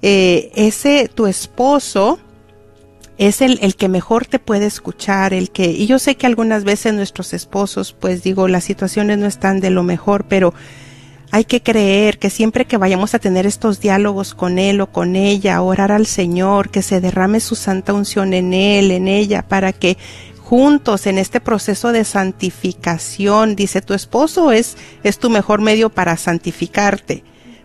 Eh, 0.03 0.51
ese, 0.55 1.09
tu 1.09 1.27
esposo, 1.27 2.19
es 3.19 3.41
el, 3.41 3.59
el 3.63 3.77
que 3.77 3.89
mejor 3.89 4.27
te 4.27 4.39
puede 4.39 4.67
escuchar, 4.67 5.35
el 5.35 5.51
que, 5.51 5.67
y 5.67 5.87
yo 5.87 5.99
sé 5.99 6.17
que 6.17 6.27
algunas 6.27 6.65
veces 6.65 6.95
nuestros 6.95 7.33
esposos, 7.35 7.93
pues 7.93 8.23
digo, 8.23 8.49
las 8.49 8.65
situaciones 8.65 9.19
no 9.19 9.27
están 9.27 9.61
de 9.61 9.71
lo 9.71 9.83
mejor, 9.83 10.25
pero 10.29 10.55
hay 11.31 11.45
que 11.45 11.63
creer 11.63 12.19
que 12.19 12.29
siempre 12.29 12.67
que 12.67 12.77
vayamos 12.77 13.15
a 13.15 13.19
tener 13.19 13.47
estos 13.47 13.81
diálogos 13.81 14.35
con 14.35 14.59
él 14.59 14.83
o 14.83 14.93
con 14.93 15.17
ella, 15.17 15.63
orar 15.63 15.91
al 15.91 16.07
Señor, 16.07 16.71
que 16.71 16.83
se 16.83 17.01
derrame 17.01 17.41
su 17.41 17.55
santa 17.55 17.95
unción 17.95 18.35
en 18.35 18.53
él, 18.53 18.91
en 18.91 19.09
ella, 19.09 19.43
para 19.43 19.73
que 19.73 19.97
juntos 20.39 21.07
en 21.07 21.17
este 21.17 21.41
proceso 21.41 21.93
de 21.93 22.05
santificación, 22.05 23.57
dice 23.57 23.81
tu 23.81 23.95
esposo 23.95 24.53
es, 24.53 24.77
es 25.03 25.19
tu 25.19 25.31
mejor 25.31 25.63
medio 25.63 25.89
para 25.89 26.19
santificarte, 26.19 27.25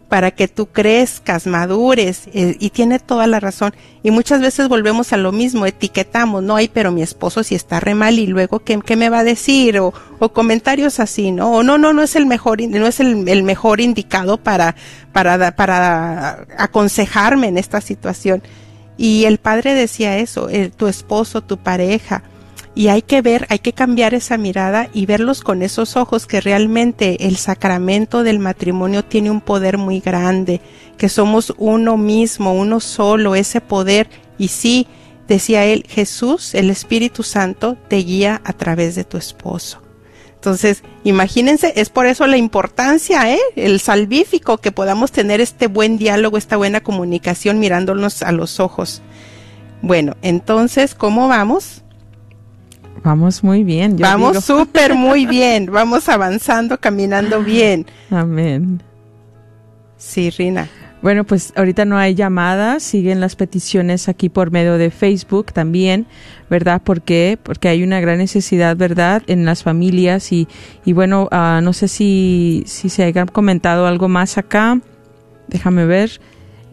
para 0.09 0.31
que 0.31 0.47
tú 0.47 0.67
crezcas, 0.67 1.47
madures, 1.47 2.27
eh, 2.33 2.55
y 2.59 2.69
tiene 2.69 2.99
toda 2.99 3.27
la 3.27 3.39
razón. 3.39 3.73
Y 4.03 4.11
muchas 4.11 4.41
veces 4.41 4.69
volvemos 4.69 5.11
a 5.11 5.17
lo 5.17 5.31
mismo, 5.31 5.65
etiquetamos, 5.65 6.43
no 6.43 6.55
hay, 6.55 6.69
pero 6.69 6.91
mi 6.91 7.01
esposo 7.01 7.43
si 7.43 7.55
está 7.55 7.79
re 7.79 7.93
mal 7.93 8.17
y 8.17 8.27
luego 8.27 8.59
¿qué, 8.59 8.79
qué 8.85 8.95
me 8.95 9.09
va 9.09 9.19
a 9.19 9.23
decir? 9.23 9.79
O, 9.79 9.93
o, 10.19 10.29
comentarios 10.29 10.99
así, 10.99 11.31
¿no? 11.31 11.51
O 11.51 11.63
no, 11.63 11.77
no, 11.77 11.91
no 11.91 12.03
es 12.03 12.15
el 12.15 12.25
mejor, 12.25 12.61
no 12.61 12.87
es 12.87 12.99
el, 12.99 13.43
mejor 13.43 13.81
indicado 13.81 14.37
para, 14.37 14.75
para, 15.11 15.55
para 15.55 16.47
aconsejarme 16.57 17.47
en 17.47 17.57
esta 17.57 17.81
situación. 17.81 18.41
Y 18.97 19.25
el 19.25 19.37
padre 19.37 19.73
decía 19.73 20.17
eso, 20.17 20.47
tu 20.75 20.87
esposo, 20.87 21.41
tu 21.41 21.57
pareja, 21.57 22.23
y 22.77 22.89
hay 22.89 23.01
que 23.01 23.23
ver, 23.23 23.47
hay 23.49 23.57
que 23.57 23.73
cambiar 23.73 24.13
esa 24.13 24.37
mirada 24.37 24.87
y 24.93 25.07
verlos 25.07 25.41
con 25.41 25.63
esos 25.63 25.97
ojos 25.97 26.27
que 26.27 26.41
realmente 26.41 27.25
el 27.25 27.35
sacramento 27.37 28.21
del 28.21 28.37
matrimonio 28.37 29.03
tiene 29.03 29.31
un 29.31 29.41
poder 29.41 29.79
muy 29.79 29.99
grande, 29.99 30.61
que 30.95 31.09
somos 31.09 31.55
uno 31.57 31.97
mismo, 31.97 32.53
uno 32.53 32.79
solo, 32.79 33.33
ese 33.33 33.61
poder. 33.61 34.07
Y 34.37 34.49
sí, 34.49 34.85
decía 35.27 35.65
él, 35.65 35.85
Jesús, 35.89 36.53
el 36.53 36.69
Espíritu 36.69 37.23
Santo, 37.23 37.79
te 37.87 37.95
guía 37.95 38.43
a 38.45 38.53
través 38.53 38.93
de 38.93 39.05
tu 39.05 39.17
esposo. 39.17 39.81
Entonces, 40.35 40.83
imagínense, 41.03 41.73
es 41.77 41.89
por 41.89 42.05
eso 42.05 42.27
la 42.27 42.37
importancia, 42.37 43.33
¿eh? 43.33 43.39
el 43.55 43.79
salvífico, 43.79 44.59
que 44.59 44.71
podamos 44.71 45.11
tener 45.11 45.41
este 45.41 45.65
buen 45.65 45.97
diálogo, 45.97 46.37
esta 46.37 46.57
buena 46.57 46.81
comunicación 46.81 47.57
mirándonos 47.57 48.21
a 48.21 48.31
los 48.31 48.59
ojos. 48.59 49.01
Bueno, 49.81 50.15
entonces, 50.21 50.93
¿cómo 50.93 51.27
vamos? 51.27 51.81
Vamos 53.03 53.43
muy 53.43 53.63
bien. 53.63 53.95
vamos 53.97 54.43
súper 54.43 54.93
muy 54.95 55.25
bien. 55.27 55.69
Vamos 55.71 56.09
avanzando, 56.09 56.77
caminando 56.79 57.41
bien. 57.41 57.85
Amén. 58.09 58.81
Sí, 59.97 60.29
Rina. 60.29 60.67
Bueno, 61.01 61.25
pues 61.25 61.53
ahorita 61.55 61.85
no 61.85 61.97
hay 61.97 62.15
llamadas, 62.15 62.81
siguen 62.81 63.19
las 63.19 63.35
peticiones 63.35 64.09
aquí 64.09 64.29
por 64.29 64.49
medio 64.49 64.79
de 64.79 64.89
Facebook 64.89 65.53
también, 65.53 66.07
¿verdad? 66.49 66.81
¿Por 66.81 67.03
qué? 67.03 67.37
Porque 67.41 67.67
hay 67.67 67.83
una 67.83 67.99
gran 67.99 68.17
necesidad, 68.17 68.75
¿verdad? 68.75 69.21
En 69.27 69.45
las 69.45 69.61
familias 69.61 70.31
y, 70.31 70.47
y 70.85 70.93
bueno, 70.93 71.29
uh, 71.31 71.61
no 71.61 71.73
sé 71.73 71.87
si, 71.87 72.63
si 72.65 72.89
se 72.89 73.03
haya 73.03 73.27
comentado 73.27 73.85
algo 73.85 74.07
más 74.07 74.39
acá. 74.39 74.79
Déjame 75.47 75.85
ver. 75.85 76.19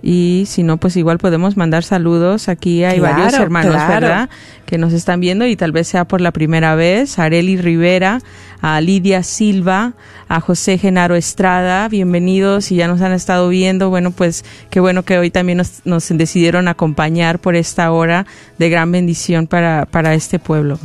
Y 0.03 0.45
si 0.47 0.63
no, 0.63 0.77
pues 0.77 0.97
igual 0.97 1.19
podemos 1.19 1.57
mandar 1.57 1.83
saludos. 1.83 2.49
Aquí 2.49 2.85
hay 2.85 2.99
Claro, 2.99 3.17
varios 3.23 3.41
hermanos, 3.41 3.75
claro. 3.75 4.07
¿verdad? 4.07 4.29
Que 4.67 4.77
nos 4.77 4.93
están 4.93 5.21
viendo 5.21 5.47
y 5.47 5.57
tal 5.57 5.73
vez 5.73 5.89
sea 5.89 6.05
por 6.05 6.21
la 6.21 6.31
primera 6.31 6.75
vez. 6.75 7.19
A 7.19 7.25
Areli 7.25 7.57
Rivera, 7.57 8.21
a 8.61 8.81
Lidia 8.83 9.23
Silva, 9.23 9.95
a 10.29 10.41
José 10.41 10.77
Genaro 10.77 11.15
Estrada, 11.15 11.89
bienvenidos 11.89 12.71
y 12.71 12.77
ya 12.77 12.87
nos 12.87 13.01
han 13.01 13.13
estado 13.13 13.49
viendo. 13.49 13.89
Bueno, 13.89 14.11
pues 14.11 14.45
qué 14.69 14.81
bueno 14.81 15.05
que 15.05 15.17
hoy 15.19 15.31
también 15.31 15.59
nos, 15.59 15.81
nos 15.85 16.07
decidieron 16.09 16.69
acompañar 16.69 17.39
por 17.39 17.57
esta 17.57 17.91
hora 17.91 18.27
de 18.59 18.69
gran 18.69 18.93
bendición 18.93 19.47
para, 19.47 19.87
para 19.87 20.13
este 20.15 20.39
pueblo. 20.39 20.79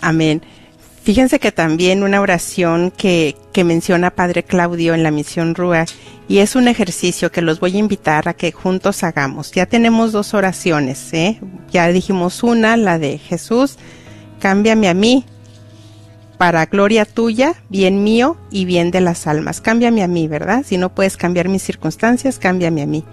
Amén. 0.00 0.42
Fíjense 1.02 1.38
que 1.38 1.52
también 1.52 2.02
una 2.02 2.20
oración 2.20 2.90
que, 2.90 3.36
que 3.52 3.62
menciona 3.62 4.10
Padre 4.10 4.42
Claudio 4.42 4.92
en 4.92 5.04
la 5.04 5.12
misión 5.12 5.54
Rúa, 5.54 5.84
y 6.28 6.38
es 6.38 6.56
un 6.56 6.68
ejercicio 6.68 7.30
que 7.30 7.42
los 7.42 7.60
voy 7.60 7.76
a 7.76 7.78
invitar 7.78 8.28
a 8.28 8.34
que 8.34 8.52
juntos 8.52 9.02
hagamos. 9.04 9.52
Ya 9.52 9.66
tenemos 9.66 10.12
dos 10.12 10.34
oraciones, 10.34 11.12
¿eh? 11.12 11.40
Ya 11.70 11.86
dijimos 11.88 12.42
una, 12.42 12.76
la 12.76 12.98
de 12.98 13.18
Jesús, 13.18 13.76
cámbiame 14.40 14.88
a 14.88 14.94
mí 14.94 15.24
para 16.36 16.66
gloria 16.66 17.04
tuya, 17.04 17.54
bien 17.68 18.04
mío 18.04 18.36
y 18.50 18.64
bien 18.64 18.90
de 18.90 19.00
las 19.00 19.26
almas. 19.26 19.60
Cámbiame 19.60 20.02
a 20.02 20.08
mí, 20.08 20.28
¿verdad? 20.28 20.64
Si 20.66 20.76
no 20.76 20.94
puedes 20.94 21.16
cambiar 21.16 21.48
mis 21.48 21.62
circunstancias, 21.62 22.38
cámbiame 22.38 22.82
a 22.82 22.86
mí. 22.86 23.04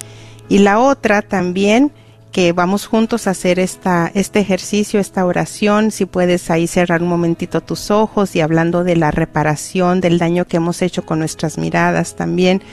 Y 0.50 0.60
la 0.60 0.80
otra 0.80 1.22
también 1.22 1.92
que 2.32 2.52
vamos 2.52 2.88
juntos 2.88 3.28
a 3.28 3.32
hacer 3.32 3.60
esta, 3.60 4.12
este 4.16 4.40
ejercicio, 4.40 5.00
esta 5.00 5.24
oración, 5.24 5.92
si 5.92 6.06
puedes 6.06 6.50
ahí 6.50 6.66
cerrar 6.66 7.04
un 7.04 7.08
momentito 7.08 7.62
tus 7.62 7.92
ojos 7.92 8.36
y 8.36 8.42
hablando 8.42 8.84
de 8.84 8.96
la 8.96 9.12
reparación, 9.12 10.02
del 10.02 10.18
daño 10.18 10.46
que 10.46 10.58
hemos 10.58 10.82
hecho 10.82 11.06
con 11.06 11.20
nuestras 11.20 11.60
miradas 11.60 12.16
también. 12.16 12.64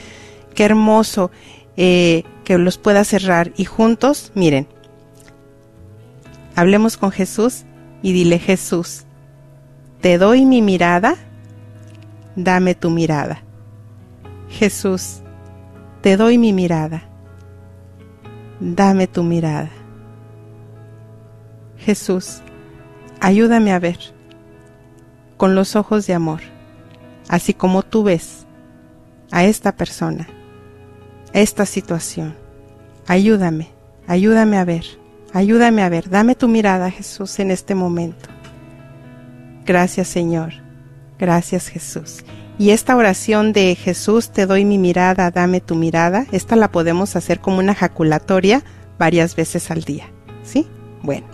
Qué 0.55 0.65
hermoso 0.65 1.31
eh, 1.77 2.23
que 2.43 2.57
los 2.57 2.77
pueda 2.77 3.03
cerrar 3.03 3.51
y 3.55 3.65
juntos, 3.65 4.31
miren, 4.35 4.67
hablemos 6.55 6.97
con 6.97 7.11
Jesús 7.11 7.63
y 8.01 8.13
dile 8.13 8.39
Jesús, 8.39 9.05
te 10.01 10.17
doy 10.17 10.45
mi 10.45 10.61
mirada, 10.61 11.15
dame 12.35 12.75
tu 12.75 12.89
mirada. 12.89 13.43
Jesús, 14.49 15.21
te 16.01 16.17
doy 16.17 16.37
mi 16.37 16.51
mirada 16.51 17.11
dame 18.61 19.07
tu 19.07 19.23
mirada. 19.23 19.69
Jesús, 21.77 22.41
ayúdame 23.19 23.73
a 23.73 23.79
ver 23.79 23.97
con 25.35 25.55
los 25.55 25.75
ojos 25.75 26.05
de 26.05 26.13
amor, 26.13 26.41
así 27.27 27.55
como 27.55 27.81
tú 27.81 28.03
ves 28.03 28.45
a 29.31 29.43
esta 29.45 29.75
persona, 29.75 30.27
esta 31.33 31.65
situación. 31.65 32.35
Ayúdame, 33.07 33.69
ayúdame 34.07 34.57
a 34.57 34.65
ver, 34.65 34.85
ayúdame 35.33 35.83
a 35.83 35.89
ver, 35.89 36.09
dame 36.09 36.35
tu 36.35 36.47
mirada, 36.47 36.91
Jesús, 36.91 37.39
en 37.39 37.51
este 37.51 37.75
momento. 37.75 38.29
Gracias, 39.65 40.07
Señor. 40.07 40.53
Gracias, 41.19 41.67
Jesús. 41.67 42.23
Y 42.57 42.71
esta 42.71 42.95
oración 42.95 43.53
de 43.53 43.75
Jesús, 43.75 44.29
te 44.29 44.45
doy 44.45 44.65
mi 44.65 44.77
mirada, 44.77 45.31
dame 45.31 45.61
tu 45.61 45.75
mirada, 45.75 46.25
esta 46.31 46.55
la 46.55 46.71
podemos 46.71 47.15
hacer 47.15 47.39
como 47.39 47.59
una 47.59 47.73
jaculatoria 47.73 48.63
varias 48.99 49.35
veces 49.35 49.71
al 49.71 49.83
día. 49.83 50.05
¿Sí? 50.43 50.67
Bueno. 51.01 51.27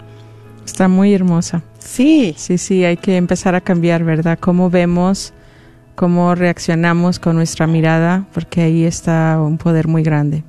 Está 0.65 0.87
muy 0.87 1.13
hermosa. 1.13 1.63
Sí. 1.79 2.35
Sí, 2.37 2.57
sí, 2.57 2.83
hay 2.83 2.97
que 2.97 3.17
empezar 3.17 3.55
a 3.55 3.61
cambiar, 3.61 4.03
¿verdad? 4.03 4.37
Cómo 4.39 4.69
vemos, 4.69 5.33
cómo 5.97 6.35
reaccionamos 6.35 7.17
con 7.17 7.35
nuestra 7.35 7.65
mirada, 7.65 8.27
porque 8.31 8.61
ahí 8.61 8.83
está 8.85 9.41
un 9.41 9.57
poder 9.57 9.87
muy 9.87 10.03
grande. 10.03 10.43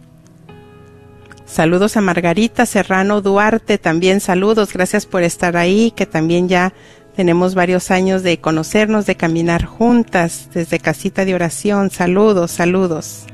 Saludos 1.46 1.96
a 1.96 2.02
Margarita 2.02 2.66
Serrano 2.66 3.22
Duarte, 3.22 3.78
también 3.78 4.20
saludos, 4.20 4.74
gracias 4.74 5.06
por 5.06 5.22
estar 5.22 5.56
ahí, 5.56 5.90
que 5.92 6.04
también 6.04 6.50
ya 6.50 6.74
tenemos 7.16 7.54
varios 7.54 7.90
años 7.90 8.22
de 8.22 8.38
conocernos, 8.38 9.06
de 9.06 9.16
caminar 9.16 9.64
juntas 9.64 10.50
desde 10.52 10.78
casita 10.80 11.24
de 11.24 11.34
oración. 11.34 11.90
Saludos, 11.90 12.50
saludos. 12.50 13.24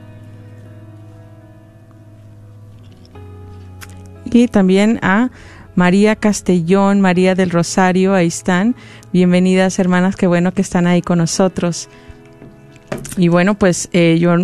Y 4.27 4.47
también 4.47 5.01
a 5.03 5.31
María 5.75 6.15
Castellón, 6.15 7.01
María 7.01 7.35
del 7.35 7.51
Rosario, 7.51 8.15
ahí 8.15 8.29
están. 8.29 8.77
Bienvenidas 9.15 9.79
hermanas, 9.79 10.17
qué 10.17 10.27
bueno 10.27 10.51
que 10.51 10.61
están 10.61 10.89
ahí 10.89 11.01
con 11.01 11.19
nosotros. 11.19 11.89
Y 13.17 13.29
bueno, 13.29 13.55
pues 13.55 13.89
eh, 13.93 14.19
yo 14.19 14.35